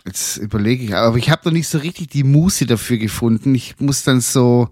jetzt 0.05 0.37
überlege 0.37 0.83
ich, 0.83 0.95
aber 0.95 1.15
ich 1.17 1.29
habe 1.29 1.43
noch 1.45 1.53
nicht 1.53 1.67
so 1.69 1.77
richtig 1.77 2.09
die 2.09 2.23
Muße 2.23 2.65
dafür 2.65 2.97
gefunden. 2.97 3.55
Ich 3.55 3.79
muss 3.79 4.03
dann 4.03 4.19
so, 4.21 4.69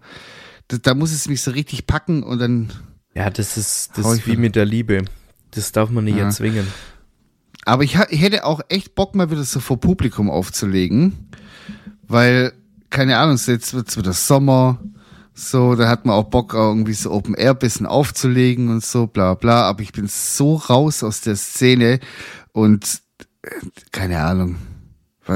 da, 0.67 0.77
da 0.77 0.93
muss 0.93 1.11
es 1.13 1.27
mich 1.29 1.41
so 1.41 1.51
richtig 1.51 1.87
packen 1.87 2.23
und 2.23 2.39
dann 2.39 2.71
Ja, 3.13 3.29
das 3.29 3.55
ist, 3.57 3.91
das 3.97 4.05
ist 4.13 4.27
wie 4.27 4.35
mit 4.37 4.55
der 4.55 4.65
Liebe. 4.65 5.05
Das 5.51 5.71
darf 5.71 5.89
man 5.89 6.03
nicht 6.03 6.17
Ja. 6.17 6.25
erzwingen. 6.25 6.67
Aber 7.65 7.83
ich, 7.83 7.97
ich 8.09 8.21
hätte 8.21 8.45
auch 8.45 8.61
echt 8.69 8.95
Bock, 8.95 9.15
mal 9.15 9.31
wieder 9.31 9.43
so 9.43 9.59
vor 9.59 9.79
Publikum 9.79 10.29
aufzulegen. 10.29 11.29
Weil, 12.07 12.53
keine 12.91 13.17
Ahnung, 13.17 13.37
jetzt 13.47 13.73
wird's 13.73 13.97
wieder 13.97 14.13
Sommer. 14.13 14.79
So, 15.33 15.75
da 15.75 15.89
hat 15.89 16.05
man 16.05 16.15
auch 16.15 16.25
Bock, 16.25 16.53
irgendwie 16.53 16.93
so 16.93 17.11
Open 17.11 17.33
Air 17.33 17.55
bisschen 17.55 17.87
aufzulegen 17.87 18.69
und 18.69 18.85
so, 18.85 19.07
bla 19.07 19.33
bla. 19.33 19.63
Aber 19.63 19.81
ich 19.81 19.91
bin 19.91 20.07
so 20.07 20.55
raus 20.55 21.03
aus 21.03 21.21
der 21.21 21.35
Szene 21.35 21.99
und 22.53 23.01
äh, 23.41 23.49
keine 23.91 24.21
Ahnung. 24.21 24.55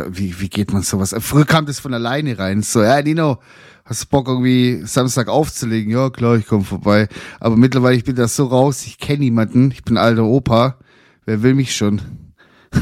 Wie, 0.10 0.40
wie 0.40 0.50
geht 0.50 0.72
man 0.72 0.84
sowas? 0.84 1.16
Früher 1.20 1.46
kam 1.46 1.66
das 1.66 1.80
von 1.80 1.96
alleine 1.96 2.38
rein. 2.38 2.62
So, 2.62 2.84
ja, 2.84 3.02
Nino, 3.02 3.40
hast 3.86 4.04
du 4.04 4.08
Bock 4.08 4.28
irgendwie 4.28 4.84
Samstag 4.86 5.28
aufzulegen? 5.28 5.92
Ja, 5.92 6.12
klar, 6.12 6.36
ich 6.36 6.46
komme 6.46 6.64
vorbei. 6.64 7.10
Aber 7.40 7.58
mittlerweile, 7.58 7.96
ich 7.96 8.04
bin 8.04 8.16
da 8.16 8.28
so 8.28 8.46
raus, 8.46 8.86
ich 8.86 9.00
kenne 9.00 9.22
niemanden, 9.22 9.72
ich 9.72 9.84
bin 9.84 9.98
alter 9.98 10.26
Opa. 10.26 10.78
Wer 11.30 11.44
will 11.44 11.54
mich 11.54 11.76
schon? 11.76 12.02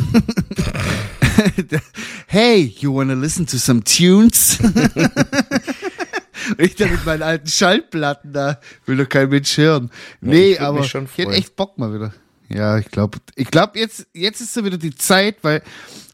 hey, 2.28 2.74
you 2.80 2.96
wanna 2.96 3.14
listen 3.14 3.46
to 3.46 3.58
some 3.58 3.84
tunes? 3.84 4.58
ich 6.58 6.76
da 6.76 6.88
mit 6.88 7.06
meinen 7.06 7.24
alten 7.24 7.50
Schallplatten 7.50 8.32
da, 8.32 8.62
will 8.86 8.96
doch 8.96 9.10
kein 9.10 9.28
Mensch 9.28 9.58
hören. 9.58 9.92
nee, 10.22 10.52
würd 10.52 10.62
aber 10.62 10.80
ich 10.80 10.94
hätte 10.94 11.34
echt 11.34 11.58
Bock 11.58 11.78
mal 11.78 11.94
wieder. 11.94 12.14
Ja, 12.48 12.78
ich 12.78 12.90
glaube, 12.90 13.18
ich 13.36 13.52
glaube 13.52 13.80
jetzt, 13.80 14.08
jetzt 14.14 14.40
ist 14.40 14.54
so 14.54 14.64
wieder 14.64 14.78
die 14.78 14.96
Zeit, 14.96 15.40
weil 15.42 15.62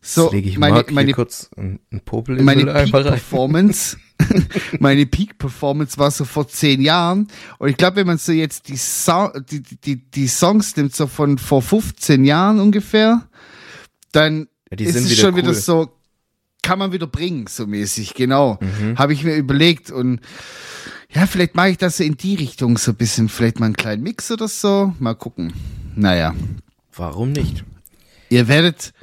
so 0.02 0.34
meine, 0.58 0.86
meine 0.89 1.13
kurz 1.13 1.52
einen 1.56 1.82
einen 1.91 2.02
Popel 2.02 2.39
in 2.39 2.46
meine 2.46 2.74
rein. 2.74 2.89
Peak-Performance, 2.89 3.98
meine 4.80 5.06
Peak-Performance 5.06 5.98
war 5.98 6.12
so 6.12 6.26
vor 6.26 6.48
zehn 6.48 6.82
Jahren. 6.82 7.28
Und 7.60 7.70
ich 7.70 7.78
glaube, 7.78 7.98
wenn 7.98 8.08
man 8.08 8.18
so 8.18 8.32
jetzt 8.32 8.68
die, 8.70 8.76
so 8.78 9.30
die, 9.50 9.62
die, 9.62 9.96
die 9.98 10.28
Songs 10.28 10.76
nimmt, 10.76 10.96
so 10.96 11.08
von 11.08 11.38
vor 11.38 11.62
15 11.62 12.24
Jahren 12.26 12.60
ungefähr, 12.60 13.28
dann 14.12 14.48
Ja, 14.72 14.86
ist 14.86 14.96
es 14.96 15.10
wieder 15.10 15.22
schon 15.22 15.36
wieder 15.36 15.50
cool. 15.50 15.56
so, 15.56 15.92
kann 16.62 16.80
man 16.80 16.92
wieder 16.92 17.08
bringen, 17.08 17.48
so 17.48 17.68
mäßig, 17.68 18.14
genau. 18.14 18.58
Mhm. 18.62 18.98
Habe 18.98 19.14
ich 19.14 19.24
mir 19.24 19.36
überlegt. 19.36 19.92
Und 19.92 20.22
ja, 21.14 21.28
vielleicht 21.28 21.56
mache 21.56 21.70
ich 21.70 21.78
das 21.78 21.98
so 21.98 22.04
in 22.04 22.16
die 22.18 22.36
Richtung 22.36 22.78
so 22.78 22.92
ein 22.92 22.96
bisschen, 22.98 23.30
vielleicht 23.30 23.60
mal 23.60 23.68
einen 23.68 23.76
kleinen 23.76 24.02
Mix 24.04 24.32
oder 24.32 24.48
so. 24.48 24.94
Mal 25.00 25.16
gucken. 25.16 25.54
Naja. 25.96 26.34
Warum 26.96 27.32
nicht? 27.32 27.64
Ihr 28.30 28.48
werdet 28.48 28.94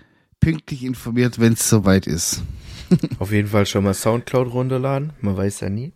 pünktlich 0.41 0.85
informiert, 0.85 1.39
wenn 1.39 1.53
es 1.53 1.69
soweit 1.69 2.07
ist. 2.07 2.43
Auf 3.19 3.31
jeden 3.33 3.49
Fall 3.49 3.67
schon 3.67 3.85
mal 3.85 3.95
Soundcloud 3.95 4.53
runterladen. 4.53 5.13
Man 5.21 5.37
weiß 5.37 5.61
ja 5.61 5.69
nie. 5.71 5.93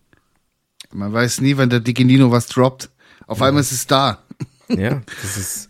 Man 0.92 1.12
weiß 1.12 1.40
nie, 1.40 1.56
wann 1.56 1.70
der 1.70 1.80
dicke 1.80 2.04
Nino 2.04 2.30
was 2.30 2.46
droppt. 2.46 2.90
Auf 3.26 3.42
einmal 3.42 3.60
ist 3.62 3.72
es 3.72 3.86
da. 3.86 4.22
Ja, 4.68 5.02
das 5.22 5.36
ist 5.36 5.68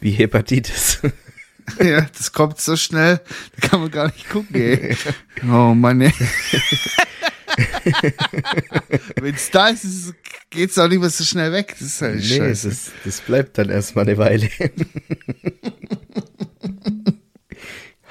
wie 0.00 0.12
Hepatitis. 0.12 1.00
ja, 1.82 2.02
das 2.16 2.30
kommt 2.30 2.60
so 2.60 2.76
schnell, 2.76 3.20
da 3.60 3.68
kann 3.68 3.80
man 3.80 3.90
gar 3.90 4.06
nicht 4.06 4.30
gucken, 4.30 4.54
ey. 4.54 4.96
Oh 5.42 5.74
Mann, 5.74 6.00
ey. 6.00 6.12
Wenn 9.20 9.34
es 9.34 9.50
da 9.50 9.68
ist, 9.68 9.84
ist 9.84 10.06
es- 10.08 10.14
geht's 10.50 10.78
auch 10.78 10.88
nicht 10.88 11.00
mehr 11.00 11.10
so 11.10 11.24
schnell 11.24 11.50
weg. 11.52 11.74
Das 11.78 11.80
ist 11.88 12.02
halt 12.02 12.16
Nee, 12.20 12.36
scheiße. 12.38 12.68
das, 12.68 12.92
das 13.04 13.20
bleibt 13.20 13.58
dann 13.58 13.68
erstmal 13.70 14.04
eine 14.06 14.16
Weile. 14.18 14.48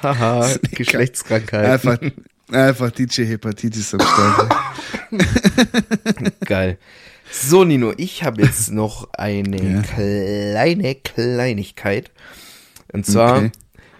Haha, 0.03 0.49
Geschlechtskrankheit. 0.71 1.65
Einfach, 1.65 1.97
einfach 2.51 2.91
DJ 2.91 3.23
Hepatitis 3.25 3.93
am 3.93 4.01
Start. 4.01 4.55
Geil. 6.45 6.77
So, 7.31 7.63
Nino, 7.63 7.93
ich 7.97 8.23
habe 8.23 8.41
jetzt 8.43 8.71
noch 8.71 9.09
eine 9.13 9.81
kleine 9.81 10.95
Kleinigkeit. 10.95 12.11
Und 12.91 13.05
zwar 13.05 13.37
Okay. 13.37 13.51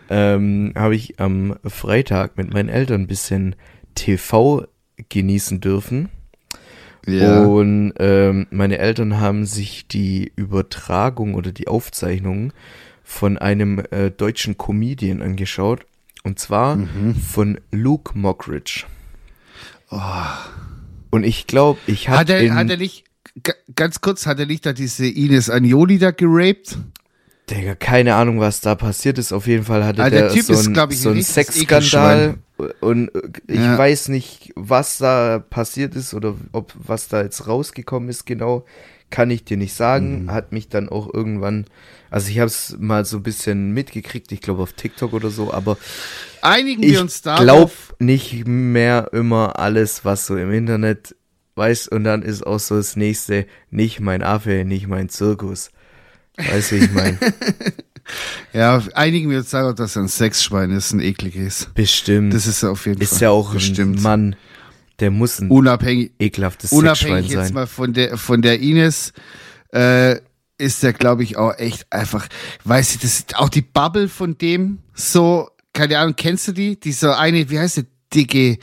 ähm, 0.10 0.74
habe 0.76 0.96
ich 0.96 1.20
am 1.20 1.56
Freitag 1.66 2.38
mit 2.38 2.54
meinen 2.54 2.70
Eltern 2.70 3.02
ein 3.02 3.08
bisschen 3.08 3.56
TV 3.96 4.68
genießen 5.10 5.62
dürfen. 5.62 6.10
Ja. 7.08 7.44
Und 7.44 7.94
ähm, 8.00 8.48
meine 8.52 8.78
Eltern 8.78 9.20
haben 9.20 9.46
sich 9.46 9.88
die 9.88 10.32
Übertragung 10.36 11.34
oder 11.34 11.52
die 11.52 11.68
Aufzeichnung 11.68 12.54
von 13.04 13.38
einem 13.38 13.84
äh, 13.92 14.12
deutschen 14.12 14.58
Comedian 14.58 15.22
angeschaut. 15.22 15.86
Und 16.24 16.40
zwar 16.40 16.78
Mhm. 16.78 17.16
von 17.16 17.60
Luke 17.72 18.18
Mockridge. 18.18 18.86
Und 21.12 21.24
ich 21.24 21.48
glaube, 21.48 21.80
ich 21.88 22.08
habe 22.10 22.16
Oh. 22.18 22.20
Hat 22.22 22.30
er, 22.30 22.56
hat 22.56 22.70
er 22.70 22.78
nicht, 22.78 23.04
ganz 23.76 24.02
kurz, 24.02 24.26
hat 24.26 24.40
er 24.40 24.46
nicht 24.46 24.66
da 24.66 24.74
diese 24.74 25.06
Ines 25.06 25.50
Agnoli 25.50 26.00
da 26.00 26.12
geraped? 26.12 26.78
Digga, 27.50 27.76
keine 27.76 28.16
Ahnung, 28.16 28.40
was 28.40 28.62
da 28.62 28.74
passiert 28.76 29.18
ist. 29.18 29.34
Auf 29.34 29.48
jeden 29.48 29.66
Fall 29.66 29.84
hatte 29.84 30.02
Ah, 30.02 30.10
der 30.10 30.24
der, 30.24 30.32
Typ 30.34 30.46
so 30.46 30.54
ist, 30.54 30.68
ein, 30.68 30.74
glaub 30.74 30.92
ich, 30.92 31.02
so 31.02 31.10
ein 31.10 31.16
einen 31.16 31.24
Sexskandal. 31.24 32.36
Und 32.80 33.10
äh, 33.14 33.22
ich 33.48 33.60
Ja. 33.60 33.78
weiß 33.78 34.08
nicht, 34.08 34.54
was 34.56 34.98
da 35.00 35.40
passiert 35.40 35.96
ist 35.96 36.14
oder 36.14 36.36
ob 36.54 36.74
was 36.76 37.10
da 37.10 37.22
jetzt 37.22 37.46
rausgekommen 37.48 38.08
ist 38.10 38.26
genau. 38.26 38.66
Kann 39.14 39.30
ich 39.30 39.44
dir 39.46 39.58
nicht 39.58 39.76
sagen. 39.76 40.24
Mhm. 40.24 40.32
Hat 40.32 40.52
mich 40.52 40.70
dann 40.70 40.90
auch 40.90 41.14
irgendwann, 41.14 41.66
also 42.10 42.32
ich 42.32 42.40
habe 42.40 42.48
es 42.48 42.76
mal 42.80 43.06
so 43.06 43.18
ein 43.18 43.24
bisschen 43.24 43.72
mitgekriegt, 43.72 44.32
ich 44.32 44.42
glaube 44.42 44.64
auf 44.64 44.74
TikTok 44.74 45.14
oder 45.14 45.30
so, 45.30 45.54
aber 45.54 45.78
Einigen 46.42 46.82
wir 46.82 47.00
uns 47.00 47.22
darauf. 47.22 47.44
glaube 47.44 47.72
nicht 48.00 48.48
mehr 48.48 49.10
immer 49.14 49.60
alles, 49.60 50.04
was 50.04 50.26
so 50.26 50.36
im 50.36 50.52
Internet 50.52 51.16
weiß. 51.54 51.90
Und 51.90 52.06
dann 52.06 52.24
ist 52.24 52.44
auch 52.44 52.58
so 52.60 52.76
das 52.76 52.96
nächste, 52.96 53.46
nicht 53.70 54.00
mein 54.00 54.24
Affe, 54.24 54.66
nicht 54.66 54.88
mein 54.88 55.10
Zirkus. 55.10 55.70
Weißt 56.38 56.72
du, 56.72 56.78
ich 56.78 56.92
meine? 56.92 57.20
Ja, 58.52 58.84
einigen 58.96 59.30
wir 59.30 59.38
uns 59.38 59.52
darauf, 59.52 59.76
dass 59.76 59.96
er 59.96 60.02
ein 60.04 60.08
Sexschwein 60.10 60.72
ist, 60.72 60.92
ein 60.92 61.00
ekliges. 61.00 61.70
Bestimmt. 61.74 62.34
Das 62.34 62.48
ist 62.48 62.62
er 62.62 62.72
auf 62.72 62.86
jeden 62.86 62.98
Fall. 62.98 63.04
ist 63.14 63.22
ja 63.22 63.30
auch 63.30 63.54
Bestimmt. 63.54 64.00
ein 64.00 64.04
Mann, 64.04 64.36
der 65.00 65.12
muss 65.12 65.40
ein 65.40 65.50
Unabhängig, 65.50 66.12
ekelhaftes 66.20 66.72
unabhängig 66.72 67.30
jetzt 67.30 67.48
sein. 67.48 67.54
mal 67.54 67.68
von 67.68 67.94
der, 67.94 68.18
von 68.18 68.42
der 68.42 68.60
Ines, 68.60 69.14
äh, 69.74 70.18
ist 70.58 70.84
der, 70.84 70.94
glaube 70.94 71.24
ich, 71.24 71.38
auch 71.38 71.58
echt 71.58 71.92
einfach, 71.92 72.28
weiß 72.64 72.96
ich, 72.96 73.02
das 73.02 73.20
ist 73.20 73.38
auch 73.38 73.50
die 73.50 73.62
Bubble 73.62 74.08
von 74.08 74.38
dem, 74.38 74.80
so, 74.94 75.50
keine 75.74 75.98
Ahnung, 75.98 76.16
kennst 76.16 76.48
du 76.48 76.52
die? 76.52 76.80
Dieser 76.80 77.18
eine, 77.18 77.50
wie 77.50 77.60
heißt 77.60 77.78
der, 77.78 77.86
dicke, 78.14 78.60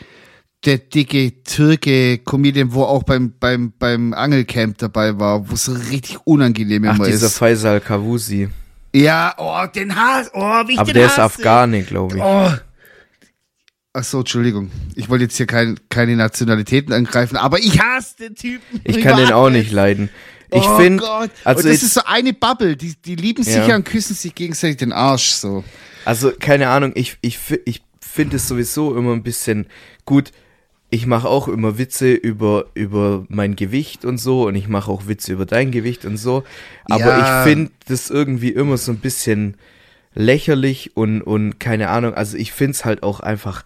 der 0.65 0.79
dicke 0.79 1.43
Türke 1.43 2.19
Comedian, 2.19 2.73
wo 2.73 2.85
auch 2.85 3.03
beim, 3.03 3.35
beim, 3.39 3.73
beim 3.79 4.15
Angelcamp 4.15 4.79
dabei 4.79 5.19
war, 5.19 5.49
wo 5.51 5.55
es 5.55 5.69
richtig 5.91 6.19
unangenehm 6.25 6.85
Ach, 6.87 6.97
immer 6.97 7.07
dieser 7.07 7.27
ist. 7.27 7.39
Faisal 7.39 7.81
Kavusi. 7.81 8.49
Ja, 8.95 9.35
oh, 9.39 9.67
den 9.73 9.95
Hass, 9.95 10.31
oh, 10.33 10.41
wie 10.67 10.73
ich 10.73 10.79
Aber 10.79 10.93
den 10.93 10.95
der 10.95 11.07
ist 11.07 11.19
hasse. 11.19 11.23
Afghane, 11.23 11.83
glaube 11.83 12.17
ich. 12.17 12.23
Oh. 12.23 12.51
Ach 13.93 14.05
so, 14.05 14.21
Entschuldigung. 14.21 14.71
Ich 14.95 15.09
wollte 15.09 15.25
jetzt 15.25 15.37
hier 15.37 15.47
kein, 15.47 15.79
keine 15.89 16.15
Nationalitäten 16.15 16.93
angreifen, 16.93 17.37
aber 17.37 17.59
ich 17.59 17.81
hasse 17.81 18.17
den 18.19 18.35
Typen. 18.37 18.81
Ich 18.85 19.01
kann 19.01 19.17
den 19.17 19.33
auch 19.33 19.51
nicht 19.51 19.73
leiden. 19.73 20.11
Ich 20.53 20.63
oh 20.63 20.77
finde, 20.79 21.03
Gott. 21.03 21.31
also 21.45 21.63
und 21.63 21.69
das 21.75 21.83
ist 21.83 21.95
so 21.95 22.03
eine 22.07 22.33
Bubble, 22.33 22.77
die, 22.77 22.95
die 23.05 23.17
lieben 23.17 23.43
sich 23.43 23.55
Ja. 23.57 23.69
ja 23.69 23.77
und 23.77 23.85
küssen 23.85 24.15
sich 24.15 24.35
gegenseitig 24.35 24.79
den 24.79 24.93
Arsch 24.93 25.31
so. 25.31 25.65
Also, 26.05 26.33
keine 26.39 26.69
Ahnung, 26.69 26.93
ich, 26.95 27.19
ich, 27.21 27.39
ich 27.65 27.83
finde 28.01 28.37
es 28.37 28.49
sowieso 28.49 28.97
immer 28.97 29.13
ein 29.13 29.23
bisschen 29.23 29.67
gut. 30.05 30.33
Ich 30.89 31.07
mache 31.07 31.29
auch 31.29 31.47
immer 31.47 31.79
Witze 31.79 32.13
über, 32.13 32.67
über 32.75 33.25
mein 33.29 33.55
Gewicht 33.55 34.05
und 34.05 34.19
so 34.19 34.47
und 34.49 34.57
ich 34.57 34.67
mache 34.67 34.91
auch 34.91 35.07
Witze 35.07 35.33
über 35.33 35.47
dein 35.47 35.71
Gewicht 35.71 36.05
und 36.05 36.17
so. 36.17 36.43
Aber 36.87 37.07
Ja. 37.19 37.43
ich 37.45 37.49
finde 37.49 37.71
das 37.87 38.11
irgendwie 38.11 38.51
immer 38.51 38.77
so 38.77 38.91
ein 38.93 38.99
bisschen 38.99 39.57
lächerlich 40.15 40.97
und, 40.97 41.23
und 41.23 41.61
keine 41.61 41.91
Ahnung. 41.91 42.15
Also 42.15 42.37
ich 42.37 42.51
finde 42.53 42.73
es 42.73 42.85
halt 42.85 43.05
auch 43.05 43.21
einfach 43.21 43.65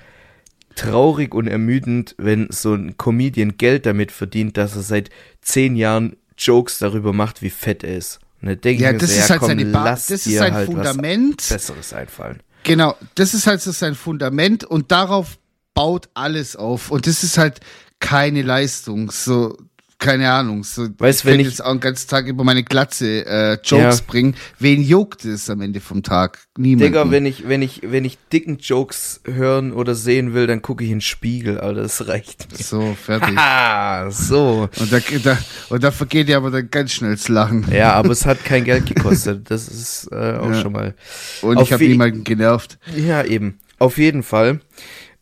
traurig 0.75 1.35
und 1.35 1.47
ermüdend, 1.47 2.15
wenn 2.19 2.49
so 2.51 2.75
ein 2.75 2.97
Comedian 2.97 3.57
Geld 3.57 3.87
damit 3.87 4.13
verdient, 4.13 4.57
dass 4.57 4.77
er 4.77 4.83
seit 4.83 5.11
zehn 5.41 5.77
Jahren 5.77 6.17
Jokes 6.37 6.79
darüber 6.79 7.13
macht, 7.13 7.43
wie 7.43 7.51
fett 7.51 7.85
er 7.85 7.97
ist. 7.97 8.19
Und 8.43 8.65
Ja, 8.65 8.93
das 8.93 9.11
so, 9.11 9.17
ist 9.17 9.17
ja, 9.17 9.29
halt 9.31 9.41
komm, 9.41 9.49
seine 9.49 9.65
ba 9.67 9.85
lass 9.85 10.07
das 10.09 10.27
ist 10.27 10.37
sein 10.37 10.53
halt 10.53 10.67
Fundament. 10.67 11.37
Besseres 11.49 11.93
einfallen. 11.93 12.41
Genau, 12.65 12.97
das 13.15 13.35
ist 13.35 13.47
halt 13.47 13.61
so 13.61 13.73
sein 13.73 13.95
Fundament 13.95 14.65
und 14.65 14.91
darauf 14.91 15.39
baut 15.75 16.09
alles 16.15 16.57
auf. 16.57 16.91
Und 16.91 17.07
das 17.07 17.23
ist 17.23 17.39
halt 17.39 17.61
keine 18.01 18.43
Leistung. 18.43 19.11
So, 19.11 19.57
keine 19.99 20.31
Ahnung. 20.31 20.65
So, 20.65 20.89
Weißt, 20.99 21.21
ich 21.21 21.25
wenn 21.27 21.41
ich- 21.41 21.47
jetzt 21.47 21.65
auch 21.65 21.71
den 21.73 21.81
ganzen 21.81 22.09
Tag 22.09 22.27
über 22.27 22.45
meine 22.45 22.63
Glatze 22.65 23.25
äh, 23.27 23.53
Jokes 23.65 23.99
Ja. 24.01 24.05
bringen. 24.07 24.35
Wen 24.59 24.83
juckt 24.83 25.25
es 25.25 25.49
am 25.49 25.61
Ende 25.61 25.81
vom 25.81 26.03
Tag? 26.03 26.39
Niemand. 26.59 26.83
Digga, 26.87 27.11
wenn 27.11 27.27
ich, 27.27 27.49
wenn 27.49 27.63
ich, 27.63 27.81
wenn 27.85 28.05
ich 28.05 28.19
dicken 28.33 28.59
Jokes 28.59 29.21
hören 29.25 29.73
oder 29.73 29.95
sehen 29.95 30.35
will, 30.35 30.47
dann 30.47 30.63
gucke 30.63 30.85
ich 30.85 30.91
in 30.91 30.97
den 30.97 31.01
Spiegel, 31.03 31.59
Alter, 31.59 31.83
das 31.83 32.07
reicht 32.09 32.51
mir. 32.53 32.59
So, 32.63 32.97
fertig. 33.01 33.35
Ah, 33.39 34.11
so. 34.11 34.69
Und 34.79 34.93
da, 34.93 34.99
da, 35.23 35.39
und 35.69 35.83
da 35.85 35.91
vergeht 35.91 36.29
dir 36.29 36.37
aber 36.37 36.51
dann 36.51 36.69
ganz 36.71 36.93
schnell 36.93 37.13
das 37.13 37.29
Lachen. 37.29 37.67
Ja, 37.73 37.93
aber 37.95 38.11
es 38.11 38.27
hat 38.27 38.45
kein 38.45 38.65
Geld 38.65 38.87
gekostet. 38.95 39.51
Das 39.51 39.69
ist 39.69 40.09
äh, 40.13 40.37
auch 40.39 40.51
Ja. 40.51 40.61
schon 40.61 40.73
mal. 40.73 40.95
Und 41.43 41.57
Auf 41.59 41.65
ich 41.69 41.73
habe 41.73 41.87
niemanden 41.87 42.25
genervt. 42.25 42.79
Ja, 42.97 43.23
eben. 43.25 43.59
Auf 43.79 43.99
jeden 43.99 44.23
Fall 44.23 44.61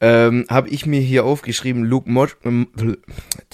ähm, 0.02 0.44
habe 0.50 0.68
ich 0.68 0.84
mir 0.84 1.00
hier 1.00 1.24
aufgeschrieben, 1.24 1.84
Luke 1.84 2.10
Mod. 2.10 2.36
Ähm, 2.44 2.66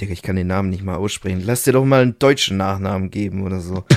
Digga, 0.01 0.15
ich 0.15 0.23
kann 0.23 0.35
den 0.35 0.47
Namen 0.47 0.71
nicht 0.71 0.83
mal 0.83 0.97
aussprechen. 0.97 1.43
Lass 1.45 1.65
dir 1.65 1.73
doch 1.73 1.85
mal 1.85 2.01
einen 2.01 2.19
deutschen 2.19 2.57
Nachnamen 2.57 3.11
geben 3.11 3.43
oder 3.43 3.61
so. 3.61 3.85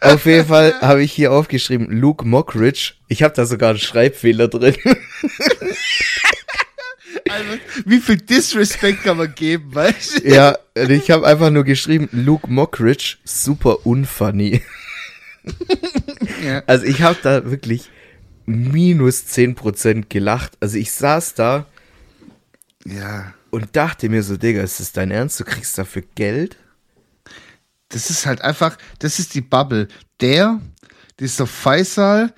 Auf 0.00 0.26
jeden 0.26 0.46
Fall 0.46 0.80
habe 0.80 1.02
ich 1.02 1.12
hier 1.12 1.32
aufgeschrieben, 1.32 1.90
Luke 1.90 2.24
Mockridge. 2.24 2.92
Ich 3.08 3.24
habe 3.24 3.34
da 3.34 3.44
sogar 3.44 3.70
einen 3.70 3.80
Schreibfehler 3.80 4.46
drin. 4.48 4.76
Also, 7.30 7.58
wie 7.84 8.00
viel 8.00 8.16
Disrespect 8.16 9.02
kann 9.04 9.18
man 9.18 9.34
geben, 9.34 9.74
weißt 9.74 10.24
du? 10.24 10.28
ja, 10.28 10.56
ich 10.74 11.10
habe 11.10 11.26
einfach 11.26 11.50
nur 11.50 11.64
geschrieben, 11.64 12.08
Luke 12.10 12.50
Mockridge, 12.50 13.16
super 13.24 13.84
unfunny. 13.84 14.62
Ja. 16.44 16.62
Also 16.66 16.84
ich 16.84 17.02
habe 17.02 17.18
da 17.22 17.50
wirklich 17.50 17.90
minus 18.46 19.24
10% 19.26 20.06
gelacht. 20.08 20.56
Also 20.60 20.78
ich 20.78 20.92
saß 20.92 21.34
da 21.34 21.66
Ja. 22.84 23.34
und 23.50 23.74
dachte 23.76 24.08
mir 24.08 24.22
so, 24.22 24.36
Digga, 24.36 24.62
ist 24.62 24.80
das 24.80 24.92
dein 24.92 25.10
Ernst? 25.10 25.38
Du 25.40 25.44
kriegst 25.44 25.76
dafür 25.78 26.02
Geld? 26.14 26.56
Das 27.90 28.10
ist 28.10 28.26
halt 28.26 28.42
einfach, 28.42 28.76
das 28.98 29.18
ist 29.18 29.34
die 29.34 29.40
Bubble. 29.40 29.88
Der, 30.20 30.60
dieser 31.20 31.46
Faisal, 31.46 32.32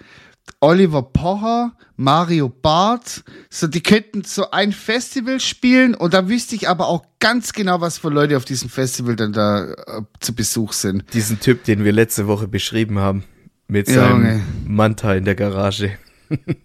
Oliver 0.60 1.02
Pocher, 1.02 1.72
Mario 1.96 2.48
Barth, 2.48 3.22
so, 3.48 3.66
die 3.66 3.82
könnten 3.82 4.24
so 4.24 4.50
ein 4.50 4.72
Festival 4.72 5.40
spielen 5.40 5.94
und 5.94 6.14
da 6.14 6.28
wüsste 6.28 6.54
ich 6.54 6.68
aber 6.68 6.88
auch 6.88 7.04
ganz 7.20 7.52
genau, 7.52 7.80
was 7.80 7.98
für 7.98 8.08
Leute 8.08 8.36
auf 8.36 8.44
diesem 8.44 8.68
Festival 8.68 9.16
dann 9.16 9.32
da 9.32 9.72
äh, 9.72 10.02
zu 10.20 10.34
Besuch 10.34 10.72
sind. 10.72 11.04
Diesen 11.12 11.40
Typ, 11.40 11.64
den 11.64 11.84
wir 11.84 11.92
letzte 11.92 12.26
Woche 12.26 12.48
beschrieben 12.48 12.98
haben. 12.98 13.24
Mit 13.68 13.86
seinem 13.86 14.42
Manta 14.66 15.14
in 15.14 15.24
der 15.24 15.36
Garage. 15.36 15.96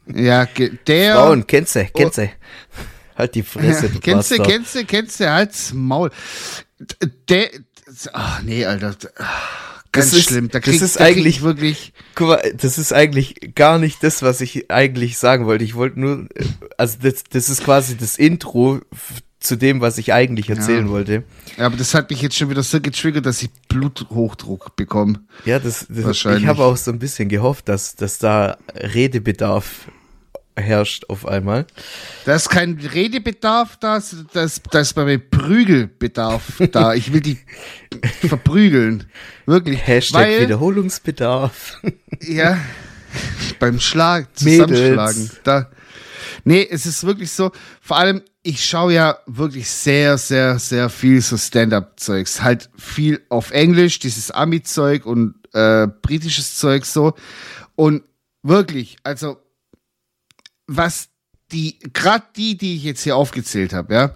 Ja, 0.08 0.48
der. 0.88 1.16
Frauen, 1.16 1.46
kennst 1.46 1.76
du, 1.76 1.86
kennst 1.94 2.18
du. 2.18 2.30
Halt 3.16 3.36
die 3.36 3.44
Fresse, 3.44 3.90
du 3.90 4.00
kennst 4.02 4.32
du, 4.32 4.42
kennst 4.42 4.76
du, 4.76 4.86
kennst 4.86 5.20
du, 5.20 5.32
halt's 5.32 5.72
Maul. 5.74 6.10
Der, 7.30 7.50
ach 8.14 8.42
nee, 8.42 8.66
Alter. 8.66 8.96
Ach, 9.18 9.75
Ganz 9.96 10.12
Das 10.12 10.20
ist- 10.20 10.30
schlimm. 10.30 10.50
Da 10.50 10.60
das 10.60 10.70
krieg, 10.70 10.82
ist 10.82 11.00
da 11.00 11.04
eigentlich- 11.06 11.38
ich 11.38 11.42
wirklich. 11.42 11.94
Guck 12.16 12.28
mal, 12.30 12.54
das 12.56 12.78
ist 12.78 12.94
eigentlich 12.94 13.36
gar 13.56 13.80
nicht 13.80 14.04
das, 14.04 14.22
was 14.22 14.42
ich 14.42 14.70
eigentlich 14.72 15.18
sagen 15.18 15.46
wollte. 15.46 15.64
Ich 15.64 15.76
wollte 15.76 16.00
nur, 16.00 16.28
äh, 16.36 16.46
also 16.78 16.98
das, 17.02 17.24
das 17.30 17.50
ist 17.50 17.64
quasi 17.64 17.98
das 17.98 18.18
Intro 18.18 18.80
zu 19.40 19.56
dem, 19.58 19.80
was 19.82 19.98
ich 20.00 20.12
eigentlich 20.12 20.50
erzählen 20.50 20.88
Ja. 20.88 20.92
wollte. 20.92 21.24
Ja, 21.58 21.68
aber 21.68 21.78
das 21.78 21.94
hat 21.94 22.10
mich 22.10 22.22
jetzt 22.22 22.36
schon 22.36 22.50
wieder 22.50 22.64
so 22.64 22.82
getriggert, 22.82 23.26
dass 23.28 23.42
ich 23.44 23.50
Bluthochdruck 23.70 24.76
bekomme. 24.76 25.20
Ja, 25.46 25.60
das, 25.60 25.86
das 25.88 26.04
Wahrscheinlich. 26.04 26.44
ich 26.44 26.48
habe 26.50 26.64
auch 26.64 26.78
so 26.78 26.92
ein 26.92 26.98
bisschen 27.00 27.30
gehofft, 27.30 27.70
dass, 27.70 27.96
dass 27.96 28.18
da 28.18 28.58
Redebedarf 28.76 29.88
herrscht 30.56 31.06
auf 31.10 31.28
einmal. 31.28 31.66
Da 32.26 32.36
ist 32.36 32.50
kein 32.50 32.80
Redebedarf 32.80 33.78
da, 33.78 34.02
da 34.34 34.44
ist, 34.44 34.96
bei 34.96 35.06
mir 35.06 35.20
Prügelbedarf 35.20 36.62
da. 36.72 36.94
Ich 36.96 37.12
will 37.12 37.22
die 37.22 37.40
verprügeln. 38.28 39.06
Wirklich. 39.46 39.86
Hashtag 39.86 40.22
Weil, 40.22 40.42
Wiederholungsbedarf. 40.42 41.82
ja, 42.22 42.58
beim 43.60 43.80
Schlag, 43.80 44.28
Mädels. 44.42 44.70
Zusammenschlagen. 44.70 45.30
Da. 45.44 45.70
Nee, 46.44 46.68
es 46.70 46.86
ist 46.86 47.04
wirklich 47.06 47.32
so, 47.32 47.52
vor 47.82 47.98
allem, 47.98 48.22
ich 48.44 48.64
schaue 48.64 48.94
ja 48.94 49.18
wirklich 49.26 49.70
sehr, 49.70 50.18
sehr, 50.18 50.60
sehr 50.60 50.90
viel 50.90 51.22
so 51.22 51.38
Stand-up-Zeugs. 51.38 52.44
Halt 52.44 52.70
viel 52.78 53.22
auf 53.30 53.52
Englisch, 53.52 54.00
dieses 54.00 54.32
Ami-Zeug 54.32 55.06
und 55.06 55.36
äh, 55.54 55.88
britisches 55.88 56.56
Zeug 56.56 56.86
so. 56.86 57.14
Und 57.76 58.04
wirklich, 58.44 58.98
also 59.04 59.38
was 60.68 61.10
die, 61.52 61.80
gerade 61.94 62.26
die, 62.36 62.58
die 62.58 62.76
ich 62.76 62.84
jetzt 62.84 63.04
hier 63.04 63.16
aufgezählt 63.16 63.74
habe, 63.74 63.94
ja, 63.94 64.14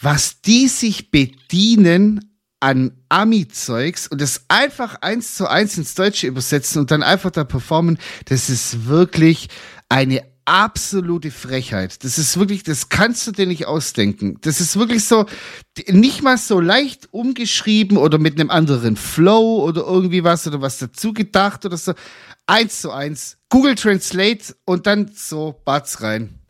was 0.00 0.40
die 0.40 0.68
sich 0.68 1.10
bedienen 1.10 2.34
an 2.60 2.92
Ami-Zeugs 3.10 4.08
und 4.08 4.20
das 4.20 4.46
einfach 4.48 4.96
eins 5.02 5.34
zu 5.34 5.48
eins 5.48 5.76
ins 5.76 5.94
Deutsche 5.94 6.26
übersetzen 6.26 6.80
und 6.80 6.90
dann 6.90 7.02
einfach 7.02 7.30
da 7.30 7.44
performen, 7.44 7.98
das 8.24 8.48
ist 8.48 8.86
wirklich 8.86 9.48
eine 9.88 10.22
absolute 10.46 11.30
Frechheit. 11.30 12.04
Das 12.04 12.18
ist 12.18 12.38
wirklich, 12.38 12.62
das 12.62 12.88
kannst 12.88 13.26
du 13.26 13.32
dir 13.32 13.46
nicht 13.46 13.66
ausdenken. 13.66 14.38
Das 14.42 14.60
ist 14.60 14.78
wirklich 14.78 15.04
so, 15.04 15.26
nicht 15.88 16.22
mal 16.22 16.38
so 16.38 16.60
leicht 16.60 17.12
umgeschrieben 17.12 17.96
oder 17.96 18.18
mit 18.18 18.38
einem 18.38 18.50
anderen 18.50 18.96
Flow 18.96 19.62
oder 19.62 19.82
irgendwie 19.82 20.24
was 20.24 20.46
oder 20.46 20.60
was 20.60 20.78
dazu 20.78 21.12
gedacht 21.12 21.64
oder 21.64 21.76
so. 21.76 21.94
Eins 22.46 22.80
zu 22.80 22.90
eins. 22.90 23.38
Google 23.54 23.76
Translate 23.76 24.56
und 24.64 24.88
dann 24.88 25.12
so 25.14 25.54
Bats 25.64 26.02
rein 26.02 26.40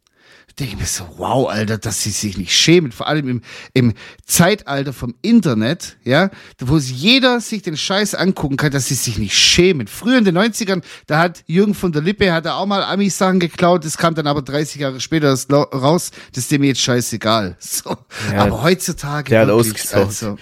denke 0.59 0.75
ich 0.75 0.81
mir 0.81 0.87
so, 0.87 1.05
wow, 1.17 1.49
Alter, 1.51 1.79
dass 1.79 2.03
sie 2.03 2.11
sich 2.11 2.39
nicht 2.39 2.53
schämen, 2.53 2.93
vor 2.93 3.09
allem 3.09 3.29
im, 3.29 3.43
im 3.73 3.95
Zeitalter 4.25 4.93
vom 4.93 5.15
Internet, 5.21 5.97
ja, 6.05 6.31
wo 6.61 6.79
jeder 6.79 7.41
sich 7.41 7.63
den 7.63 7.77
Scheiß 7.77 8.15
angucken 8.15 8.57
kann, 8.57 8.71
dass 8.71 8.87
sie 8.87 8.95
sich 8.95 9.19
nicht 9.19 9.37
schämen. 9.37 9.89
Früher 9.89 10.17
in 10.17 10.25
den 10.25 10.39
90ern, 10.39 10.83
da 11.09 11.19
hat 11.19 11.43
Jürgen 11.47 11.75
von 11.75 11.91
der 11.91 12.03
Lippe, 12.03 12.33
hat 12.33 12.47
er 12.47 12.57
auch 12.57 12.67
mal 12.67 12.85
Ami-Sachen 12.85 13.41
geklaut, 13.41 13.85
das 13.85 13.99
kam 13.99 14.15
dann 14.15 14.29
aber 14.29 14.43
30 14.43 14.81
Jahre 14.81 15.01
später 15.01 15.35
raus, 15.51 16.13
das 16.33 16.45
ist 16.45 16.53
dem 16.53 16.63
jetzt 16.63 16.81
scheißegal. 16.81 17.57
So. 17.85 17.97
Ja, 18.33 18.45
aber 18.45 18.63
heutzutage. 18.63 19.29
Der 19.29 19.41
hat 19.43 19.51
ausgesaugt. 19.51 20.07
Also, 20.07 20.39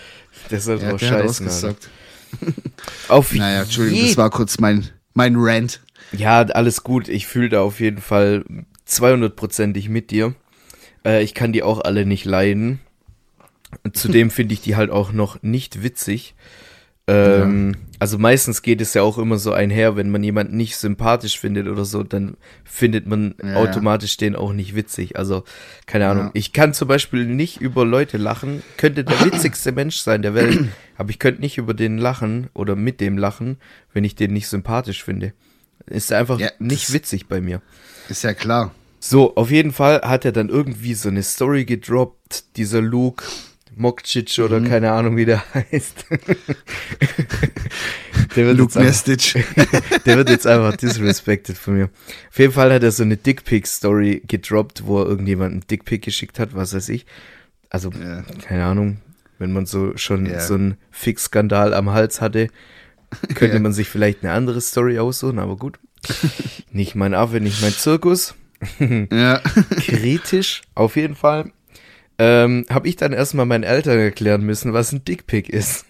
das 0.50 0.66
ist 0.66 0.82
ja, 0.82 1.10
hat 1.10 1.24
ausgesaugt. 1.24 1.88
Auf 3.08 3.32
naja, 3.32 3.62
Entschuldigung, 3.62 4.06
das 4.06 4.16
war 4.16 4.28
kurz 4.30 4.58
mein, 4.58 4.90
mein 5.14 5.34
Rant. 5.36 5.80
Ja, 6.12 6.42
alles 6.42 6.82
gut. 6.82 7.08
Ich 7.08 7.26
fühle 7.26 7.48
da 7.48 7.62
auf 7.62 7.80
jeden 7.80 8.00
Fall 8.00 8.44
200%ig 8.88 9.88
mit 9.88 10.10
dir. 10.10 10.34
Äh, 11.04 11.22
ich 11.22 11.34
kann 11.34 11.52
die 11.52 11.62
auch 11.62 11.80
alle 11.80 12.06
nicht 12.06 12.24
leiden. 12.24 12.80
Zudem 13.92 14.30
finde 14.30 14.54
ich 14.54 14.60
die 14.60 14.76
halt 14.76 14.90
auch 14.90 15.12
noch 15.12 15.42
nicht 15.42 15.82
witzig. 15.82 16.34
Ähm, 17.08 17.72
ja. 17.74 17.80
Also 17.98 18.18
meistens 18.18 18.62
geht 18.62 18.80
es 18.80 18.94
ja 18.94 19.02
auch 19.02 19.18
immer 19.18 19.38
so 19.38 19.52
einher, 19.52 19.96
wenn 19.96 20.10
man 20.10 20.22
jemanden 20.22 20.56
nicht 20.56 20.76
sympathisch 20.76 21.38
findet 21.38 21.66
oder 21.66 21.84
so, 21.84 22.04
dann 22.04 22.36
findet 22.64 23.06
man 23.06 23.34
ja, 23.42 23.56
automatisch 23.56 24.16
ja. 24.20 24.26
den 24.26 24.36
auch 24.36 24.52
nicht 24.52 24.76
witzig. 24.76 25.16
Also 25.16 25.42
keine 25.86 26.08
Ahnung. 26.08 26.30
Ich 26.32 26.52
kann 26.52 26.74
zum 26.74 26.88
Beispiel 26.88 27.26
nicht 27.26 27.60
über 27.60 27.84
Leute 27.84 28.18
lachen, 28.18 28.62
könnte 28.76 29.04
der 29.04 29.20
witzigste 29.24 29.72
Mensch 29.72 29.96
sein 29.96 30.22
der 30.22 30.34
Welt, 30.34 30.68
aber 30.96 31.10
ich 31.10 31.18
könnte 31.18 31.40
nicht 31.40 31.58
über 31.58 31.74
den 31.74 31.98
lachen 31.98 32.48
oder 32.54 32.76
mit 32.76 33.00
dem 33.00 33.18
lachen, 33.18 33.58
wenn 33.92 34.04
ich 34.04 34.14
den 34.14 34.32
nicht 34.32 34.48
sympathisch 34.48 35.02
finde. 35.02 35.32
Ist 35.86 36.12
einfach 36.12 36.40
nicht 36.58 36.92
witzig 36.92 37.26
bei 37.26 37.40
mir. 37.40 37.60
Ist 38.08 38.24
ja 38.24 38.34
klar. 38.34 38.74
So, 39.00 39.34
auf 39.34 39.50
jeden 39.50 39.72
Fall 39.72 40.02
hat 40.02 40.24
er 40.24 40.32
dann 40.32 40.48
irgendwie 40.48 40.94
so 40.94 41.08
eine 41.08 41.22
Story 41.22 41.64
gedroppt, 41.64 42.56
dieser 42.56 42.80
Luke 42.80 43.24
Mokcic 43.76 44.38
oder 44.38 44.60
mhm. 44.60 44.68
keine 44.68 44.92
Ahnung, 44.92 45.16
wie 45.16 45.24
der 45.24 45.42
heißt. 45.54 46.06
der 48.36 48.46
wird 48.46 48.58
Luke 48.58 48.78
Nestic. 48.78 49.44
der 50.06 50.16
wird 50.16 50.30
jetzt 50.30 50.46
einfach 50.46 50.76
disrespected 50.76 51.56
von 51.56 51.74
mir. 51.74 51.90
Auf 52.30 52.38
jeden 52.38 52.52
Fall 52.52 52.72
hat 52.72 52.82
er 52.82 52.92
so 52.92 53.02
eine 53.02 53.16
Dickpick-Story 53.16 54.22
gedroppt, 54.26 54.86
wo 54.86 55.00
er 55.00 55.06
irgendjemand 55.06 55.52
einen 55.52 55.66
Dickpick 55.66 56.02
geschickt 56.02 56.38
hat, 56.38 56.54
was 56.54 56.74
weiß 56.74 56.88
ich. 56.90 57.06
Also, 57.70 57.90
ja. 57.90 58.22
keine 58.42 58.64
Ahnung, 58.64 58.98
wenn 59.38 59.52
man 59.52 59.66
so 59.66 59.96
schon 59.96 60.26
ja. 60.26 60.40
so 60.40 60.54
einen 60.54 60.76
Fix-Skandal 60.90 61.74
am 61.74 61.90
Hals 61.90 62.20
hatte, 62.20 62.48
könnte 63.34 63.60
man 63.60 63.72
sich 63.72 63.88
vielleicht 63.88 64.22
eine 64.22 64.32
andere 64.32 64.60
Story 64.60 64.98
aussuchen, 64.98 65.38
aber 65.38 65.56
gut. 65.56 65.78
nicht 66.72 66.94
mein 66.94 67.14
Affe, 67.14 67.40
nicht 67.40 67.62
mein 67.62 67.72
Zirkus. 67.72 68.34
ja. 68.78 69.40
Kritisch, 69.80 70.62
auf 70.74 70.96
jeden 70.96 71.14
Fall. 71.14 71.52
Ähm, 72.18 72.66
habe 72.70 72.88
ich 72.88 72.96
dann 72.96 73.12
erstmal 73.12 73.46
meinen 73.46 73.64
Eltern 73.64 73.98
erklären 73.98 74.42
müssen, 74.42 74.72
was 74.72 74.92
ein 74.92 75.04
Dickpick 75.04 75.48
ist. 75.48 75.86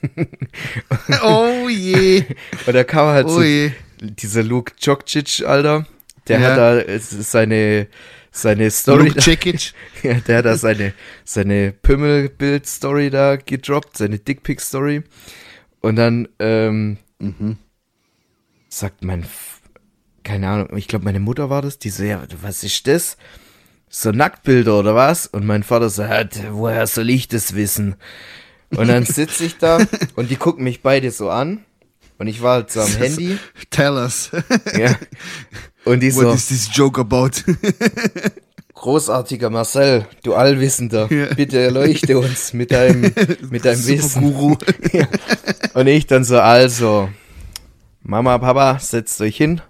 oh 1.24 1.68
je. 1.68 2.24
Und 2.66 2.74
da 2.74 2.84
kam 2.84 3.08
halt 3.08 3.26
oh 3.26 3.40
so 3.40 3.42
dieser 4.00 4.42
Luke 4.42 4.72
Djokcic, 4.80 5.44
Alter. 5.44 5.86
Der 6.28 6.40
ja. 6.40 6.48
hat 6.48 6.58
da 6.58 6.98
seine 6.98 7.88
seine 8.30 8.70
Story. 8.70 9.08
Luke 9.08 9.20
Djokcic. 9.20 9.72
ja, 10.02 10.14
der 10.14 10.38
hat 10.38 10.44
da 10.46 10.56
seine 10.56 10.94
seine 11.24 11.72
Pümmelbild-Story 11.82 13.10
da 13.10 13.36
gedroppt, 13.36 13.98
seine 13.98 14.18
Dickpick-Story. 14.18 15.02
Und 15.80 15.96
dann 15.96 16.28
ähm, 16.38 16.98
mhm. 17.22 17.56
sagt 18.68 19.02
mein 19.04 19.24
keine 20.24 20.48
Ahnung, 20.48 20.76
ich 20.76 20.88
glaube, 20.88 21.04
meine 21.04 21.20
Mutter 21.20 21.50
war 21.50 21.62
das, 21.62 21.78
die 21.78 21.90
so, 21.90 22.04
ja, 22.04 22.22
was 22.42 22.64
ist 22.64 22.86
das? 22.86 23.16
So 23.88 24.10
Nacktbilder 24.10 24.78
oder 24.78 24.94
was? 24.94 25.26
Und 25.26 25.44
mein 25.44 25.62
Vater 25.62 25.90
so, 25.90 26.04
woher 26.52 26.86
soll 26.86 27.10
ich 27.10 27.28
das 27.28 27.54
wissen? 27.54 27.96
Und 28.70 28.88
dann 28.88 29.04
sitze 29.04 29.44
ich 29.44 29.58
da 29.58 29.78
und 30.16 30.30
die 30.30 30.36
gucken 30.36 30.64
mich 30.64 30.82
beide 30.82 31.10
so 31.10 31.28
an. 31.28 31.64
Und 32.18 32.28
ich 32.28 32.40
war 32.40 32.54
halt 32.54 32.70
so 32.70 32.80
am 32.80 32.92
Handy. 32.92 33.38
Tell 33.70 33.94
us. 33.94 34.30
Ja. 34.78 34.96
Und 35.84 36.00
die 36.00 36.10
so. 36.10 36.24
What 36.24 36.36
is 36.36 36.48
this 36.48 36.70
joke 36.72 37.00
about? 37.00 37.30
Großartiger 38.82 39.48
Marcel, 39.48 40.06
du 40.22 40.34
Allwissender, 40.34 41.08
ja. 41.10 41.32
bitte 41.34 41.58
erleuchte 41.58 42.18
uns 42.18 42.52
mit 42.52 42.70
deinem, 42.72 43.12
mit 43.50 43.64
deinem 43.64 43.86
Wissen. 43.86 44.34
Guru. 44.34 44.56
Ja. 44.92 45.06
Und 45.74 45.86
ich 45.86 46.06
dann 46.06 46.24
so, 46.24 46.38
also, 46.38 47.08
Mama, 48.02 48.36
Papa, 48.38 48.78
setzt 48.78 49.20
euch 49.22 49.36
hin 49.36 49.62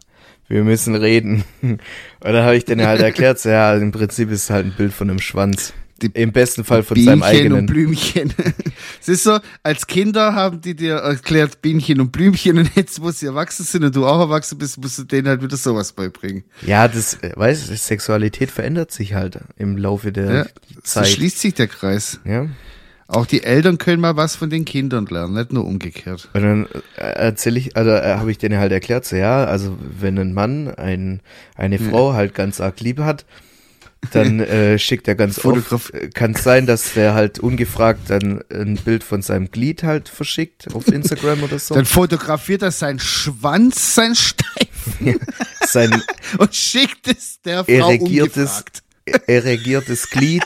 wir 0.52 0.64
müssen 0.64 0.94
reden. 0.94 1.44
Und 1.62 1.80
dann 2.20 2.44
habe 2.44 2.56
ich 2.56 2.64
denen 2.64 2.86
halt 2.86 3.00
erklärt, 3.00 3.38
so, 3.38 3.48
ja, 3.48 3.74
im 3.74 3.90
Prinzip 3.90 4.30
ist 4.30 4.44
es 4.44 4.50
halt 4.50 4.66
ein 4.66 4.74
Bild 4.76 4.92
von 4.92 5.08
einem 5.08 5.18
Schwanz. 5.18 5.72
Im 6.05 6.32
besten 6.32 6.64
Fall 6.64 6.82
von 6.82 6.94
Bienchen 6.94 7.20
seinem 7.20 7.22
eigenen. 7.22 7.59
und 7.61 7.66
Blümchen. 7.66 8.32
Es 9.00 9.09
ist 9.09 9.24
so, 9.24 9.38
als 9.64 9.86
Kinder 9.88 10.34
haben 10.34 10.61
die 10.61 10.76
dir 10.76 10.94
erklärt 10.94 11.61
Bienchen 11.61 12.00
und 12.00 12.12
Blümchen 12.12 12.59
und 12.59 12.70
jetzt, 12.76 13.03
wo 13.03 13.11
sie 13.11 13.26
erwachsen 13.26 13.64
sind 13.64 13.84
und 13.84 13.96
du 13.96 14.07
auch 14.07 14.20
erwachsen 14.20 14.59
bist, 14.59 14.80
musst 14.80 14.98
du 14.98 15.05
denen 15.05 15.26
halt 15.26 15.42
wieder 15.42 15.57
sowas 15.57 15.92
beibringen. 15.92 16.44
Ja, 16.64 16.86
das, 16.86 17.18
weißt 17.20 17.70
du, 17.70 17.76
Sexualität 17.76 18.50
verändert 18.50 18.92
sich 18.92 19.14
halt 19.14 19.40
im 19.57 19.76
Laufe 19.76 20.12
der 20.12 20.32
ja, 20.32 20.46
Zeit. 20.84 21.07
So 21.07 21.12
schließt 21.14 21.40
sich 21.40 21.55
der 21.55 21.66
Kreis. 21.66 22.20
Ja. 22.24 22.46
Auch 23.12 23.26
die 23.26 23.42
Eltern 23.42 23.76
können 23.76 24.00
mal 24.00 24.16
was 24.16 24.36
von 24.36 24.48
den 24.48 24.64
Kindern 24.64 25.05
lernen, 25.07 25.34
nicht 25.34 25.53
nur 25.53 25.66
umgekehrt. 25.66 26.30
Und 26.32 26.42
dann 26.42 26.66
äh, 26.96 27.03
erzähle 27.03 27.59
ich, 27.59 27.76
also 27.76 27.90
äh, 27.90 28.14
habe 28.14 28.30
ich 28.30 28.38
denen 28.38 28.59
halt 28.59 28.72
erklärt, 28.72 29.05
so 29.05 29.16
ja, 29.16 29.44
also 29.44 29.76
wenn 30.00 30.18
ein 30.18 30.32
Mann 30.32 30.68
ein, 30.68 31.20
eine 31.55 31.78
Frau 31.78 32.14
halt 32.14 32.34
ganz 32.34 32.61
arg 32.61 32.80
lieb 32.80 33.00
hat, 33.00 33.26
dann 34.11 34.40
äh, 34.40 34.78
schickt 34.78 35.07
er 35.07 35.14
ganz 35.14 35.40
Fotograf 35.40 35.72
oft, 35.72 35.94
äh, 35.94 36.09
kann 36.09 36.32
es 36.32 36.42
sein, 36.42 36.66
dass 36.66 36.94
der 36.94 37.14
halt 37.14 37.38
ungefragt 37.38 38.11
dann 38.11 38.42
ein 38.50 38.74
Bild 38.74 39.05
von 39.05 39.22
seinem 39.22 39.50
Glied 39.50 39.84
halt 39.84 40.09
verschickt 40.09 40.74
auf 40.74 40.88
Instagram 40.88 41.42
oder 41.44 41.59
so. 41.59 41.74
Dann 41.74 41.84
fotografiert 41.84 42.62
er 42.62 42.72
seinen 42.72 42.98
Schwanz, 42.98 43.94
sein 43.94 44.14
Steif. 44.14 44.42
Ja, 44.98 45.14
sein 45.64 46.03
und 46.38 46.55
schickt 46.55 47.07
es 47.07 47.40
der 47.42 47.64
Frau 47.64 47.70
erregiertes, 47.72 48.64
erregiertes 49.28 50.11
Glied, 50.11 50.42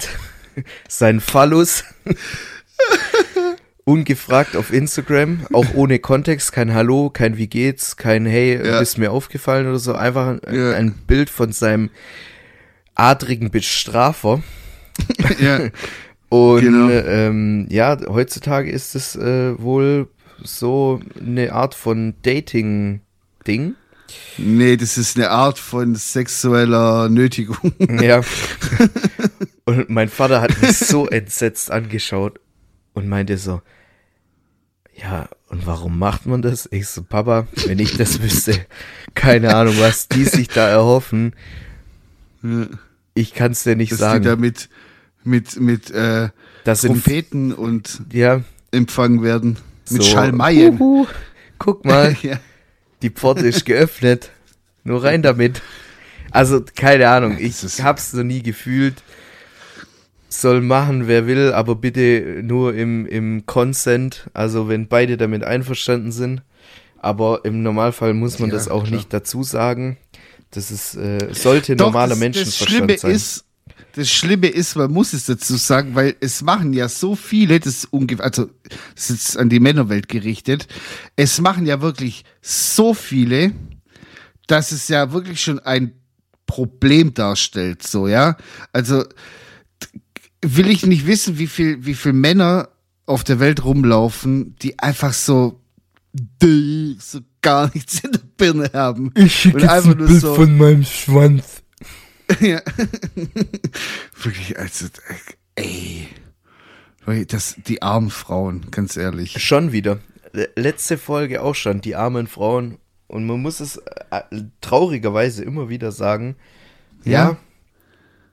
sein 0.89 1.21
Phallus. 1.21 1.85
Ungefragt 3.85 4.57
auf 4.57 4.73
Instagram, 4.73 5.47
auch 5.53 5.73
ohne 5.75 5.99
Kontext, 6.01 6.53
kein 6.53 6.75
Hallo, 6.75 7.09
kein 7.09 7.39
Wie 7.39 7.47
geht's, 7.47 7.97
kein 7.97 8.27
Hey, 8.27 8.61
ja. 8.63 8.79
bist 8.81 8.99
mir 8.99 9.11
aufgefallen 9.11 9.69
oder 9.69 9.79
so, 9.79 9.95
einfach 9.95 10.27
ein, 10.27 10.41
ja. 10.55 10.73
ein 10.73 10.93
Bild 10.93 11.31
von 11.31 11.53
seinem 11.53 11.91
adrigen 12.97 13.51
Bestrafer. 13.51 14.43
ja. 15.41 15.71
Und 16.29 16.61
genau. 16.61 16.91
ähm, 16.91 17.67
ja, 17.71 17.97
heutzutage 18.09 18.71
ist 18.71 18.97
es 18.97 19.15
äh, 19.15 19.59
wohl 19.61 20.09
so 20.43 21.01
eine 21.19 21.53
Art 21.53 21.75
von 21.75 22.15
Dating-Ding. 22.23 23.75
Nee, 24.39 24.77
das 24.77 24.99
ist 24.99 25.17
eine 25.17 25.31
Art 25.31 25.59
von 25.59 25.95
sexueller 25.95 27.09
Nötigung. 27.09 27.73
Ja. 28.01 28.21
Und 29.65 29.91
mein 29.91 30.09
Vater 30.09 30.41
hat 30.41 30.61
mich 30.63 30.79
so 30.79 31.09
entsetzt 31.09 31.73
angeschaut 31.73 32.39
und 32.95 33.09
meinte 33.09 33.37
so, 33.37 33.63
ja, 34.95 35.29
und 35.49 35.67
warum 35.67 35.99
macht 35.99 36.25
man 36.27 36.41
das? 36.41 36.69
Ich 36.71 36.87
so, 36.89 37.03
Papa, 37.03 37.49
wenn 37.67 37.81
ich 37.81 37.97
das 37.97 38.23
wüsste, 38.23 38.65
keine 39.15 39.55
Ahnung, 39.55 39.75
was 39.81 40.07
die 40.09 40.25
sich 40.25 40.49
da 40.49 40.69
erhoffen. 40.69 41.35
Ich 43.15 43.35
kann 43.35 43.53
es 43.53 43.65
dir 43.65 43.77
nicht 43.77 43.93
Dass 43.93 43.99
sagen. 43.99 44.23
Die 44.23 44.29
da 44.29 44.37
mit, 44.37 44.69
mit, 45.25 45.59
mit 45.59 45.91
äh, 45.91 46.29
das 46.65 46.83
Trompeten 46.83 47.51
sind, 47.51 47.59
und 47.59 48.03
ja, 48.13 48.43
empfangen 48.71 49.23
werden. 49.23 49.59
Mit 49.91 50.03
so, 50.03 50.11
Schalmeien. 50.11 50.81
Uhu, 50.81 51.07
guck 51.59 51.85
mal, 51.85 52.17
ja. 52.23 52.39
die 53.03 53.11
Pforte 53.11 53.47
ist 53.47 53.65
geöffnet. 53.65 54.31
Nur 54.85 55.03
rein 55.03 55.23
damit. 55.23 55.63
Also, 56.31 56.63
keine 56.75 57.09
Ahnung, 57.09 57.39
ich 57.39 57.63
hab's 57.83 58.13
noch 58.13 58.25
nie 58.25 58.43
gefühlt 58.43 59.03
soll 60.41 60.61
machen, 60.61 61.07
wer 61.07 61.27
will, 61.27 61.53
aber 61.53 61.77
bitte 61.77 62.41
nur 62.43 62.75
im, 62.75 63.07
im 63.07 63.47
Consent, 63.47 64.29
also 64.35 64.69
wenn 64.69 64.89
beide 64.89 65.17
damit 65.17 65.45
einverstanden 65.45 66.13
sind. 66.13 66.43
Aber 66.99 67.45
im 67.45 67.63
Normalfall 67.63 68.15
muss 68.15 68.39
man 68.39 68.49
ja, 68.51 68.57
das 68.57 68.69
auch 68.69 68.85
klar. 68.85 68.97
nicht 68.97 69.13
dazu 69.13 69.43
sagen. 69.43 69.97
Das 70.51 70.71
ist, 70.71 70.95
äh, 70.95 71.33
sollte 71.33 71.77
Doch, 71.77 71.87
normaler 71.87 72.11
das, 72.11 72.19
Menschenverstand 72.19 72.71
das 72.71 72.71
Schlimme 72.71 72.99
sein. 72.99 73.11
Ist, 73.11 73.45
das 73.97 74.11
Schlimme 74.11 74.49
ist, 74.49 74.77
man 74.77 74.93
muss 74.93 75.13
es 75.13 75.27
dazu 75.27 75.57
sagen, 75.57 75.95
weil 75.95 76.17
es 76.21 76.43
machen 76.43 76.73
ja 76.73 76.89
so 76.89 77.17
viele, 77.17 77.59
das 77.61 77.79
ist 77.79 77.85
ungefähr, 77.93 78.27
also 78.27 78.51
das 78.95 79.11
ist 79.11 79.37
an 79.39 79.49
die 79.49 79.61
Männerwelt 79.61 80.09
gerichtet, 80.09 80.69
es 81.17 81.41
machen 81.41 81.67
ja 81.67 81.81
wirklich 81.81 82.25
so 82.43 82.93
viele, 82.93 83.53
dass 84.47 84.71
es 84.73 84.89
ja 84.89 85.13
wirklich 85.13 85.41
schon 85.41 85.59
ein 85.61 85.93
Problem 86.47 87.15
darstellt, 87.15 87.83
so, 87.83 88.07
ja. 88.07 88.37
Also 88.73 89.05
will 90.43 90.69
ich 90.69 90.87
nicht 90.87 91.07
wissen, 91.07 91.39
wie 91.39 91.47
viel, 91.47 91.85
wie 91.85 91.95
viel 91.95 92.13
Männer 92.13 92.69
auf 93.07 93.25
der 93.25 93.41
Welt 93.41 93.65
rumlaufen, 93.65 94.57
die 94.57 94.79
einfach 94.79 95.13
so, 95.13 95.61
so 96.99 97.21
gar 97.47 97.71
nichts 97.73 98.01
in 98.01 98.13
der 98.13 98.21
Birne 98.37 98.71
haben. 98.73 99.13
Ich 99.15 99.35
schicke 99.35 99.61
jetzt 99.61 99.71
ein 99.71 99.97
Bild 99.97 100.21
so, 100.21 100.35
von 100.35 100.57
meinem 100.57 100.85
Schwanz. 100.85 101.63
ja. 102.41 102.61
Wirklich, 104.21 104.59
also, 104.59 104.87
ey. 105.55 106.09
Das, 107.29 107.55
die 107.65 107.83
armen 107.83 108.11
Frauen, 108.11 108.67
ganz 108.73 108.97
ehrlich. 108.97 109.41
Schon 109.41 109.71
wieder. 109.71 110.01
Letzte 110.57 110.99
Folge 110.99 111.41
auch 111.41 111.55
schon, 111.55 111.81
die 111.81 111.95
armen 111.95 112.27
Frauen. 112.27 112.79
Und 113.07 113.27
man 113.27 113.41
muss 113.41 113.61
es 113.61 113.77
äh, 114.11 114.23
traurigerweise 114.61 115.45
immer 115.45 115.69
wieder 115.69 115.93
sagen. 115.93 116.35
Ja. 117.05 117.13
ja 117.13 117.37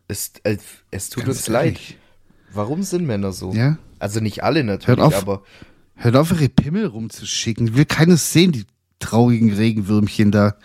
es, 0.07 0.31
äh, 0.43 0.57
es 0.89 1.09
tut 1.09 1.25
ganz 1.25 1.37
uns 1.37 1.47
ehrlich. 1.49 1.89
leid. 1.89 1.97
Warum 2.51 2.81
sind 2.83 3.05
Männer 3.05 3.31
so? 3.31 3.53
Ja. 3.53 3.77
Also 3.99 4.19
nicht 4.19 4.43
alle 4.43 4.63
natürlich, 4.63 4.87
hört 4.87 4.99
auf, 4.99 5.15
aber. 5.15 5.43
Hört 5.95 6.15
auf, 6.15 6.31
ihre 6.31 6.49
Pimmel 6.49 6.87
rumzuschicken. 6.87 7.75
Will 7.75 7.85
keines 7.85 8.33
sehen, 8.33 8.51
die 8.51 8.65
traurigen 8.99 9.53
Regenwürmchen 9.53 10.31
da. 10.31 10.55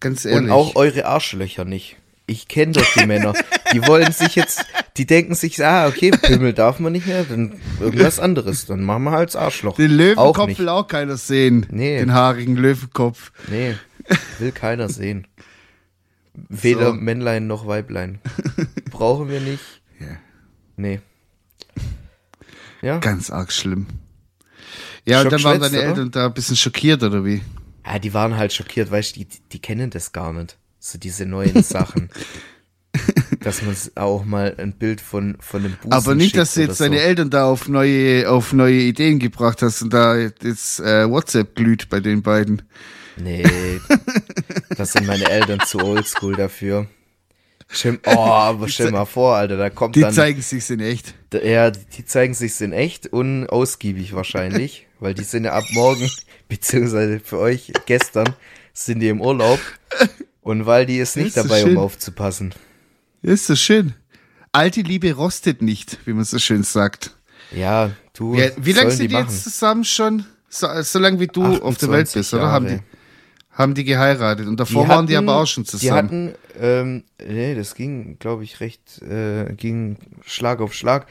Ganz 0.00 0.24
ehrlich. 0.24 0.44
Und 0.44 0.50
auch 0.50 0.76
eure 0.76 1.06
Arschlöcher 1.06 1.64
nicht. 1.64 1.96
Ich 2.26 2.46
kenne 2.46 2.72
doch 2.72 2.86
die 2.94 3.06
Männer. 3.06 3.32
Die 3.72 3.86
wollen 3.86 4.12
sich 4.12 4.34
jetzt, 4.34 4.64
die 4.98 5.06
denken 5.06 5.34
sich, 5.34 5.64
ah, 5.64 5.88
okay, 5.88 6.10
Pimmel 6.10 6.52
darf 6.52 6.78
man 6.78 6.92
nicht 6.92 7.06
mehr, 7.06 7.24
dann 7.24 7.54
irgendwas 7.80 8.20
anderes. 8.20 8.66
Dann 8.66 8.84
machen 8.84 9.04
wir 9.04 9.12
halt 9.12 9.30
das 9.30 9.36
Arschloch. 9.36 9.76
Den 9.76 9.92
Löwenkopf 9.92 10.38
auch 10.38 10.58
will 10.58 10.68
auch 10.68 10.86
keiner 10.86 11.16
sehen. 11.16 11.66
Nee. 11.70 11.98
Den 11.98 12.12
haarigen 12.12 12.56
Löwenkopf. 12.56 13.32
Nee, 13.48 13.76
will 14.38 14.52
keiner 14.52 14.90
sehen. 14.90 15.26
Weder 16.34 16.88
so. 16.88 16.92
Männlein 16.92 17.46
noch 17.46 17.66
Weiblein. 17.66 18.20
Brauchen 18.90 19.30
wir 19.30 19.40
nicht. 19.40 19.64
Ja. 19.98 20.18
Nee. 20.76 21.00
Ja. 22.82 22.98
Ganz 22.98 23.30
arg 23.30 23.52
schlimm. 23.52 23.86
Ja, 25.08 25.22
und 25.22 25.32
dann 25.32 25.42
waren 25.42 25.60
deine? 25.60 25.80
Eltern 25.80 26.10
da 26.10 26.26
ein 26.26 26.34
bisschen 26.34 26.56
schockiert, 26.56 27.02
oder 27.02 27.24
wie? 27.24 27.40
Ja, 27.86 27.98
die 27.98 28.12
waren 28.12 28.36
halt 28.36 28.52
schockiert, 28.52 28.90
weißt 28.90 29.16
du, 29.16 29.20
die, 29.20 29.28
die 29.52 29.58
kennen 29.58 29.90
das 29.90 30.12
gar 30.12 30.32
nicht. 30.32 30.58
So 30.78 30.98
diese 30.98 31.26
neuen 31.26 31.62
Sachen. 31.62 32.10
dass 33.40 33.62
man 33.62 33.76
auch 33.94 34.24
mal 34.24 34.54
ein 34.58 34.72
Bild 34.72 35.00
von, 35.00 35.36
von 35.40 35.62
dem 35.62 35.72
Busen 35.76 35.92
Aber 35.92 36.14
nicht, 36.14 36.36
dass 36.36 36.54
du 36.54 36.62
jetzt 36.62 36.78
so. 36.78 36.84
deine 36.84 37.00
Eltern 37.00 37.30
da 37.30 37.46
auf 37.46 37.68
neue, 37.68 38.28
auf 38.28 38.52
neue 38.52 38.80
Ideen 38.80 39.18
gebracht 39.18 39.62
hast 39.62 39.82
und 39.82 39.92
da 39.92 40.16
jetzt 40.16 40.80
äh, 40.80 41.08
WhatsApp 41.08 41.54
glüht 41.54 41.88
bei 41.88 42.00
den 42.00 42.22
beiden. 42.22 42.62
Nee, 43.16 43.44
das 44.76 44.92
sind 44.92 45.06
meine 45.06 45.28
Eltern 45.28 45.60
zu 45.66 45.78
oldschool 45.78 46.36
dafür. 46.36 46.86
Stell, 47.70 47.98
oh, 48.06 48.10
aber 48.10 48.68
stell 48.68 48.90
mal 48.90 49.04
vor, 49.04 49.36
Alter, 49.36 49.56
da 49.56 49.70
kommt 49.70 49.96
die 49.96 50.00
dann. 50.00 50.10
Die 50.10 50.16
zeigen 50.16 50.40
sich's 50.40 50.70
in 50.70 50.80
echt. 50.80 51.14
Ja, 51.32 51.70
die 51.70 52.04
zeigen 52.06 52.32
sich's 52.34 52.60
in 52.60 52.72
echt 52.72 53.06
und 53.08 53.46
ausgiebig 53.46 54.14
wahrscheinlich, 54.14 54.86
weil 55.00 55.14
die 55.14 55.24
sind 55.24 55.44
ja 55.44 55.52
ab 55.52 55.64
morgen, 55.72 56.10
beziehungsweise 56.48 57.20
für 57.20 57.38
euch 57.38 57.72
gestern, 57.86 58.34
sind 58.72 59.00
die 59.00 59.08
im 59.08 59.20
Urlaub. 59.20 59.60
Und 60.40 60.66
weil 60.66 60.86
die 60.86 60.98
ist 60.98 61.16
nicht 61.16 61.28
ist 61.28 61.36
dabei, 61.36 61.62
so 61.62 61.68
um 61.68 61.78
aufzupassen. 61.78 62.54
Ist 63.22 63.46
so 63.46 63.56
schön. 63.56 63.94
Alte 64.52 64.80
Liebe 64.80 65.12
rostet 65.12 65.62
nicht, 65.62 65.98
wie 66.06 66.12
man 66.12 66.24
so 66.24 66.38
schön 66.38 66.62
sagt. 66.62 67.16
Ja, 67.54 67.90
du. 68.14 68.34
Ja, 68.34 68.50
wie 68.56 68.72
lange 68.72 68.90
sind 68.90 69.02
die, 69.02 69.08
die 69.08 69.14
jetzt 69.14 69.44
zusammen 69.44 69.84
schon? 69.84 70.24
So, 70.48 70.66
so 70.82 70.98
lange 70.98 71.20
wie 71.20 71.26
du 71.26 71.44
auf 71.58 71.76
der 71.76 71.90
Welt 71.90 72.10
bist, 72.12 72.32
Jahre. 72.32 72.44
oder? 72.44 72.52
Haben 72.52 72.66
die, 72.66 72.78
haben 73.50 73.74
die 73.74 73.84
geheiratet. 73.84 74.46
Und 74.46 74.58
davor 74.58 74.84
die 74.84 74.88
hatten, 74.88 74.96
waren 74.96 75.06
die 75.06 75.16
aber 75.16 75.36
auch 75.36 75.46
schon 75.46 75.64
zusammen. 75.64 75.84
Die 75.84 75.92
hatten, 75.92 76.34
ähm, 76.60 77.04
nee, 77.26 77.54
das 77.54 77.74
ging, 77.74 78.18
glaube 78.18 78.44
ich, 78.44 78.60
recht, 78.60 79.02
äh, 79.02 79.52
ging 79.54 79.98
Schlag 80.24 80.60
auf 80.60 80.72
Schlag. 80.72 81.06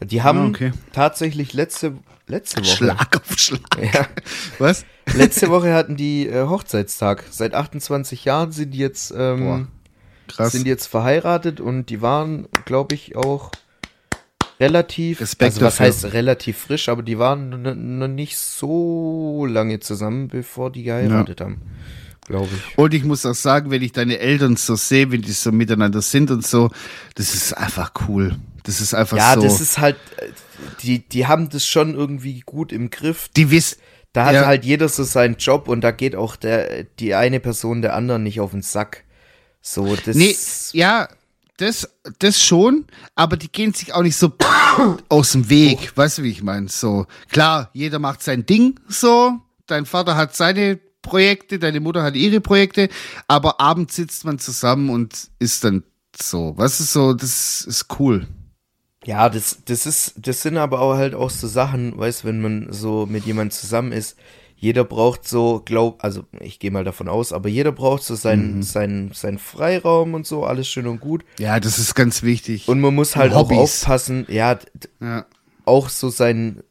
Die 0.00 0.22
haben 0.22 0.38
ah, 0.38 0.48
okay. 0.48 0.72
tatsächlich 0.92 1.52
letzte, 1.52 1.98
letzte 2.28 2.60
Woche. 2.60 2.76
Schlag 2.76 3.16
auf 3.16 3.38
Schlag. 3.38 3.60
Ja. 3.92 4.06
Was? 4.58 4.84
Letzte 5.14 5.48
Woche 5.48 5.72
hatten 5.74 5.96
die 5.96 6.28
äh, 6.28 6.46
Hochzeitstag. 6.46 7.24
Seit 7.30 7.54
28 7.54 8.24
Jahren 8.24 8.52
sind 8.52 8.72
die 8.72 8.78
jetzt, 8.78 9.12
ähm, 9.16 9.68
Boah, 10.36 10.50
sind 10.50 10.66
jetzt 10.66 10.86
verheiratet 10.86 11.60
und 11.60 11.86
die 11.86 12.02
waren, 12.02 12.46
glaube 12.64 12.94
ich, 12.94 13.16
auch 13.16 13.50
relativ, 14.60 15.20
Respekt 15.20 15.54
also 15.54 15.66
was 15.66 15.76
dafür. 15.76 15.86
heißt 15.86 16.12
relativ 16.12 16.58
frisch, 16.58 16.88
aber 16.88 17.02
die 17.02 17.18
waren 17.18 17.98
noch 17.98 18.08
nicht 18.08 18.36
so 18.36 19.46
lange 19.46 19.80
zusammen, 19.80 20.28
bevor 20.28 20.70
die 20.70 20.82
geheiratet 20.82 21.40
ja. 21.40 21.46
haben, 21.46 21.62
glaube 22.26 22.48
ich. 22.54 22.78
Und 22.78 22.94
ich 22.94 23.04
muss 23.04 23.24
auch 23.24 23.34
sagen, 23.34 23.70
wenn 23.70 23.82
ich 23.82 23.92
deine 23.92 24.18
Eltern 24.18 24.56
so 24.56 24.74
sehe, 24.74 25.10
wenn 25.10 25.22
die 25.22 25.32
so 25.32 25.52
miteinander 25.52 26.02
sind 26.02 26.30
und 26.30 26.46
so, 26.46 26.70
das 27.14 27.34
ist 27.34 27.52
einfach 27.56 27.92
cool. 28.08 28.36
Das 28.68 28.82
ist 28.82 28.92
einfach 28.92 29.16
ja, 29.16 29.32
so. 29.32 29.40
Ja, 29.40 29.48
das 29.48 29.62
ist 29.62 29.78
halt, 29.78 29.96
die, 30.82 30.98
die 30.98 31.26
haben 31.26 31.48
das 31.48 31.66
schon 31.66 31.94
irgendwie 31.94 32.40
gut 32.40 32.70
im 32.70 32.90
Griff. 32.90 33.30
Die 33.34 33.50
wissen, 33.50 33.78
da 34.12 34.26
hat 34.26 34.34
ja. 34.34 34.44
halt 34.44 34.62
jeder 34.62 34.90
so 34.90 35.04
seinen 35.04 35.36
Job 35.36 35.68
und 35.68 35.80
da 35.80 35.90
geht 35.90 36.14
auch 36.14 36.36
der, 36.36 36.84
die 36.84 37.14
eine 37.14 37.40
Person 37.40 37.80
der 37.80 37.94
anderen 37.94 38.24
nicht 38.24 38.40
auf 38.40 38.50
den 38.50 38.60
Sack. 38.60 39.04
So, 39.62 39.96
das. 39.96 40.14
Nee, 40.16 40.36
ja, 40.74 41.08
das, 41.56 41.88
das 42.18 42.42
schon, 42.42 42.84
aber 43.14 43.38
die 43.38 43.50
gehen 43.50 43.72
sich 43.72 43.94
auch 43.94 44.02
nicht 44.02 44.16
so 44.16 44.34
aus 45.08 45.32
dem 45.32 45.48
Weg, 45.48 45.92
oh. 45.94 45.96
weißt 45.96 46.18
du, 46.18 46.22
wie 46.24 46.30
ich 46.30 46.42
meine? 46.42 46.68
So, 46.68 47.06
klar, 47.30 47.70
jeder 47.72 47.98
macht 47.98 48.22
sein 48.22 48.44
Ding 48.44 48.78
so, 48.86 49.32
dein 49.66 49.86
Vater 49.86 50.14
hat 50.14 50.36
seine 50.36 50.78
Projekte, 51.00 51.58
deine 51.58 51.80
Mutter 51.80 52.02
hat 52.02 52.16
ihre 52.16 52.42
Projekte, 52.42 52.90
aber 53.28 53.62
abends 53.62 53.96
sitzt 53.96 54.26
man 54.26 54.38
zusammen 54.38 54.90
und 54.90 55.30
ist 55.38 55.64
dann 55.64 55.84
so, 56.20 56.52
weißt 56.58 56.80
du, 56.80 56.84
so, 56.84 57.14
das 57.14 57.62
ist 57.62 57.86
cool. 57.98 58.28
Ja, 59.08 59.30
das, 59.30 59.60
das 59.64 59.86
ist, 59.86 60.16
das 60.18 60.42
sind 60.42 60.58
aber 60.58 60.82
auch 60.82 60.96
halt 60.96 61.14
auch 61.14 61.30
so 61.30 61.48
Sachen, 61.48 61.96
weißt, 61.96 62.26
wenn 62.26 62.42
man 62.42 62.66
so 62.70 63.06
mit 63.06 63.24
jemandem 63.24 63.52
zusammen 63.52 63.90
ist, 63.90 64.18
jeder 64.54 64.84
braucht 64.84 65.26
so, 65.26 65.62
glaub, 65.64 66.04
also 66.04 66.24
ich 66.40 66.58
gehe 66.58 66.70
mal 66.70 66.84
davon 66.84 67.08
aus, 67.08 67.32
aber 67.32 67.48
jeder 67.48 67.72
braucht 67.72 68.02
so 68.02 68.14
seinen, 68.16 68.56
mhm. 68.56 68.62
seinen, 68.62 69.12
seinen 69.14 69.38
Freiraum 69.38 70.12
und 70.12 70.26
so, 70.26 70.44
alles 70.44 70.68
schön 70.68 70.86
und 70.86 71.00
gut. 71.00 71.24
Ja, 71.38 71.58
das 71.58 71.78
ist 71.78 71.94
ganz 71.94 72.22
wichtig. 72.22 72.68
Und 72.68 72.80
man 72.80 72.94
muss 72.94 73.16
halt 73.16 73.32
auch 73.32 73.50
aufpassen, 73.50 74.26
ja, 74.28 74.58
ja, 75.00 75.24
auch 75.64 75.88
so 75.88 76.10
seinen, 76.10 76.62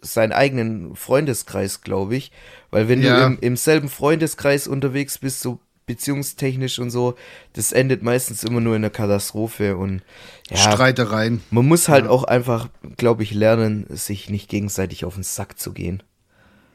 seinen 0.00 0.32
eigenen 0.32 0.96
Freundeskreis, 0.96 1.82
glaube 1.82 2.16
ich. 2.16 2.32
Weil 2.70 2.88
wenn 2.88 3.02
ja. 3.02 3.18
du 3.18 3.26
im, 3.26 3.38
im 3.40 3.56
selben 3.58 3.90
Freundeskreis 3.90 4.68
unterwegs 4.68 5.18
bist, 5.18 5.42
so 5.42 5.60
beziehungstechnisch 5.86 6.78
und 6.78 6.90
so, 6.90 7.14
das 7.52 7.72
endet 7.72 8.02
meistens 8.02 8.42
immer 8.44 8.60
nur 8.60 8.76
in 8.76 8.82
einer 8.82 8.90
Katastrophe 8.90 9.76
und 9.76 10.02
ja, 10.50 10.56
Streitereien. 10.56 11.42
Man 11.50 11.66
muss 11.66 11.88
halt 11.88 12.04
ja. 12.04 12.10
auch 12.10 12.24
einfach, 12.24 12.68
glaube 12.96 13.22
ich, 13.22 13.32
lernen, 13.32 13.86
sich 13.90 14.30
nicht 14.30 14.48
gegenseitig 14.48 15.04
auf 15.04 15.14
den 15.14 15.22
Sack 15.22 15.58
zu 15.58 15.72
gehen. 15.72 16.02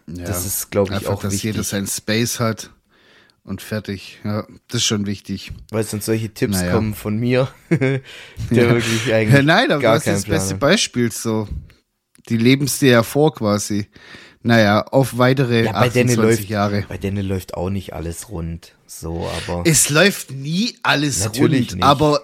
Ja, 0.08 0.26
das 0.26 0.46
ist, 0.46 0.72
glaube 0.72 0.90
ich, 0.90 0.98
einfach, 0.98 1.14
auch 1.14 1.22
dass 1.22 1.34
wichtig. 1.34 1.52
jeder 1.52 1.64
seinen 1.64 1.88
Space 1.88 2.40
hat 2.40 2.72
und 3.44 3.62
fertig. 3.62 4.20
Ja, 4.24 4.46
das 4.68 4.82
ist 4.82 4.86
schon 4.86 5.06
wichtig. 5.06 5.52
Weil 5.72 5.84
sonst 5.84 6.06
solche 6.06 6.34
Tipps 6.34 6.58
naja. 6.58 6.72
kommen 6.72 6.94
von 6.94 7.18
mir, 7.18 7.50
der 7.70 8.02
ja. 8.52 8.70
wirklich 8.70 9.14
eigentlich 9.14 9.36
ja, 9.36 9.42
Nein, 9.44 9.72
aber 9.72 9.82
gar 9.82 9.96
das 9.96 10.08
ist 10.08 10.14
das 10.14 10.26
beste 10.26 10.56
Beispiel 10.56 11.12
so. 11.12 11.48
Die 12.30 12.38
lebens 12.38 12.80
dir 12.80 12.92
ja 12.92 13.04
vor 13.04 13.34
quasi. 13.34 13.88
Naja, 14.42 14.84
auf 14.84 15.18
weitere 15.18 15.66
ja, 15.66 15.74
bei 15.74 15.88
28 15.88 16.18
läuft, 16.18 16.50
Jahre. 16.50 16.86
Bei 16.88 16.98
denen 16.98 17.28
läuft 17.28 17.56
auch 17.56 17.70
nicht 17.70 17.94
alles 17.94 18.30
rund. 18.30 18.74
So, 18.88 19.30
aber. 19.48 19.64
Es 19.66 19.90
läuft 19.90 20.32
nie 20.32 20.78
alles 20.82 21.26
Natürlich 21.26 21.72
rund. 21.72 21.76
Nicht. 21.76 21.84
Aber 21.84 22.22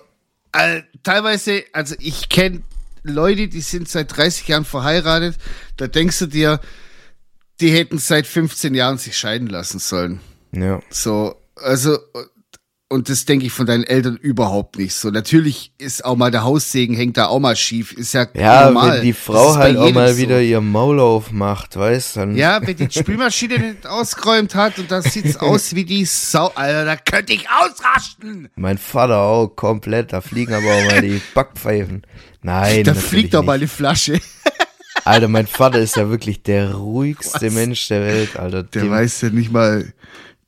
äh, 0.53 0.81
teilweise, 1.03 1.63
also 1.73 1.95
ich 1.99 2.29
kenne 2.29 2.61
Leute, 3.03 3.47
die 3.47 3.61
sind 3.61 3.89
seit 3.89 4.15
30 4.15 4.47
Jahren 4.47 4.65
verheiratet. 4.65 5.35
Da 5.77 5.87
denkst 5.87 6.19
du 6.19 6.25
dir, 6.27 6.61
die 7.59 7.71
hätten 7.71 7.97
seit 7.97 8.27
15 8.27 8.73
Jahren 8.75 8.97
sich 8.97 9.17
scheiden 9.17 9.47
lassen 9.47 9.79
sollen. 9.79 10.21
Ja. 10.53 10.81
So, 10.89 11.35
also, 11.55 11.99
und 12.87 13.09
das 13.09 13.25
denke 13.25 13.47
ich 13.47 13.51
von 13.51 13.65
deinen 13.65 13.83
Eltern 13.83 14.15
überhaupt 14.15 14.77
nicht 14.77 14.93
so. 14.93 15.09
Natürlich 15.09 15.71
ist 15.79 16.05
auch 16.05 16.15
mal 16.15 16.29
der 16.29 16.43
Haussegen 16.43 16.95
hängt 16.95 17.17
da 17.17 17.27
auch 17.27 17.39
mal 17.39 17.55
schief. 17.55 17.91
Ist 17.93 18.13
ja, 18.13 18.27
ja 18.35 18.65
normal. 18.65 18.97
wenn 18.97 19.01
die 19.03 19.13
Frau 19.13 19.55
halt 19.55 19.75
auch 19.77 19.91
mal 19.91 20.13
so. 20.13 20.19
wieder 20.19 20.39
ihr 20.39 20.61
Maul 20.61 20.99
aufmacht, 20.99 21.77
weißt 21.77 22.17
du? 22.17 22.21
Ja, 22.35 22.61
wenn 22.65 22.75
die 22.75 22.87
Spülmaschine 22.91 23.57
nicht 23.57 23.87
ausgeräumt 23.87 24.53
hat 24.53 24.77
und 24.77 24.91
das 24.91 25.05
sieht's 25.05 25.37
aus 25.37 25.73
wie 25.73 25.83
die 25.83 26.05
Sau, 26.05 26.51
Alter, 26.53 26.85
da 26.85 26.95
könnte 26.95 27.33
ich 27.33 27.47
ausrasten. 27.49 28.49
Mein 28.55 28.77
Vater 28.77 29.17
auch 29.17 29.47
komplett, 29.47 30.13
da 30.13 30.21
fliegen 30.21 30.53
aber 30.53 30.67
auch 30.67 30.85
mal 30.91 31.01
die 31.01 31.19
Backpfeifen. 31.33 32.03
Nein, 32.43 32.83
Da 32.83 32.93
fliegt 32.93 33.33
doch 33.33 33.43
mal 33.43 33.53
eine 33.53 33.67
Flasche. 33.67 34.19
Alter, 35.05 35.27
mein 35.27 35.47
Vater 35.47 35.79
ist 35.79 35.97
ja 35.97 36.09
wirklich 36.09 36.43
der 36.43 36.75
ruhigste 36.75 37.47
Was? 37.47 37.53
Mensch 37.53 37.87
der 37.87 38.01
Welt, 38.01 38.37
Alter. 38.37 38.63
Der 38.63 38.83
Dem, 38.83 38.91
weiß 38.91 39.21
ja 39.21 39.29
nicht 39.29 39.51
mal, 39.51 39.91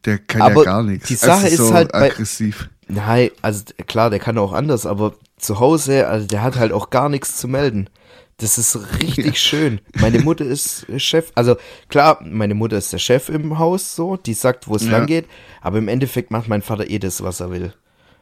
der 0.07 0.17
kann 0.17 0.41
aber 0.41 0.63
ja 0.63 0.71
gar 0.71 0.83
nichts. 0.83 1.07
Die 1.07 1.15
Sache 1.15 1.47
ist, 1.47 1.57
so 1.57 1.73
halt 1.73 1.93
aggressiv. 1.93 2.69
Bei, 2.87 2.95
nein, 2.95 3.29
also 3.43 3.63
klar, 3.87 4.09
der 4.09 4.17
kann 4.19 4.37
auch 4.39 4.53
anders, 4.53 4.85
aber 4.87 5.13
zu 5.37 5.59
Hause, 5.59 6.07
also 6.07 6.25
der 6.25 6.41
hat 6.41 6.55
halt 6.55 6.71
auch 6.71 6.89
gar 6.89 7.09
nichts 7.09 7.37
zu 7.37 7.47
melden. 7.47 7.89
Das 8.37 8.57
ist 8.57 8.77
richtig 9.01 9.39
schön. 9.41 9.81
Meine 9.99 10.19
Mutter 10.19 10.45
ist 10.45 10.85
Chef, 10.97 11.31
also 11.35 11.57
klar, 11.89 12.19
meine 12.23 12.53
Mutter 12.55 12.77
ist 12.77 12.93
der 12.93 12.99
Chef 12.99 13.29
im 13.29 13.59
Haus, 13.59 13.95
so, 13.95 14.15
die 14.15 14.33
sagt, 14.33 14.67
wo 14.67 14.75
es 14.75 14.85
Ja. 14.85 14.91
lang 14.91 15.05
geht, 15.07 15.25
aber 15.61 15.77
im 15.77 15.87
Endeffekt 15.87 16.31
macht 16.31 16.47
mein 16.47 16.61
Vater 16.61 16.89
eh 16.89 16.99
das, 16.99 17.21
was 17.23 17.39
er 17.39 17.51
will. 17.51 17.73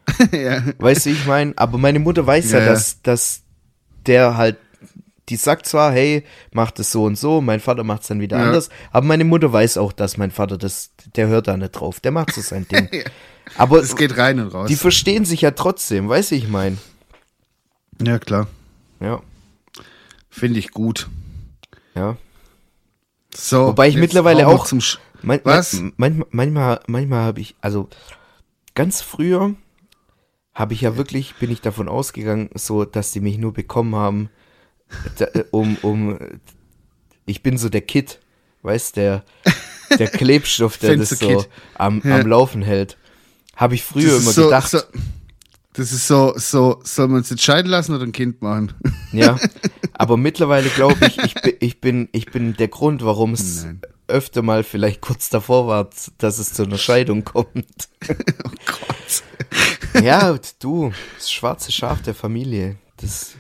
ja. 0.31 0.61
Weißt 0.79 1.05
du, 1.05 1.09
wie 1.09 1.13
ich 1.13 1.25
meine? 1.25 1.53
Aber 1.55 1.77
meine 1.77 1.99
Mutter 1.99 2.25
weiß 2.25 2.51
ja, 2.51 2.59
Ja, 2.59 2.65
ja. 2.65 2.71
dass, 2.71 3.01
dass 3.01 3.41
der 4.05 4.37
halt, 4.37 4.57
die 5.29 5.35
sagt 5.37 5.65
zwar, 5.65 5.91
hey, 5.91 6.23
mach 6.51 6.71
das 6.71 6.91
so 6.91 7.03
und 7.05 7.17
so, 7.17 7.41
mein 7.41 7.59
Vater 7.59 7.83
macht 7.83 8.03
es 8.03 8.07
dann 8.09 8.19
wieder 8.21 8.37
Ja. 8.37 8.45
anders, 8.45 8.69
aber 8.91 9.05
meine 9.07 9.23
Mutter 9.23 9.51
weiß 9.51 9.77
auch, 9.77 9.91
dass 9.91 10.17
mein 10.17 10.31
Vater 10.31 10.57
das, 10.57 10.91
der 11.15 11.27
hört 11.27 11.47
da 11.47 11.57
nicht 11.57 11.71
drauf, 11.71 11.99
der 11.99 12.11
macht 12.11 12.33
so 12.33 12.41
sein 12.41 12.67
Ding. 12.71 12.89
Aber 13.57 13.79
Es 13.79 13.95
geht 13.95 14.17
rein 14.17 14.39
und 14.39 14.53
raus. 14.53 14.67
die 14.67 14.75
verstehen 14.75 15.25
sich 15.25 15.41
ja 15.41 15.51
trotzdem, 15.51 16.07
weißt 16.09 16.31
du, 16.31 16.35
ich 16.35 16.47
meine. 16.47 16.77
ja, 18.01 18.19
klar. 18.19 18.47
Ja, 18.99 19.21
Finde 20.29 20.59
ich 20.59 20.71
gut. 20.71 21.09
ja. 21.95 22.17
So, 23.35 23.67
Wobei 23.67 23.89
ich 23.89 23.97
mittlerweile 23.97 24.47
auch- 24.47 24.65
Zum 24.65 24.79
Sch 24.79 24.97
Man, 25.21 25.41
Was? 25.43 25.73
Man, 25.73 25.93
manchmal, 25.97 26.27
manchmal, 26.31 26.79
manchmal 26.87 27.23
habe 27.25 27.41
ich, 27.41 27.55
also 27.61 27.89
ganz 28.75 29.01
früher 29.01 29.55
habe 30.53 30.73
ich 30.73 30.81
ja 30.81 30.95
wirklich, 30.95 31.35
bin 31.35 31.51
ich 31.51 31.59
davon 31.61 31.89
ausgegangen, 31.89 32.49
so, 32.53 32.85
dass 32.85 33.11
die 33.11 33.19
mich 33.19 33.37
nur 33.37 33.51
bekommen 33.53 33.95
haben, 33.95 34.29
um, 35.51 35.77
um, 35.81 36.17
ich 37.25 37.43
bin 37.43 37.57
so 37.57 37.69
der 37.69 37.81
Kid, 37.81 38.19
weißt 38.61 38.97
der, 38.97 39.23
der 39.97 40.07
Klebstoff, 40.11 40.77
der 40.77 40.97
das 40.97 41.09
so 41.09 41.45
am, 41.75 42.01
Ja. 42.03 42.19
am 42.19 42.27
Laufen 42.27 42.61
hält. 42.61 42.97
Habe 43.55 43.75
ich 43.75 43.83
früher 43.83 44.17
immer 44.17 44.31
so, 44.31 44.45
gedacht. 44.45 44.69
So, 44.69 44.79
das 45.73 45.91
ist 45.91 46.07
so, 46.07 46.33
so, 46.37 46.79
soll 46.83 47.07
man 47.07 47.17
uns 47.17 47.31
entscheiden 47.31 47.69
lassen 47.69 47.93
oder 47.93 48.03
ein 48.03 48.11
Kind 48.11 48.41
machen? 48.41 48.73
Ja, 49.11 49.39
aber 49.93 50.17
mittlerweile 50.17 50.67
glaube 50.67 51.05
ich, 51.05 51.17
ich 51.17 51.35
bin, 51.35 51.53
ich 51.61 51.79
bin, 51.79 52.09
ich 52.11 52.25
bin 52.25 52.53
der 52.57 52.67
Grund, 52.67 53.03
warum 53.05 53.31
es 53.31 53.65
öfter 54.07 54.41
mal 54.41 54.63
vielleicht 54.63 54.99
kurz 54.99 55.29
davor 55.29 55.67
war, 55.67 55.89
dass 56.17 56.37
es 56.37 56.51
zu 56.51 56.63
einer 56.63 56.77
Scheidung 56.77 57.23
kommt. 57.23 57.87
oh 58.09 58.49
Gott. 58.65 60.03
Ja, 60.03 60.37
du, 60.59 60.91
das 61.15 61.31
schwarze 61.31 61.71
Schaf 61.71 62.01
der 62.01 62.13
Familie, 62.13 62.75
das 62.97 63.35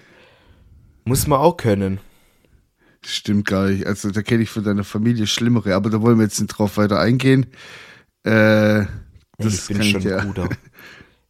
muss 1.05 1.27
man 1.27 1.39
auch 1.39 1.55
können. 1.57 1.99
Stimmt 3.05 3.45
gar 3.45 3.67
nicht. 3.69 3.85
Also 3.85 4.09
da 4.11 4.21
kenne 4.23 4.43
ich 4.43 4.49
von 4.49 4.63
deiner 4.63 4.83
Familie 4.83 5.27
Schlimmere, 5.27 5.75
aber 5.75 5.89
da 5.89 6.01
wollen 6.01 6.17
wir 6.17 6.23
jetzt 6.23 6.39
nicht 6.41 6.49
drauf 6.57 6.77
weiter 6.77 6.99
eingehen. 6.99 7.45
Äh, 8.23 8.85
das 9.37 9.69
ich 9.69 9.77
bin 9.77 9.83
schon 9.83 10.01
dir- 10.01 10.19
ein 10.19 10.27
guter. 10.27 10.49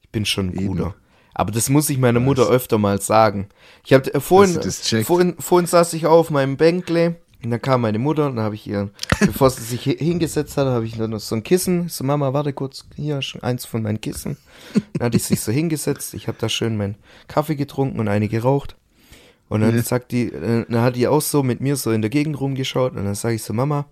Ich 0.02 0.10
bin 0.10 0.26
schon 0.26 0.50
ein 0.50 0.56
guter. 0.68 0.96
Aber 1.34 1.52
das 1.52 1.70
muss 1.70 1.90
ich 1.90 1.98
meiner 1.98 2.22
Mutter 2.22 2.48
öfter 2.48 2.78
mal 2.78 3.02
sagen. 3.02 3.50
Ich 3.86 3.92
habe 3.92 4.14
äh, 4.14 4.22
vorhin, 4.22 4.62
vorhin, 5.04 5.36
vorhin 5.38 5.68
saß 5.68 5.92
ich 5.94 6.06
auf 6.06 6.30
meinem 6.30 6.56
Bänkle 6.56 7.18
und 7.44 7.52
dann 7.52 7.62
kam 7.62 7.82
meine 7.82 8.00
Mutter 8.00 8.28
und 8.28 8.38
dann 8.38 8.46
habe 8.46 8.56
ich 8.56 8.66
ihr, 8.66 8.90
bevor 9.20 9.50
sie 9.50 9.62
sich 9.64 9.86
hi- 9.86 9.98
hingesetzt 9.98 10.56
hat, 10.56 10.68
habe 10.68 10.86
ich 10.86 10.96
dann 10.98 11.10
noch 11.10 11.20
so 11.20 11.36
ein 11.36 11.44
Kissen. 11.44 11.88
Ich 11.88 11.94
so, 11.94 12.06
Mama, 12.06 12.32
warte 12.32 12.54
kurz, 12.54 12.86
hier 12.96 13.22
schon 13.22 13.44
eins 13.44 13.66
von 13.66 13.82
meinen 13.84 14.00
Kissen. 14.00 14.38
Dann 14.94 15.08
hatte 15.08 15.18
ich 15.18 15.26
sich 15.26 15.42
so 15.42 15.52
hingesetzt. 15.52 16.14
Ich 16.14 16.30
habe 16.30 16.38
da 16.40 16.48
schön 16.48 16.78
meinen 16.78 16.96
Kaffee 17.28 17.58
getrunken 17.58 18.00
und 18.00 18.08
eine 18.08 18.30
geraucht. 18.30 18.78
Und 19.48 19.62
dann 19.62 19.80
sagt 19.84 20.12
die, 20.12 20.32
äh, 20.34 20.66
dann 20.68 20.82
hat 20.82 20.96
die 20.96 21.08
auch 21.08 21.22
so 21.22 21.44
mit 21.44 21.62
mir 21.62 21.76
so 21.76 21.92
in 21.92 22.02
der 22.02 22.10
Gegend 22.10 22.40
rumgeschaut 22.40 22.96
und 22.96 23.06
dann 23.06 23.16
sage 23.16 23.36
ich 23.36 23.44
so, 23.44 23.54
Mama, 23.54 23.86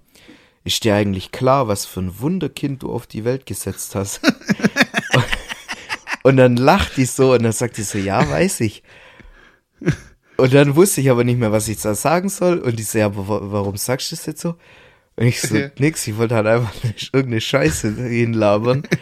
ist 0.63 0.83
dir 0.83 0.95
eigentlich 0.95 1.31
klar, 1.31 1.67
was 1.67 1.85
für 1.85 1.99
ein 1.99 2.19
Wunderkind 2.19 2.81
du 2.83 2.91
auf 2.91 3.05
die 3.05 3.23
Welt 3.23 3.45
gesetzt 3.45 3.95
hast? 3.95 4.21
und 6.23 6.37
dann 6.37 6.55
lacht 6.55 6.97
die 6.97 7.05
so 7.05 7.33
und 7.33 7.43
dann 7.43 7.51
sagt 7.51 7.77
die 7.77 7.83
so, 7.83 7.97
ja, 7.97 8.27
weiß 8.29 8.61
ich. 8.61 8.83
Und 10.37 10.53
dann 10.53 10.75
wusste 10.75 11.01
ich 11.01 11.11
aber 11.11 11.23
nicht 11.23 11.37
mehr, 11.37 11.51
was 11.51 11.67
ich 11.67 11.79
da 11.81 11.93
sagen 11.93 12.29
soll. 12.29 12.57
Und 12.59 12.79
die 12.79 12.83
so, 12.83 12.97
ja, 12.97 13.05
aber 13.05 13.27
wa- 13.27 13.41
warum 13.43 13.77
sagst 13.77 14.11
du 14.11 14.15
das 14.15 14.25
jetzt 14.25 14.41
so? 14.41 14.55
Und 15.15 15.27
ich 15.27 15.41
so, 15.41 15.55
nix, 15.77 16.07
ich 16.07 16.17
wollte 16.17 16.35
halt 16.35 16.47
einfach 16.47 16.73
irgendeine 17.13 17.41
Scheiße 17.41 17.93
hinlabern. 18.07 18.83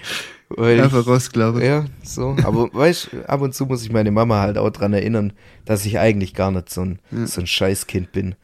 Weil 0.57 0.77
ich, 0.77 0.83
Einfach 0.83 1.05
rausgelabert. 1.07 1.63
ja, 1.63 1.85
so. 2.03 2.35
Aber 2.43 2.69
weißt 2.73 3.09
ab 3.27 3.41
und 3.41 3.53
zu 3.55 3.65
muss 3.65 3.83
ich 3.83 3.91
meine 3.91 4.11
Mama 4.11 4.39
halt 4.39 4.57
auch 4.57 4.69
dran 4.69 4.93
erinnern, 4.93 5.33
dass 5.65 5.85
ich 5.85 5.99
eigentlich 5.99 6.33
gar 6.33 6.51
nicht 6.51 6.69
so 6.69 6.81
ein, 6.81 6.99
so 7.25 7.41
ein 7.41 7.47
Scheißkind 7.47 8.11
bin. 8.11 8.35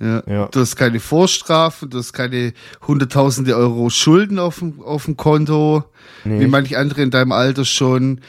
Ja. 0.00 0.22
Ja. 0.26 0.46
Du 0.48 0.60
hast 0.60 0.76
keine 0.76 0.98
Vorstrafen, 1.00 1.88
du 1.88 1.98
hast 1.98 2.12
keine 2.12 2.52
hunderttausende 2.86 3.56
Euro 3.56 3.90
Schulden 3.90 4.38
auf 4.38 4.58
dem, 4.58 4.82
auf 4.82 5.04
dem 5.04 5.16
Konto, 5.16 5.84
Nee. 6.24 6.40
wie 6.40 6.46
manche 6.46 6.78
andere 6.78 7.02
in 7.02 7.10
deinem 7.10 7.32
Alter 7.32 7.64
schon. 7.64 8.20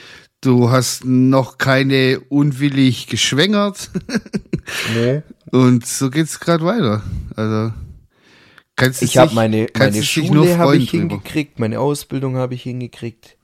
Du 0.41 0.69
hast 0.69 1.05
noch 1.05 1.57
keine 1.57 2.19
unwillig 2.29 3.07
geschwängert. 3.07 3.89
Nee. 4.95 5.21
Und 5.51 5.85
so 5.85 6.09
geht's 6.09 6.39
gerade 6.39 6.65
weiter. 6.65 7.03
Also 7.35 7.71
kannst 8.75 9.01
Ich 9.01 9.17
habe 9.17 9.33
meine, 9.33 9.67
meine 9.77 10.03
Schule 10.03 10.57
habe 10.57 10.77
ich 10.77 10.91
hingekriegt, 10.91 11.59
meine 11.59 11.79
Ausbildung 11.79 12.37
habe 12.37 12.55
ich 12.55 12.63
hingekriegt. 12.63 13.37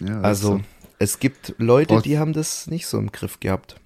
Ja, 0.00 0.20
Also, 0.20 0.60
es 0.98 1.18
gibt 1.18 1.54
Leute, 1.58 2.00
die 2.02 2.18
haben 2.18 2.32
das 2.32 2.66
nicht 2.66 2.86
so 2.86 2.98
im 2.98 3.10
Griff 3.12 3.40
gehabt. 3.40 3.76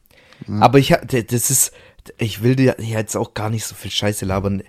Aber 0.60 0.78
ich 0.78 0.88
das 0.88 1.50
ist, 1.50 1.72
ich 2.18 2.42
will 2.42 2.56
dir 2.56 2.76
jetzt 2.78 3.16
auch 3.16 3.34
gar 3.34 3.50
nicht 3.50 3.64
so 3.64 3.74
viel 3.74 3.90
Scheiße 3.90 4.24
labern. 4.24 4.62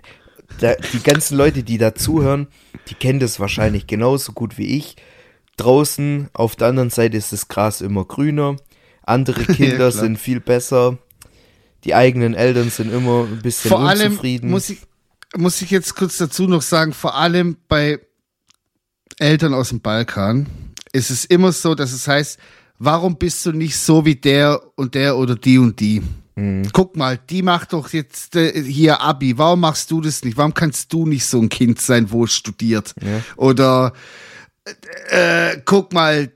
Da, 0.60 0.74
die 0.92 1.02
ganzen 1.02 1.36
Leute, 1.36 1.64
die 1.64 1.76
da 1.76 1.94
zuhören, 1.94 2.46
die 2.88 2.94
kennen 2.94 3.18
das 3.18 3.40
wahrscheinlich 3.40 3.86
genauso 3.86 4.32
gut 4.32 4.58
wie 4.58 4.76
ich. 4.76 4.96
Draußen 5.56 6.28
auf 6.34 6.54
der 6.54 6.68
anderen 6.68 6.90
Seite 6.90 7.16
ist 7.16 7.32
das 7.32 7.48
Gras 7.48 7.80
immer 7.80 8.04
grüner. 8.04 8.56
Andere 9.02 9.44
Kinder 9.52 9.76
klar. 9.76 9.92
sind 9.92 10.18
viel 10.18 10.40
besser. 10.40 10.98
Die 11.84 11.94
eigenen 11.94 12.34
Eltern 12.34 12.70
sind 12.70 12.92
immer 12.92 13.24
ein 13.24 13.42
bisschen 13.42 13.70
vor 13.70 13.80
allem 13.80 14.12
unzufrieden. 14.12 14.50
muss 14.50 14.70
ich, 14.70 14.78
muss 15.38 15.62
ich 15.62 15.70
jetzt 15.70 15.94
kurz 15.94 16.18
dazu 16.18 16.46
noch 16.46 16.62
sagen, 16.62 16.92
vor 16.92 17.16
allem 17.16 17.56
bei 17.68 18.00
Eltern 19.18 19.54
aus 19.54 19.70
dem 19.70 19.80
Balkan 19.80 20.46
ist 20.92 21.10
es 21.10 21.24
immer 21.24 21.52
so, 21.52 21.74
dass 21.74 21.92
es 21.92 22.08
heißt, 22.08 22.38
warum 22.78 23.16
bist 23.16 23.44
du 23.46 23.52
nicht 23.52 23.76
so 23.76 24.04
wie 24.04 24.16
der 24.16 24.60
und 24.76 24.94
der 24.94 25.16
oder 25.16 25.34
die 25.34 25.58
und 25.58 25.78
die? 25.80 26.02
Mhm. 26.36 26.68
Guck 26.72 26.96
mal, 26.96 27.18
die 27.30 27.42
macht 27.42 27.72
doch 27.72 27.90
jetzt 27.90 28.36
äh, 28.36 28.62
hier 28.62 29.00
Abi. 29.00 29.38
Warum 29.38 29.60
machst 29.60 29.90
du 29.90 30.00
das 30.00 30.24
nicht? 30.24 30.36
Warum 30.36 30.52
kannst 30.52 30.92
du 30.92 31.06
nicht 31.06 31.24
so 31.24 31.40
ein 31.40 31.48
Kind 31.48 31.80
sein, 31.80 32.10
wo 32.10 32.24
es 32.24 32.32
studiert? 32.32 32.94
Ja. 33.00 33.22
Oder 33.36 33.92
äh, 35.08 35.58
guck 35.64 35.92
mal, 35.92 36.30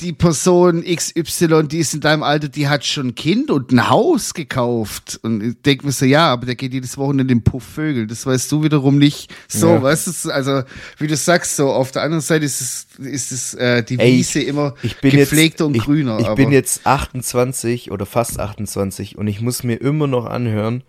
die 0.00 0.12
Person 0.12 0.84
XY, 0.84 1.64
die 1.66 1.78
ist 1.78 1.92
in 1.92 2.00
deinem 2.00 2.22
Alter, 2.22 2.48
die 2.48 2.68
hat 2.68 2.84
schon 2.84 3.08
ein 3.08 3.14
Kind 3.16 3.50
und 3.50 3.72
ein 3.72 3.90
Haus 3.90 4.32
gekauft. 4.32 5.18
Und 5.22 5.42
ich 5.42 5.62
denke 5.62 5.86
mir 5.86 5.92
so, 5.92 6.04
ja, 6.04 6.26
aber 6.32 6.46
der 6.46 6.54
geht 6.54 6.72
jedes 6.72 6.96
Wochenende 6.98 7.22
in 7.32 7.38
den 7.40 7.42
Puff 7.42 7.64
Vögel. 7.64 8.06
Das 8.06 8.24
weißt 8.24 8.50
du 8.52 8.62
wiederum 8.62 8.96
nicht. 8.98 9.34
So, 9.48 9.70
Ja. 9.70 9.82
weißt 9.82 10.24
du, 10.24 10.30
also 10.30 10.62
wie 10.98 11.08
du 11.08 11.16
sagst, 11.16 11.56
so 11.56 11.70
auf 11.72 11.90
der 11.90 12.02
anderen 12.02 12.20
Seite 12.20 12.44
ist 12.44 12.60
es, 12.60 12.86
ist 13.04 13.32
es 13.32 13.54
äh, 13.54 13.82
die 13.82 13.98
Ey, 13.98 14.18
Wiese 14.18 14.40
immer 14.40 14.74
ich 14.82 15.00
gepflegter 15.00 15.64
jetzt, 15.64 15.68
und 15.68 15.74
ich, 15.76 15.82
grüner. 15.84 16.20
Ich 16.20 16.28
bin 16.34 16.52
jetzt 16.52 16.86
28 16.86 17.90
oder 17.90 18.06
fast 18.06 18.38
28 18.38 19.18
und 19.18 19.26
ich 19.26 19.40
muss 19.40 19.64
mir 19.64 19.80
immer 19.80 20.06
noch 20.06 20.26
anhören, 20.26 20.84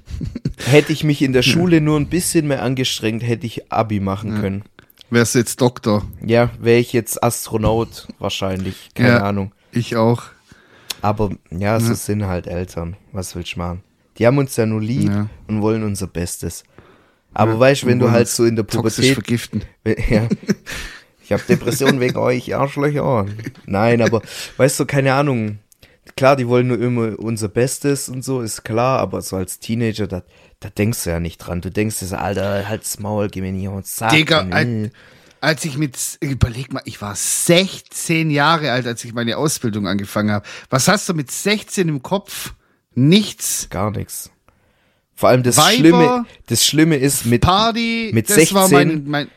hätte 0.66 0.92
ich 0.92 1.04
mich 1.04 1.22
in 1.22 1.32
der 1.32 1.42
Schule 1.42 1.80
nur 1.80 1.98
ein 1.98 2.08
bisschen 2.08 2.48
mehr 2.48 2.62
angestrengt, 2.62 3.22
hätte 3.26 3.46
ich 3.46 3.72
Abi 3.72 3.98
machen 3.98 4.40
können. 4.40 4.62
Wärst 5.12 5.34
du 5.34 5.38
jetzt 5.40 5.60
Doktor. 5.60 6.04
Ja, 6.24 6.50
wäre 6.60 6.78
ich 6.78 6.92
jetzt 6.92 7.22
Astronaut 7.22 8.08
wahrscheinlich, 8.18 8.90
keine 8.94 9.08
Ja. 9.08 9.22
Ahnung. 9.22 9.52
Ich 9.70 9.96
auch. 9.96 10.24
Aber 11.00 11.30
ja, 11.50 11.80
so 11.80 11.94
sind 11.94 12.26
halt 12.26 12.46
Eltern. 12.46 12.96
Was 13.12 13.34
willst 13.34 13.54
du 13.54 13.58
machen? 13.58 13.82
Die 14.18 14.26
haben 14.26 14.38
uns 14.38 14.56
ja 14.56 14.66
nur 14.66 14.80
lieb 14.80 15.08
Ja. 15.10 15.28
und 15.48 15.62
wollen 15.62 15.82
unser 15.82 16.06
Bestes. 16.06 16.64
Aber 17.34 17.58
weißt 17.58 17.82
du, 17.82 17.86
wenn 17.86 17.98
du 17.98 18.10
halt 18.10 18.28
so 18.28 18.44
in 18.44 18.56
der 18.56 18.62
Pubertät 18.62 19.14
vergiften. 19.14 19.64
ja. 19.86 20.28
Ich 21.24 21.32
habe 21.32 21.42
Depressionen 21.48 21.98
wegen 21.98 22.18
euch, 22.18 22.54
Arschlöcher. 22.54 23.26
Nein, 23.64 24.02
aber 24.02 24.20
weißt 24.58 24.80
du, 24.80 24.84
keine 24.86 25.14
Ahnung. 25.14 25.58
Klar, 26.16 26.36
die 26.36 26.46
wollen 26.46 26.68
nur 26.68 26.78
immer 26.78 27.18
unser 27.18 27.48
Bestes 27.48 28.08
und 28.10 28.22
so, 28.22 28.42
ist 28.42 28.64
klar, 28.64 28.98
aber 28.98 29.22
so 29.22 29.36
als 29.36 29.58
Teenager, 29.60 30.06
da, 30.06 30.22
da 30.62 30.70
denkst 30.70 31.04
du 31.04 31.10
ja 31.10 31.20
nicht 31.20 31.38
dran. 31.38 31.60
Du 31.60 31.70
denkst 31.70 31.98
dir 31.98 32.06
so, 32.06 32.16
Alter, 32.16 32.68
halt's 32.68 32.98
Maul, 32.98 33.28
geh 33.28 33.40
mir 33.40 33.52
nicht 33.52 33.68
auf 33.68 33.74
den 33.74 33.82
Sack. 33.84 34.10
Digga, 34.10 34.44
Nee. 34.44 34.52
al- 34.54 34.90
als 35.40 35.64
ich 35.64 35.76
mit, 35.76 35.98
überleg 36.20 36.72
mal, 36.72 36.82
ich 36.84 37.02
war 37.02 37.16
16 37.16 38.30
Jahre 38.30 38.70
alt, 38.70 38.86
als 38.86 39.04
ich 39.04 39.12
meine 39.12 39.36
Ausbildung 39.36 39.88
angefangen 39.88 40.30
habe. 40.30 40.46
Was 40.70 40.86
hast 40.86 41.08
du 41.08 41.14
mit 41.14 41.30
16 41.32 41.88
im 41.88 42.02
Kopf? 42.02 42.54
Nichts. 42.94 43.66
Gar 43.70 43.90
nichts. 43.90 44.30
Vor 45.14 45.28
allem 45.30 45.42
das 45.42 45.56
Weiber, 45.56 45.74
Schlimme, 45.76 46.26
das 46.46 46.64
Schlimme 46.64 46.96
ist 46.96 47.26
mit, 47.26 47.42
Party, 47.42 48.10
mit 48.14 48.30
das 48.30 48.52
war 48.54 48.68
16 48.68 48.88
mein, 48.88 49.04
mein, 49.08 49.30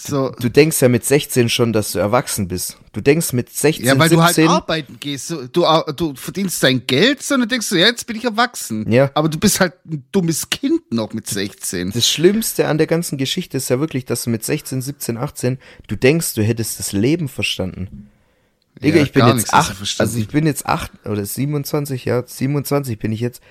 so. 0.00 0.30
du 0.38 0.48
denkst 0.48 0.80
ja 0.80 0.88
mit 0.88 1.04
16 1.04 1.48
schon, 1.48 1.72
dass 1.72 1.92
du 1.92 1.98
erwachsen 1.98 2.48
bist. 2.48 2.78
Du 2.92 3.00
denkst 3.00 3.32
mit 3.32 3.50
16, 3.50 3.84
Ja, 3.84 3.98
weil 3.98 4.08
17, 4.08 4.16
du 4.18 4.24
halt 4.24 4.38
arbeiten 4.62 4.96
gehst. 5.00 5.30
Du, 5.30 5.64
du, 5.96 6.14
verdienst 6.14 6.62
dein 6.62 6.86
Geld, 6.86 7.22
sondern 7.22 7.48
denkst 7.48 7.68
du, 7.68 7.76
ja, 7.76 7.86
jetzt 7.86 8.06
bin 8.06 8.16
ich 8.16 8.24
erwachsen. 8.24 8.90
Ja. 8.90 9.10
Aber 9.14 9.28
du 9.28 9.38
bist 9.38 9.60
halt 9.60 9.74
ein 9.86 10.04
dummes 10.12 10.50
Kind 10.50 10.92
noch 10.92 11.12
mit 11.12 11.26
16. 11.26 11.92
Das 11.92 12.08
Schlimmste 12.08 12.68
an 12.68 12.78
der 12.78 12.86
ganzen 12.86 13.18
Geschichte 13.18 13.56
ist 13.56 13.68
ja 13.68 13.80
wirklich, 13.80 14.04
dass 14.04 14.24
du 14.24 14.30
mit 14.30 14.44
16, 14.44 14.82
17, 14.82 15.16
18, 15.16 15.58
du 15.86 15.96
denkst, 15.96 16.34
du 16.34 16.42
hättest 16.42 16.78
das 16.78 16.92
Leben 16.92 17.28
verstanden. 17.28 18.08
Digga, 18.82 18.98
Ja, 18.98 19.02
ich 19.02 19.12
bin 19.12 19.26
jetzt 19.26 19.52
acht, 19.52 19.76
also 19.98 20.18
ich 20.18 20.28
bin 20.28 20.46
jetzt 20.46 20.66
acht 20.66 20.92
oder 21.04 21.24
27, 21.24 22.04
ja, 22.04 22.22
27 22.24 22.98
bin 22.98 23.12
ich 23.12 23.20
jetzt. 23.20 23.42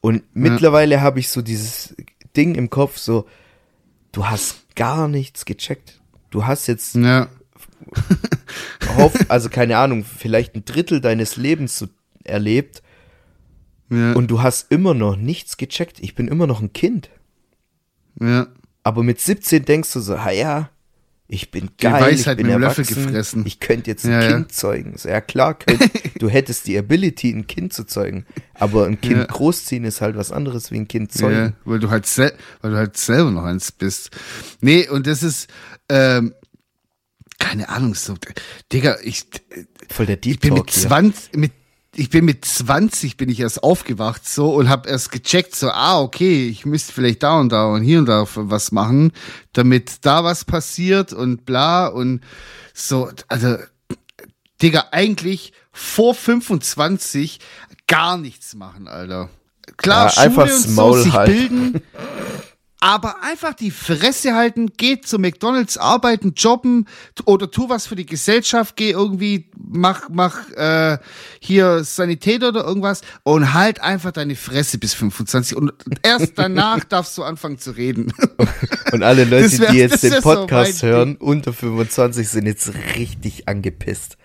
Und 0.00 0.24
mittlerweile 0.34 1.00
habe 1.00 1.20
ich 1.20 1.28
so 1.28 1.42
dieses 1.42 1.94
Ding 2.36 2.56
im 2.56 2.70
Kopf, 2.70 2.98
so, 2.98 3.26
du 4.10 4.26
hast 4.26 4.61
gar 4.74 5.08
nichts 5.08 5.44
gecheckt. 5.44 6.00
Du 6.30 6.46
hast 6.46 6.66
jetzt, 6.66 6.94
Ja, 6.94 7.28
hoff, 8.96 9.12
also 9.28 9.48
keine 9.48 9.76
Ahnung, 9.78 10.04
vielleicht 10.04 10.54
ein 10.54 10.64
Drittel 10.64 11.00
deines 11.00 11.36
Lebens 11.36 11.78
so 11.78 11.88
erlebt 12.24 12.82
ja, 13.90 14.12
und 14.12 14.30
du 14.30 14.42
hast 14.42 14.70
immer 14.70 14.94
noch 14.94 15.16
nichts 15.16 15.56
gecheckt. 15.56 16.00
Ich 16.00 16.14
bin 16.14 16.28
immer 16.28 16.46
noch 16.46 16.60
ein 16.60 16.72
Kind. 16.72 17.10
ja. 18.20 18.46
Aber 18.84 19.04
mit 19.04 19.20
17 19.20 19.64
denkst 19.64 19.92
du 19.92 20.00
so, 20.00 20.24
ha 20.24 20.32
ja, 20.32 20.70
ich 21.28 21.50
bin 21.50 21.70
Die 21.80 21.84
geil, 21.84 22.14
ich 22.14 22.24
bin 22.26 22.36
mit 22.46 22.46
dem 22.56 22.60
Löffel 22.60 22.84
gefressen. 22.84 23.44
ich 23.46 23.58
könnte 23.58 23.90
jetzt 23.90 24.04
ein 24.04 24.12
Ja, 24.12 24.22
ja. 24.22 24.32
Kind 24.32 24.52
zeugen. 24.52 24.94
So, 24.98 25.08
ja 25.08 25.20
klar, 25.22 25.54
könnt, 25.58 25.80
du 26.20 26.28
hättest 26.28 26.66
die 26.66 26.76
Ability, 26.76 27.30
ein 27.30 27.46
Kind 27.46 27.72
zu 27.72 27.84
zeugen. 27.84 28.26
Aber 28.54 28.86
ein 28.86 29.00
Kind 29.00 29.16
Ja. 29.20 29.24
großziehen 29.24 29.84
ist 29.84 30.00
halt 30.02 30.16
was 30.16 30.30
anderes 30.30 30.70
wie 30.70 30.76
ein 30.76 30.88
Kind 30.88 31.14
Ja, 31.14 31.20
zeugen. 31.20 31.56
weil 31.64 31.78
du 31.78 31.88
halt 31.90 32.06
weil 32.60 32.70
du 32.72 32.76
halt 32.76 32.96
selber 32.98 33.30
noch 33.30 33.44
eins 33.44 33.72
bist. 33.72 34.10
Nee, 34.60 34.88
und 34.88 35.06
das 35.06 35.22
ist, 35.22 35.48
ähm, 35.88 36.34
keine 37.38 37.68
Ahnung, 37.70 37.94
so, 37.94 38.14
Digga, 38.72 38.98
ich, 39.02 39.24
Voll 39.90 40.06
der 40.06 40.16
Deep 40.16 40.34
ich 40.34 40.40
bin 40.40 40.54
mit 40.54 40.70
hier. 40.70 40.88
20, 40.88 41.36
mit, 41.36 41.52
ich 41.94 42.08
bin 42.08 42.24
mit 42.24 42.44
20 42.44 43.16
bin 43.16 43.28
ich 43.28 43.40
erst 43.40 43.62
aufgewacht 43.62 44.26
so 44.26 44.54
und 44.54 44.68
habe 44.68 44.88
erst 44.88 45.10
gecheckt 45.12 45.54
so, 45.54 45.70
ah, 45.70 46.00
okay, 46.00 46.48
ich 46.48 46.64
müsste 46.64 46.92
vielleicht 46.92 47.22
da 47.22 47.38
und 47.38 47.50
da 47.50 47.66
und 47.66 47.82
hier 47.82 47.98
und 47.98 48.06
da 48.06 48.26
was 48.34 48.72
machen, 48.72 49.12
damit 49.52 49.96
da 50.02 50.24
was 50.24 50.44
passiert 50.44 51.12
und 51.12 51.44
bla 51.44 51.86
und 51.86 52.22
so, 52.72 53.10
also, 53.28 53.58
Digga, 54.62 54.86
eigentlich 54.92 55.52
vor 55.72 56.14
25 56.14 57.40
gar 57.86 58.16
nichts 58.16 58.54
machen, 58.54 58.88
Alter. 58.88 59.28
Klar, 59.76 60.04
Ja, 60.06 60.10
Schule 60.10 60.26
einfach 60.26 60.42
und 60.44 60.50
so, 60.50 60.92
sich 60.94 61.12
halten. 61.12 61.72
bilden, 61.72 61.82
aber 62.82 63.22
einfach 63.22 63.54
die 63.54 63.70
Fresse 63.70 64.34
halten, 64.34 64.72
geh 64.76 65.00
zu 65.00 65.20
McDonalds 65.20 65.78
arbeiten, 65.78 66.32
jobben 66.36 66.88
oder 67.26 67.48
tu 67.48 67.68
was 67.68 67.86
für 67.86 67.94
die 67.94 68.06
Gesellschaft, 68.06 68.74
geh 68.74 68.90
irgendwie, 68.90 69.48
mach, 69.56 70.08
mach 70.10 70.50
äh, 70.50 70.98
hier 71.38 71.84
Sanität 71.84 72.42
oder 72.42 72.64
irgendwas 72.64 73.02
und 73.22 73.54
halt 73.54 73.80
einfach 73.80 74.10
deine 74.10 74.34
Fresse 74.34 74.78
bis 74.78 74.94
25 74.94 75.56
und 75.56 75.72
erst 76.02 76.32
danach 76.36 76.82
darfst 76.82 77.16
du 77.16 77.22
anfangen 77.22 77.58
zu 77.58 77.70
reden. 77.70 78.12
Und 78.90 79.04
alle 79.04 79.24
Leute, 79.26 79.60
wär- 79.60 79.70
die 79.70 79.78
jetzt 79.78 80.02
den 80.02 80.14
so 80.14 80.20
Podcast 80.20 80.82
mein 80.82 80.90
hören, 80.90 81.16
unter 81.16 81.52
25, 81.52 82.28
sind 82.28 82.46
jetzt 82.46 82.72
richtig 82.96 83.48
angepisst. 83.48 84.16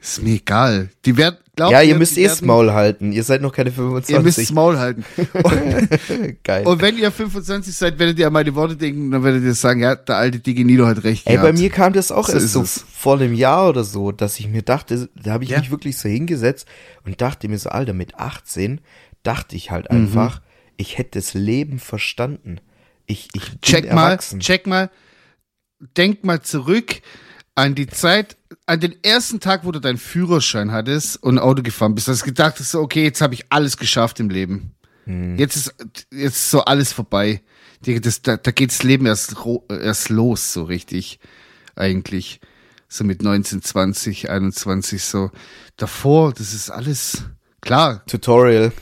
Ist 0.00 0.22
mir 0.22 0.36
egal. 0.36 0.88
Die 1.04 1.16
werden, 1.18 1.36
glaub 1.56 1.72
ja, 1.72 1.78
mir, 1.80 1.84
ihr 1.84 1.94
müsst 1.96 2.16
eh 2.16 2.24
das 2.24 2.40
Maul 2.40 2.72
halten. 2.72 3.12
Ihr 3.12 3.22
seid 3.22 3.42
noch 3.42 3.52
keine 3.52 3.68
Ihr 3.70 3.82
müsst 3.82 4.08
das 4.08 4.16
25. 4.48 4.52
Maul 4.52 4.78
halten. 4.78 5.04
Und, 5.42 6.42
Geil. 6.44 6.66
und 6.66 6.80
wenn 6.80 6.96
ihr 6.96 7.10
25 7.12 7.74
seid, 7.74 7.98
werdet 7.98 8.18
ihr 8.18 8.26
an 8.28 8.32
meine 8.32 8.54
Worte 8.54 8.76
denken, 8.76 9.10
dann 9.10 9.22
werdet 9.22 9.42
ihr 9.44 9.54
sagen, 9.54 9.80
ja, 9.80 9.94
der 9.94 10.16
alte 10.16 10.38
Digi 10.38 10.64
Nilo 10.64 10.86
hat 10.86 11.04
recht 11.04 11.26
Ey, 11.26 11.36
bei 11.36 11.42
gehabt. 11.42 11.58
mir 11.58 11.68
kam 11.68 11.92
das 11.92 12.10
auch 12.12 12.26
So 12.28 12.32
erst 12.32 12.52
so 12.52 12.62
es. 12.62 12.82
vor 12.94 13.16
einem 13.20 13.34
Jahr 13.34 13.68
oder 13.68 13.84
so, 13.84 14.10
dass 14.10 14.38
ich 14.40 14.48
mir 14.48 14.62
dachte, 14.62 15.10
da 15.22 15.32
habe 15.32 15.44
ich 15.44 15.50
Ja. 15.50 15.58
mich 15.58 15.70
wirklich 15.70 15.98
so 15.98 16.08
hingesetzt 16.08 16.66
und 17.04 17.20
dachte 17.20 17.48
mir 17.48 17.58
so, 17.58 17.68
Alter, 17.68 17.92
mit 17.92 18.14
18 18.14 18.80
dachte 19.22 19.54
ich 19.54 19.66
Mhm. 19.68 19.72
halt 19.74 19.90
einfach, 19.90 20.40
ich 20.78 20.96
hätte 20.96 21.18
das 21.18 21.34
Leben 21.34 21.78
verstanden. 21.78 22.56
Ich, 23.04 23.28
ich 23.34 23.60
check 23.60 23.92
mal, 23.92 24.16
check 24.38 24.66
mal, 24.66 24.88
denk 25.96 26.24
mal 26.24 26.40
zurück 26.40 27.02
an 27.54 27.74
die 27.74 27.86
Zeit, 27.86 28.36
an 28.66 28.80
den 28.80 28.94
ersten 29.02 29.40
Tag, 29.40 29.64
wo 29.64 29.72
du 29.72 29.80
deinen 29.80 29.98
Führerschein 29.98 30.72
hattest 30.72 31.22
und 31.22 31.38
Auto 31.38 31.62
gefahren 31.62 31.94
bist. 31.94 32.08
Hast 32.08 32.24
gedacht, 32.24 32.58
hast 32.58 32.74
okay, 32.74 33.04
jetzt 33.04 33.20
habe 33.20 33.34
ich 33.34 33.46
alles 33.50 33.76
geschafft 33.76 34.20
im 34.20 34.30
Leben. 34.30 34.72
Hm. 35.04 35.36
Jetzt 35.38 35.56
ist 35.56 35.74
jetzt 36.12 36.34
ist 36.40 36.50
so 36.50 36.64
alles 36.64 36.92
vorbei. 36.92 37.42
Das, 37.82 38.20
da, 38.22 38.36
da 38.36 38.50
geht 38.50 38.70
das 38.70 38.82
Leben 38.82 39.06
erst, 39.06 39.36
erst 39.70 40.10
los, 40.10 40.52
so 40.52 40.64
richtig, 40.64 41.18
eigentlich. 41.76 42.40
So 42.88 43.04
mit 43.04 43.22
19, 43.22 43.62
20, 43.62 44.28
21, 44.28 45.02
so. 45.02 45.30
Davor, 45.76 46.32
das 46.34 46.52
ist 46.52 46.70
alles, 46.70 47.24
klar, 47.62 48.04
Tutorial. 48.06 48.72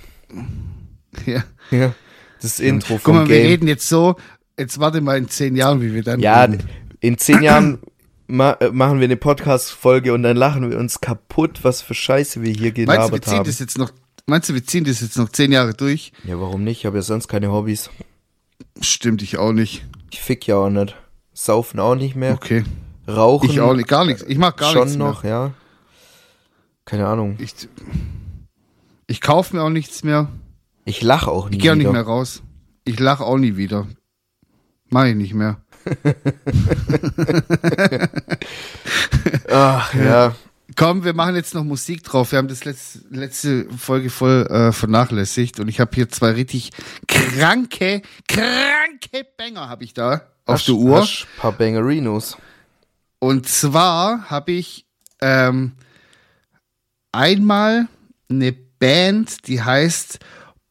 ja. 1.26 1.44
Ja. 1.70 1.94
Das 2.40 2.58
Intro 2.60 2.98
Guck 3.02 3.14
mal, 3.14 3.28
wir 3.28 3.36
Game. 3.36 3.46
reden 3.46 3.68
jetzt 3.68 3.88
so, 3.88 4.16
jetzt 4.58 4.78
warte 4.80 5.00
mal 5.00 5.18
in 5.18 5.28
zehn 5.28 5.56
Jahren, 5.56 5.80
wie 5.82 5.92
wir 5.94 6.02
dann 6.02 6.20
Ja, 6.20 6.42
reden. 6.44 6.68
in 7.00 7.18
zehn 7.18 7.42
Jahren 7.42 7.78
ma 8.28 8.52
äh, 8.60 8.70
machen 8.70 9.00
wir 9.00 9.04
eine 9.04 9.16
Podcast-Folge 9.16 10.12
und 10.12 10.22
dann 10.22 10.36
lachen 10.36 10.70
wir 10.70 10.78
uns 10.78 11.00
kaputt, 11.00 11.64
was 11.64 11.82
für 11.82 11.94
Scheiße 11.94 12.42
wir 12.42 12.52
hier 12.52 12.72
Meinst 12.72 12.76
du, 12.76 12.76
wir 12.78 12.84
gelabert 12.86 13.24
ziehen 13.24 13.38
haben. 13.38 13.46
das 13.46 13.58
jetzt 13.58 13.78
noch, 13.78 13.90
meinst 14.26 14.48
du, 14.48 14.54
wir 14.54 14.64
ziehen 14.64 14.84
das 14.84 15.00
jetzt 15.00 15.18
noch 15.18 15.30
zehn 15.30 15.50
Jahre 15.50 15.74
durch? 15.74 16.12
Ja, 16.24 16.38
warum 16.40 16.62
nicht? 16.62 16.80
Ich 16.80 16.86
habe 16.86 16.98
ja 16.98 17.02
sonst 17.02 17.26
keine 17.26 17.50
Hobbys. 17.50 17.90
Stimmt, 18.80 19.22
ich 19.22 19.38
auch 19.38 19.52
nicht. 19.52 19.84
Ich 20.10 20.20
fick 20.20 20.46
ja 20.46 20.56
auch 20.56 20.70
nicht. 20.70 20.94
Saufen 21.32 21.80
auch 21.80 21.94
nicht 21.94 22.14
mehr. 22.14 22.34
Okay. 22.34 22.64
Rauchen. 23.08 23.48
Ich 23.48 23.60
auch 23.60 23.74
nicht, 23.74 23.88
gar 23.88 24.04
nichts. 24.04 24.22
Ich 24.26 24.38
mach 24.38 24.54
gar 24.56 24.70
schon 24.72 24.82
nichts 24.82 24.98
mehr. 24.98 25.06
noch, 25.06 25.24
ja. 25.24 25.52
Keine 26.84 27.06
Ahnung. 27.06 27.36
Ich, 27.38 27.54
ich 29.06 29.20
kaufe 29.20 29.56
mir 29.56 29.62
auch 29.62 29.70
nichts 29.70 30.04
mehr. 30.04 30.28
Ich 30.84 31.02
lach 31.02 31.26
auch 31.26 31.48
nie 31.48 31.56
Ich 31.56 31.62
gehe 31.62 31.72
auch 31.72 31.76
nicht 31.76 31.90
mehr 31.90 32.02
raus. 32.02 32.42
Ich 32.84 32.98
lache 32.98 33.24
auch 33.24 33.38
nie 33.38 33.56
wieder. 33.56 33.86
Mach 34.88 35.04
ich 35.04 35.14
nicht 35.14 35.34
mehr. 35.34 35.60
Ach, 39.50 39.94
ja. 39.94 40.34
Komm, 40.76 41.04
wir 41.04 41.14
machen 41.14 41.34
jetzt 41.34 41.54
noch 41.54 41.64
Musik 41.64 42.04
drauf. 42.04 42.32
Wir 42.32 42.38
haben 42.38 42.48
das 42.48 42.64
letzte, 42.64 43.00
letzte 43.10 43.66
Folge 43.76 44.10
voll 44.10 44.46
äh, 44.46 44.70
vernachlässigt 44.70 45.58
und 45.58 45.68
ich 45.68 45.80
habe 45.80 45.90
hier 45.94 46.08
zwei 46.08 46.32
richtig 46.32 46.70
kranke, 47.08 48.02
kranke 48.28 49.26
Banger 49.36 49.68
habe 49.68 49.84
ich 49.84 49.94
da 49.94 50.22
auf 50.44 50.64
der 50.64 50.74
Uhr. 50.74 51.00
Hast 51.00 51.26
paar 51.36 51.52
Bangerinos. 51.52 52.36
Und 53.18 53.48
zwar 53.48 54.30
habe 54.30 54.52
ich 54.52 54.86
ähm, 55.20 55.72
einmal 57.12 57.88
eine 58.30 58.52
Band, 58.52 59.48
die 59.48 59.62
heißt 59.62 60.20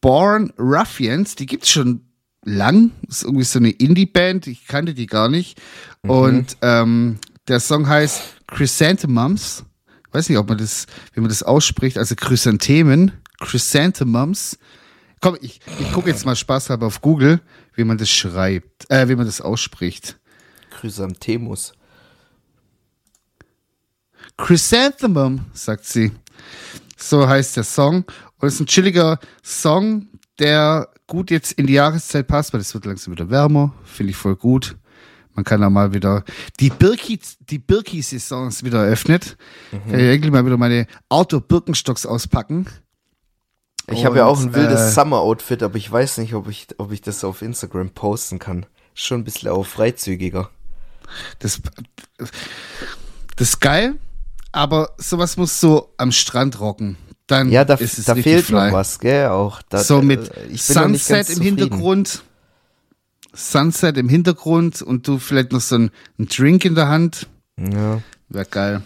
Born 0.00 0.52
Ruffians. 0.58 1.34
Die 1.34 1.46
gibt's 1.46 1.70
schon 1.70 2.07
lang. 2.48 2.92
Ist 3.08 3.24
irgendwie 3.24 3.44
so 3.44 3.58
eine 3.58 3.70
Indie-Band. 3.70 4.46
Ich 4.46 4.66
kannte 4.66 4.94
die 4.94 5.06
gar 5.06 5.28
nicht. 5.28 5.60
Und 6.02 6.56
ähm, 6.62 7.18
der 7.46 7.60
Song 7.60 7.88
heißt 7.88 8.22
Chrysanthemums. 8.46 9.64
Weiß 10.12 10.28
nicht, 10.28 10.38
ob 10.38 10.48
man 10.48 10.58
das, 10.58 10.86
wie 11.12 11.20
man 11.20 11.28
das 11.28 11.42
ausspricht. 11.42 11.98
Also 11.98 12.14
Chrysanthemen. 12.14 13.12
Chrysanthemums. 13.40 14.58
Komm, 15.20 15.36
ich, 15.40 15.60
ich 15.80 15.92
gucke 15.92 16.10
jetzt 16.10 16.24
mal 16.24 16.36
spaßhalber 16.36 16.86
auf 16.86 17.00
Google, 17.00 17.40
wie 17.74 17.84
man 17.84 17.98
das 17.98 18.08
schreibt, 18.08 18.88
äh, 18.90 19.08
wie 19.08 19.16
man 19.16 19.26
das 19.26 19.40
ausspricht. 19.40 20.18
Chrysanthemus. 20.70 21.72
Chrysanthemum, 24.36 25.46
sagt 25.52 25.84
sie. 25.84 26.12
So 26.96 27.28
heißt 27.28 27.56
der 27.56 27.64
Song. 27.64 28.04
Und 28.38 28.48
es 28.48 28.54
ist 28.54 28.60
ein 28.60 28.66
chilliger 28.66 29.18
Song, 29.42 30.06
der 30.38 30.88
gut 31.08 31.32
jetzt 31.32 31.52
in 31.52 31.66
die 31.66 31.72
Jahreszeit 31.72 32.28
passt, 32.28 32.52
weil 32.52 32.60
es 32.60 32.72
wird 32.72 32.84
langsam 32.84 33.12
wieder 33.12 33.28
wärmer. 33.28 33.74
Finde 33.82 34.10
ich 34.10 34.16
voll 34.16 34.36
gut. 34.36 34.76
Man 35.34 35.44
kann 35.44 35.60
da 35.60 35.70
mal 35.70 35.92
wieder 35.92 36.24
die 36.60 36.70
Birki, 36.70 37.18
die 37.48 37.58
Birki-Saison 37.58 38.48
ist 38.48 38.64
wieder 38.64 38.84
eröffnet. 38.84 39.36
Kann 39.70 39.98
ich 39.98 40.14
endlich 40.14 40.32
mal 40.32 40.44
wieder 40.44 40.56
meine 40.56 40.86
Outdoor-Birkenstocks 41.08 42.06
auspacken. 42.06 42.66
Ich 43.90 44.04
habe 44.04 44.18
ja 44.18 44.26
auch 44.26 44.40
ein 44.40 44.54
wildes 44.54 44.80
äh, 44.80 44.90
Summer-Outfit, 44.90 45.62
aber 45.62 45.76
ich 45.76 45.90
weiß 45.90 46.18
nicht, 46.18 46.34
ob 46.34 46.48
ich, 46.48 46.66
ob 46.78 46.92
ich 46.92 47.00
das 47.00 47.24
auf 47.24 47.40
Instagram 47.40 47.90
posten 47.90 48.38
kann. 48.38 48.66
Schon 48.94 49.20
ein 49.20 49.24
bisschen 49.24 49.48
auch 49.48 49.64
freizügiger. 49.64 50.50
Das, 51.38 51.60
das 52.18 52.30
ist 53.48 53.60
geil, 53.60 53.94
aber 54.52 54.90
sowas 54.98 55.36
muss 55.36 55.58
so 55.60 55.94
am 55.96 56.12
Strand 56.12 56.60
rocken. 56.60 56.96
Dann 57.28 57.50
Ja, 57.50 57.64
da, 57.64 57.74
ist 57.74 57.98
es 57.98 58.06
da 58.06 58.14
fehlt 58.16 58.46
fly. 58.46 58.66
noch 58.68 58.72
was, 58.72 58.98
gell? 58.98 59.28
Auch 59.28 59.62
da, 59.68 59.78
so 59.78 60.02
mit 60.02 60.30
äh, 60.36 60.48
ganz 60.48 61.06
Sunset 61.06 61.30
im. 61.30 61.42
Hintergrund. 61.42 62.22
Sunset 63.34 63.96
im 63.98 64.08
Hintergrund 64.08 64.82
und 64.82 65.06
du 65.06 65.18
vielleicht 65.18 65.52
noch 65.52 65.60
so 65.60 65.76
ein, 65.76 65.90
ein 66.18 66.26
Drink 66.26 66.64
in 66.64 66.74
der 66.74 66.88
Hand. 66.88 67.28
Ja. 67.56 68.02
Wäre 68.30 68.46
geil. 68.46 68.82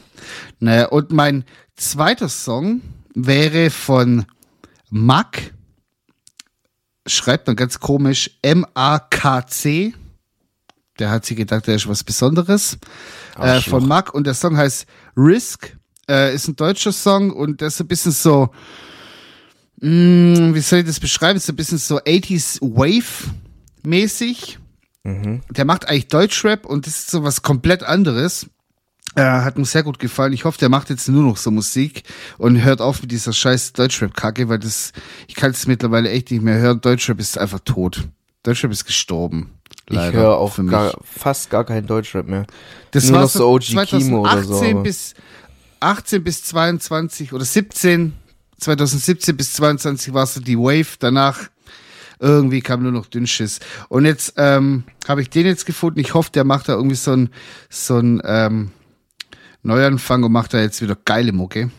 Naja, 0.61 0.87
und 0.89 1.13
mein 1.13 1.45
zweiter 1.77 2.29
Song 2.29 2.83
wäre 3.15 3.71
von 3.71 4.27
Mack. 4.91 5.53
Schreibt 7.07 7.47
man 7.47 7.57
ganz 7.57 7.81
komisch 7.81 8.31
M-A-K-C. 8.43 9.95
Der 10.99 11.11
hat 11.11 11.25
sich 11.25 11.37
gedacht, 11.37 11.67
der 11.67 11.77
ist 11.77 11.89
was 11.89 12.05
Besonderes. 12.05 12.79
Äh, 13.39 13.61
von 13.61 13.87
Mack 13.87 14.13
und 14.13 14.27
der 14.27 14.35
Song 14.35 14.57
heißt 14.57 14.87
Risk. 15.17 15.77
Äh, 16.13 16.35
ist 16.35 16.47
ein 16.49 16.57
deutscher 16.57 16.93
Song 16.93 17.31
und 17.31 17.61
der 17.63 17.69
ist 17.69 17.79
so 17.79 17.85
ein 17.85 17.89
bisschen 17.89 18.13
so, 18.13 18.51
mh, 19.81 20.55
wie 20.55 20.61
soll 20.61 20.81
ich 20.81 20.87
das 20.87 21.01
beschreiben? 21.01 21.37
Ist 21.39 21.47
so 21.47 21.53
ein 21.53 21.57
bisschen 21.57 21.79
so 21.79 21.99
80s 21.99 22.61
Wave 22.61 23.31
mäßig. 23.85 24.59
Der 25.05 25.65
macht 25.65 25.89
eigentlich 25.89 26.07
Deutschrap 26.09 26.65
und 26.65 26.87
das 26.87 26.97
ist 26.99 27.11
so 27.11 27.25
was 27.25 27.43
komplett 27.43 27.83
anderes. 27.83 28.47
Äh, 29.17 29.23
hat 29.23 29.59
mir 29.59 29.65
sehr 29.65 29.83
gut 29.83 29.99
gefallen. 29.99 30.33
Ich 30.33 30.45
hoffe, 30.45 30.59
der 30.59 30.69
macht 30.69 30.91
jetzt 30.91 31.09
nur 31.09 31.25
noch 31.25 31.37
so 31.37 31.51
Musik 31.51 32.05
und 32.39 32.63
hört 32.63 32.81
auf 32.81 33.03
mit 33.03 33.11
dieser 33.11 33.33
scheiß 33.33 33.73
Deutschrap-Kacke, 33.73 34.49
weil 34.49 34.61
das, 34.61 34.93
ich 35.27 35.35
kann 35.35 35.51
es 35.51 35.67
mittlerweile 35.67 36.09
echt 36.11 36.31
nicht 36.31 36.43
mehr 36.43 36.59
hören. 36.59 36.81
Deutschrap 36.81 37.19
ist 37.19 37.37
einfach 37.37 37.59
tot. 37.65 38.09
Deutschrap 38.45 38.71
ist 38.71 38.85
gestorben. 38.85 39.51
Leider, 39.89 40.09
ich 40.11 40.15
höre 40.15 40.37
auch 40.39 40.57
gar, 40.69 40.95
fast 41.03 41.51
gar 41.51 41.65
keinen 41.65 41.87
Deutschrap 41.89 42.27
mehr. 42.29 42.47
Das 42.93 43.05
Nur 43.07 43.15
war 43.15 43.23
noch 43.23 43.29
so 43.31 43.49
OG 43.51 43.61
Kimo 43.87 44.21
oder 44.21 44.43
so, 44.45 44.55
2018 44.61 44.71
aber- 44.77 44.83
bis 44.85 45.15
18 45.83 46.23
bis 46.23 46.45
22 46.45 47.33
oder 47.33 47.45
17, 47.45 48.13
2017 48.59 49.37
bis 49.37 49.55
22 49.55 50.15
war 50.15 50.27
so 50.27 50.41
die 50.41 50.59
Wave. 50.59 50.97
Danach 50.99 51.51
irgendwie 52.19 52.61
kam 52.61 52.83
nur 52.83 52.93
noch 52.93 53.07
Dünnschiss. 53.07 53.59
Und 53.89 54.05
jetzt 54.05 54.35
ähm, 54.37 54.85
habe 55.09 55.23
ich 55.23 55.31
den 55.31 55.47
jetzt 55.47 55.67
gefunden. 55.67 55.99
Ich 55.99 56.15
hoffe, 56.15 56.31
der 56.33 56.45
macht 56.45 56.69
da 56.69 56.75
irgendwie 56.75 56.97
so 56.97 57.13
ein 57.13 57.31
so 57.69 57.99
ähm, 57.99 58.71
Neuanfang 59.63 60.23
und 60.23 60.33
macht 60.33 60.55
da 60.55 60.61
jetzt 60.61 60.81
wieder 60.81 60.97
geile 61.05 61.33
Mucke. 61.33 61.71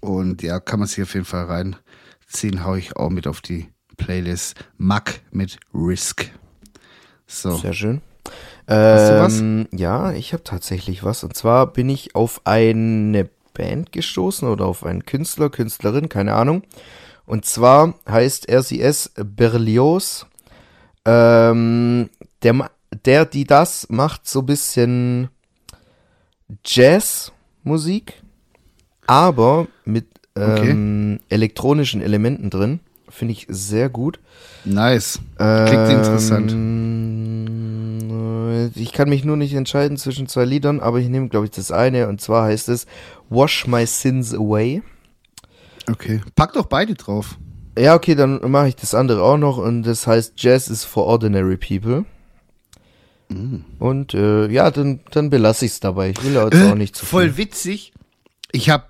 Und 0.00 0.42
ja, 0.42 0.60
kann 0.60 0.78
man 0.78 0.88
sich 0.88 1.02
auf 1.02 1.14
jeden 1.14 1.26
Fall 1.26 1.44
reinziehen. 1.44 2.64
Hau 2.64 2.76
ich 2.76 2.96
auch 2.96 3.10
mit 3.10 3.26
auf 3.26 3.40
die 3.40 3.68
Playlist. 3.96 4.54
Mack 4.78 5.20
mit 5.30 5.58
Risk. 5.74 6.30
So. 7.26 7.56
Sehr 7.56 7.72
schön. 7.72 8.02
Ähm, 8.68 9.68
Ja, 9.72 10.12
ich 10.12 10.32
habe 10.32 10.44
tatsächlich 10.44 11.04
was. 11.04 11.24
Und 11.24 11.36
zwar 11.36 11.66
bin 11.66 11.88
ich 11.88 12.14
auf 12.14 12.40
eine 12.44 13.28
Band 13.54 13.92
gestoßen 13.92 14.48
oder 14.48 14.66
auf 14.66 14.84
einen 14.84 15.04
Künstler, 15.04 15.50
Künstlerin, 15.50 16.08
keine 16.08 16.34
Ahnung. 16.34 16.62
Und 17.26 17.44
zwar 17.44 17.94
heißt 18.08 18.48
RCS 18.50 19.12
Berlioz. 19.16 20.26
Ähm, 21.04 22.10
der, 22.42 22.70
der, 23.04 23.24
die 23.26 23.44
das 23.44 23.88
macht, 23.90 24.28
so 24.28 24.42
bisschen 24.42 25.28
Jazzmusik, 26.64 28.22
aber 29.06 29.66
mit 29.84 30.06
ähm, 30.36 31.20
elektronischen 31.28 32.02
Elementen 32.02 32.50
drin. 32.50 32.80
Finde 33.08 33.32
ich 33.32 33.46
sehr 33.48 33.88
gut. 33.88 34.20
Nice. 34.64 35.20
Klingt 35.36 35.90
interessant. 35.90 36.52
Ähm, 38.66 38.72
Ich 38.74 38.92
kann 38.92 39.08
mich 39.08 39.24
nur 39.24 39.36
nicht 39.36 39.54
entscheiden 39.54 39.96
zwischen 39.96 40.26
zwei 40.28 40.44
Liedern, 40.44 40.80
aber 40.80 40.98
ich 41.00 41.08
nehme, 41.08 41.28
glaube 41.28 41.46
ich, 41.46 41.50
das 41.52 41.70
eine. 41.72 42.08
Und 42.08 42.20
zwar 42.20 42.44
heißt 42.46 42.68
es 42.68 42.86
Wash 43.30 43.66
My 43.66 43.86
Sins 43.86 44.34
Away. 44.34 44.82
Okay. 45.90 46.20
Pack 46.36 46.52
doch 46.54 46.66
beide 46.66 46.94
drauf. 46.94 47.38
Ja, 47.78 47.94
okay, 47.94 48.14
dann 48.14 48.38
mache 48.50 48.68
ich 48.68 48.76
das 48.76 48.94
andere 48.94 49.22
auch 49.22 49.38
noch. 49.38 49.56
Und 49.58 49.82
das 49.84 50.06
heißt 50.06 50.34
Jazz 50.36 50.68
is 50.68 50.84
for 50.84 51.06
Ordinary 51.06 51.56
People. 51.56 52.04
Und 53.78 54.12
äh, 54.12 54.48
ja, 54.48 54.70
dann, 54.70 55.00
dann 55.10 55.30
belasse 55.30 55.64
ich 55.64 55.72
es 55.72 55.80
dabei. 55.80 56.10
Ich 56.10 56.22
will 56.22 56.34
jetzt 56.34 56.70
auch 56.70 56.74
nicht 56.74 56.94
zu 56.94 57.04
Äh, 57.04 57.08
Voll 57.08 57.28
viel. 57.30 57.36
witzig. 57.38 57.92
Ich 58.52 58.68
habe 58.68 58.84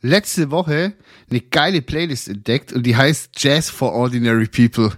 letzte 0.00 0.50
Woche 0.50 0.94
eine 1.30 1.40
geile 1.42 1.82
Playlist 1.82 2.28
entdeckt 2.28 2.72
und 2.72 2.84
die 2.86 2.96
heißt 2.96 3.30
Jazz 3.36 3.68
for 3.68 3.92
Ordinary 3.92 4.46
People. 4.46 4.92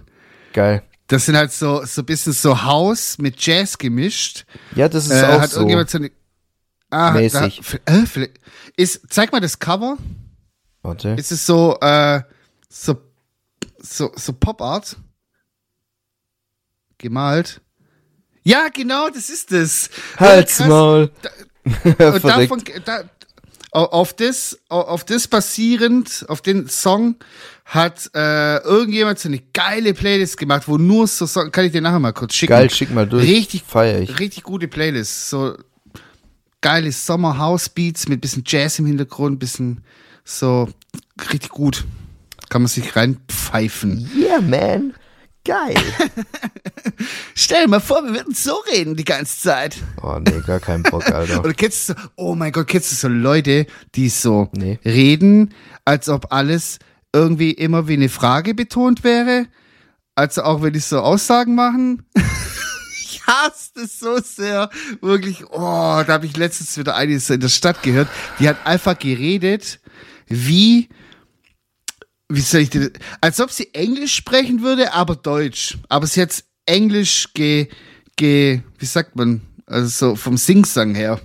Geil. 0.53 0.81
Das 1.07 1.25
sind 1.25 1.37
halt 1.37 1.51
so 1.51 1.85
so 1.85 2.01
ein 2.01 2.05
bisschen 2.05 2.33
so 2.33 2.63
House 2.63 3.17
mit 3.19 3.39
Jazz 3.45 3.77
gemischt. 3.77 4.45
Ja, 4.75 4.89
das 4.89 5.05
ist 5.05 5.11
Äh, 5.11 5.23
auch 5.25 5.41
hat 5.41 5.49
so. 5.51 5.57
irgendjemand 5.57 5.89
so 5.89 5.97
eine 5.99 6.11
ah, 6.89 7.11
Mäßig. 7.11 7.61
Da, 7.85 7.93
äh, 7.93 8.29
ist, 8.75 9.01
zeig 9.09 9.31
mal 9.31 9.39
das 9.41 9.59
Cover. 9.59 9.97
Warte. 10.81 11.09
Ist 11.09 11.31
es 11.31 11.45
so, 11.45 11.77
äh, 11.81 12.21
so, 12.69 12.97
so, 13.79 14.11
so 14.15 14.33
Pop 14.33 14.61
Art? 14.61 14.97
Gemalt? 16.97 17.61
Ja, 18.43 18.67
genau, 18.73 19.09
das 19.09 19.29
ist 19.29 19.51
es. 19.51 19.89
Halt's. 20.17 20.59
Maul. 20.59 21.11
Und 21.63 21.81
Verrückt. 21.97 22.23
davon, 22.25 22.63
da, 22.85 23.03
au- 23.71 23.85
auf 23.85 24.13
das, 24.13 24.59
au- 24.69 24.81
auf 24.81 25.03
das 25.03 25.27
basierend, 25.27 26.25
auf 26.29 26.41
den 26.41 26.67
Song 26.69 27.15
hat 27.65 28.09
äh, 28.13 28.57
irgendjemand 28.59 29.17
so 29.19 29.27
eine 29.27 29.41
geile 29.51 29.93
Playlist 29.93 30.37
gemacht, 30.37 30.67
wo 30.67 30.77
nur 30.77 31.07
so 31.07 31.25
Song, 31.25 31.51
kann 31.51 31.65
ich 31.65 31.71
dir 31.71 31.81
nachher 31.81 31.99
mal 31.99 32.13
kurz 32.13 32.35
schicken. 32.35 32.51
Geil, 32.53 32.69
schick 32.69 32.91
mal 32.91 33.07
durch. 33.07 33.27
Richtig, 33.27 33.63
Feier 33.67 33.99
ich. 34.01 34.19
richtig 34.19 34.43
gute 34.43 34.67
Playlist. 34.67 35.29
So 35.29 35.57
geile 36.61 36.91
Sommer 36.91 37.37
House 37.39 37.67
Beats 37.69 38.07
mit 38.07 38.21
bisschen 38.21 38.43
Jazz 38.45 38.77
im 38.79 38.85
Hintergrund, 38.85 39.39
bisschen 39.39 39.83
so 40.23 40.69
richtig 41.31 41.49
gut. 41.49 41.85
Kann 42.49 42.61
man 42.61 42.69
sich 42.69 42.95
reinpfeifen. 42.95 44.09
Yeah, 44.15 44.41
man. 44.41 44.93
Geil. 45.43 45.75
Stell 47.35 47.63
dir 47.63 47.69
mal 47.69 47.79
vor, 47.79 48.03
wir 48.03 48.13
würden 48.13 48.33
so 48.33 48.55
reden 48.71 48.95
die 48.95 49.03
ganze 49.03 49.41
Zeit. 49.41 49.77
Oh, 50.01 50.17
nee, 50.19 50.39
gar 50.45 50.59
keinen 50.59 50.83
Bock, 50.83 51.07
Alter. 51.11 51.39
Oder 51.43 51.53
kennst 51.53 51.89
du 51.89 51.93
so, 51.93 51.99
oh 52.15 52.35
mein 52.35 52.51
Gott, 52.51 52.67
kennst 52.67 52.91
du 52.91 52.95
so 52.95 53.07
Leute, 53.07 53.65
die 53.95 54.09
so 54.09 54.49
Nee. 54.53 54.79
reden, 54.85 55.53
als 55.83 56.09
ob 56.09 56.31
alles 56.31 56.79
irgendwie 57.15 57.51
immer 57.51 57.87
wie 57.87 57.93
eine 57.93 58.09
Frage 58.09 58.53
betont 58.53 59.03
wäre? 59.03 59.47
Also 60.15 60.43
auch 60.43 60.61
wenn 60.61 60.73
die 60.73 60.79
so 60.79 60.99
Aussagen 60.99 61.55
machen? 61.55 62.05
ich 62.99 63.25
hasse 63.25 63.71
das 63.75 63.99
so 63.99 64.19
sehr. 64.19 64.69
Wirklich, 65.01 65.45
oh, 65.49 66.03
da 66.05 66.07
habe 66.07 66.25
ich 66.25 66.35
letztens 66.35 66.77
wieder 66.77 66.95
eine 66.95 67.13
in 67.13 67.39
der 67.39 67.49
Stadt 67.49 67.81
gehört, 67.83 68.09
die 68.39 68.49
hat 68.49 68.57
einfach 68.65 68.99
geredet, 68.99 69.79
wie, 70.27 70.89
wie 72.27 72.41
soll 72.41 72.61
ich 72.61 72.69
denn, 72.69 72.91
als 73.21 73.39
ob 73.39 73.49
sie 73.49 73.73
Englisch 73.73 74.13
sprechen 74.13 74.61
würde, 74.61 74.93
aber 74.93 75.15
Deutsch. 75.15 75.77
Aber 75.87 76.07
sie 76.07 76.21
hat 76.21 76.43
Englisch 76.65 77.29
ge, 77.33 77.69
ge, 78.17 78.61
wie 78.77 78.85
sagt 78.85 79.15
man, 79.15 79.41
also 79.65 79.87
so 79.87 80.15
vom 80.17 80.35
Singsang 80.35 80.95
her. 80.95 81.21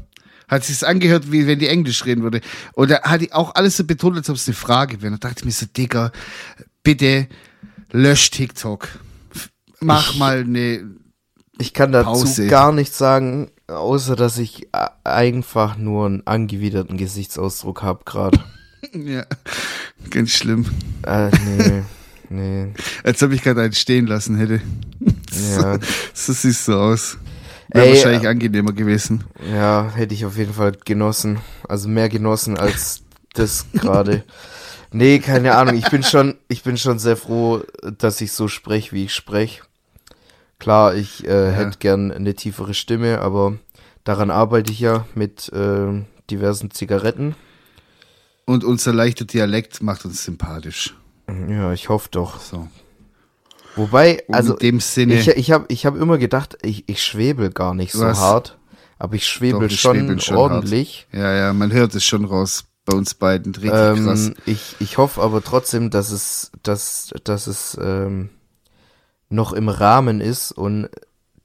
Hat 0.51 0.64
sich's 0.64 0.82
angehört, 0.82 1.30
wie 1.30 1.46
wenn 1.46 1.59
die 1.61 1.68
Englisch 1.68 2.05
reden 2.05 2.22
würde. 2.24 2.40
Und 2.72 2.90
da 2.90 3.03
hat 3.03 3.20
die 3.20 3.32
auch 3.32 3.55
alles 3.55 3.76
so 3.76 3.84
betont, 3.84 4.16
als 4.16 4.28
ob 4.28 4.36
es 4.36 4.48
eine 4.48 4.55
Frage 4.57 5.01
wäre. 5.01 5.12
Und 5.12 5.22
da 5.22 5.28
dachte 5.28 5.40
ich 5.42 5.44
mir 5.46 5.53
so, 5.53 5.66
Digga, 5.66 6.11
bitte 6.82 7.28
lösch 7.92 8.30
TikTok. 8.30 8.88
Mach 9.80 10.16
mal 10.16 10.40
eine, 10.40 10.84
Ich 11.59 11.72
kann 11.72 11.92
dazu 11.92 12.11
Pause. 12.11 12.46
gar 12.48 12.72
nichts 12.72 12.98
sagen, 12.98 13.51
außer 13.68 14.16
dass 14.16 14.38
ich 14.38 14.68
einfach 15.05 15.76
nur 15.78 16.07
einen 16.07 16.26
angewiderten 16.26 16.96
Gesichtsausdruck 16.96 17.82
habe 17.82 18.05
gerade. 18.05 18.38
ja, 18.92 19.24
ganz 20.11 20.30
schlimm. 20.32 20.66
Äh, 21.07 21.30
nee, 21.46 21.82
nee. 22.28 22.74
Als 23.05 23.22
ob 23.22 23.30
ich 23.32 23.42
gerade 23.42 23.62
einen 23.62 23.72
stehen 23.72 24.07
lassen 24.07 24.36
hätte. 24.36 24.61
Ja, 25.57 25.78
So 26.12 26.32
siehst 26.32 26.66
du 26.66 26.74
aus. 26.74 27.16
Wäre 27.73 27.87
Ey, 27.87 27.95
wahrscheinlich 27.95 28.25
äh, 28.25 28.29
angenehmer 28.29 28.73
gewesen. 28.73 29.25
ja, 29.53 29.91
hätte 29.95 30.14
ich 30.14 30.25
auf 30.25 30.37
jeden 30.37 30.55
Fall 30.55 30.73
genossen. 30.85 31.39
Also 31.68 31.89
mehr 31.89 32.09
genossen 32.09 32.59
als 32.59 33.03
das 33.35 33.66
gerade. 33.73 34.25
Nee, 34.93 35.21
keine 35.21 35.55
Ahnung. 35.55 35.77
Ich 35.77 35.89
bin 35.89 36.03
schon, 36.03 36.35
ich 36.49 36.64
bin 36.64 36.77
schon 36.77 36.99
sehr 36.99 37.16
froh, 37.16 37.62
dass 37.99 38.21
ich 38.21 38.33
so 38.33 38.49
spreche, 38.49 38.91
wie 38.91 39.05
ich 39.05 39.14
spreche. 39.14 39.62
Klar, 40.59 40.97
ich 40.97 41.25
äh, 41.29 41.53
hätte 41.53 41.79
gern 41.79 42.11
eine 42.11 42.35
tiefere 42.35 42.75
Stimme, 42.75 43.21
aber 43.21 43.57
daran 44.03 44.33
arbeite 44.33 44.73
ich 44.73 44.81
ja 44.81 45.07
mit 45.14 45.49
äh, 45.53 46.05
diversen 46.29 46.73
Zigaretten. 46.73 47.37
Und 48.47 48.64
unser 48.64 48.93
leichter 48.93 49.25
Dialekt 49.27 49.81
macht 49.81 50.05
uns 50.05 50.25
sympathisch. 50.25 50.97
Ja, 51.49 51.73
ich 51.73 51.89
hoffe 51.89 52.09
doch. 52.11 52.41
So. 52.41 52.66
Wobei, 53.77 54.23
also 54.31 54.55
in 54.55 54.59
dem 54.59 54.81
Sinne. 54.81 55.14
ich, 55.14 55.29
ich 55.29 55.51
habe 55.53 55.66
ich 55.68 55.87
hab 55.87 55.97
immer 55.97 56.18
gedacht, 56.18 56.59
ich, 56.62 56.89
ich 56.89 57.03
schwebel 57.03 57.51
gar 57.51 57.75
nicht 57.75 57.93
so 57.93 58.05
Was? 58.05 58.18
hart, 58.18 58.59
aber 58.99 59.14
ich 59.14 59.27
schwebel 59.27 59.68
Doch, 59.68 59.77
schon, 59.77 60.21
schon 60.21 60.37
ordentlich. 60.37 61.07
Ja, 61.12 61.35
ja, 61.35 61.53
man 61.53 61.73
hört 61.73 61.95
es 61.95 62.05
schon 62.05 62.25
raus 62.25 62.64
bei 62.85 62.97
uns 62.97 63.14
beiden. 63.14 63.55
Richtig 63.55 63.71
krass. 63.71 64.27
Ähm, 64.27 64.35
ich, 64.47 64.77
ich 64.81 64.99
hoffe 64.99 65.23
aber 65.23 65.43
trotzdem, 65.43 65.91
dass 65.91 66.11
es, 66.11 66.51
dass, 66.62 67.12
dass 67.25 67.47
es 67.47 67.79
ähm, 67.81 68.31
noch 69.29 69.53
im 69.53 69.68
Rahmen 69.68 70.21
ist 70.21 70.53
und 70.53 70.89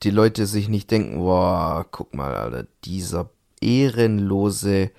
die 0.04 0.10
Leute 0.10 0.46
sich 0.46 0.68
nicht 0.68 0.92
denken, 0.92 1.18
boah, 1.18 1.86
guck 1.90 2.14
mal, 2.14 2.36
Alter, 2.36 2.68
dieser 2.84 3.30
ehrenlose 3.62 4.92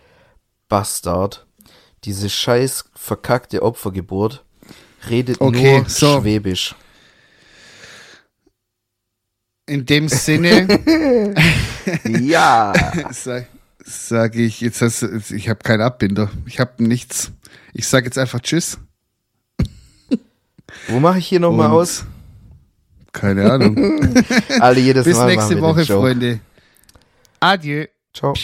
Bastard, 0.69 1.47
diese 2.05 2.29
scheiß 2.31 2.87
verkackte 2.95 3.63
Opfergeburt, 3.63 4.45
redet 5.09 5.41
Okay, 5.41 5.79
nur 5.79 5.89
so. 5.89 6.21
Schwäbisch. 6.21 6.75
In 9.67 9.85
dem 9.85 10.09
Sinne 10.09 10.67
Ja. 12.21 12.73
sage 13.11 13.47
sag 13.85 14.37
ich, 14.37 14.61
jetzt 14.61 14.83
hast 14.83 15.03
ich 15.03 15.49
habe 15.49 15.61
keinen 15.63 15.81
Abbinder. 15.81 16.31
Ich 16.47 16.61
habe 16.61 16.83
nichts. 16.83 17.33
Ich 17.73 17.87
sage 17.87 18.07
jetzt 18.07 18.19
einfach 18.19 18.41
Tschüss. 18.41 18.79
Wo 20.89 21.01
mache 21.01 21.19
ich 21.19 21.27
hier 21.27 21.41
nochmal 21.41 21.71
aus? 21.71 22.05
Keine 23.13 23.51
Ahnung. 23.51 24.15
Alle 24.61 24.81
jedes 24.81 25.05
Bis 25.05 25.17
Mal 25.17 25.27
nächste 25.27 25.61
Woche. 25.61 25.85
Freunde. 25.85 26.41
Adieu. 27.41 27.87
Ciao. 28.13 28.35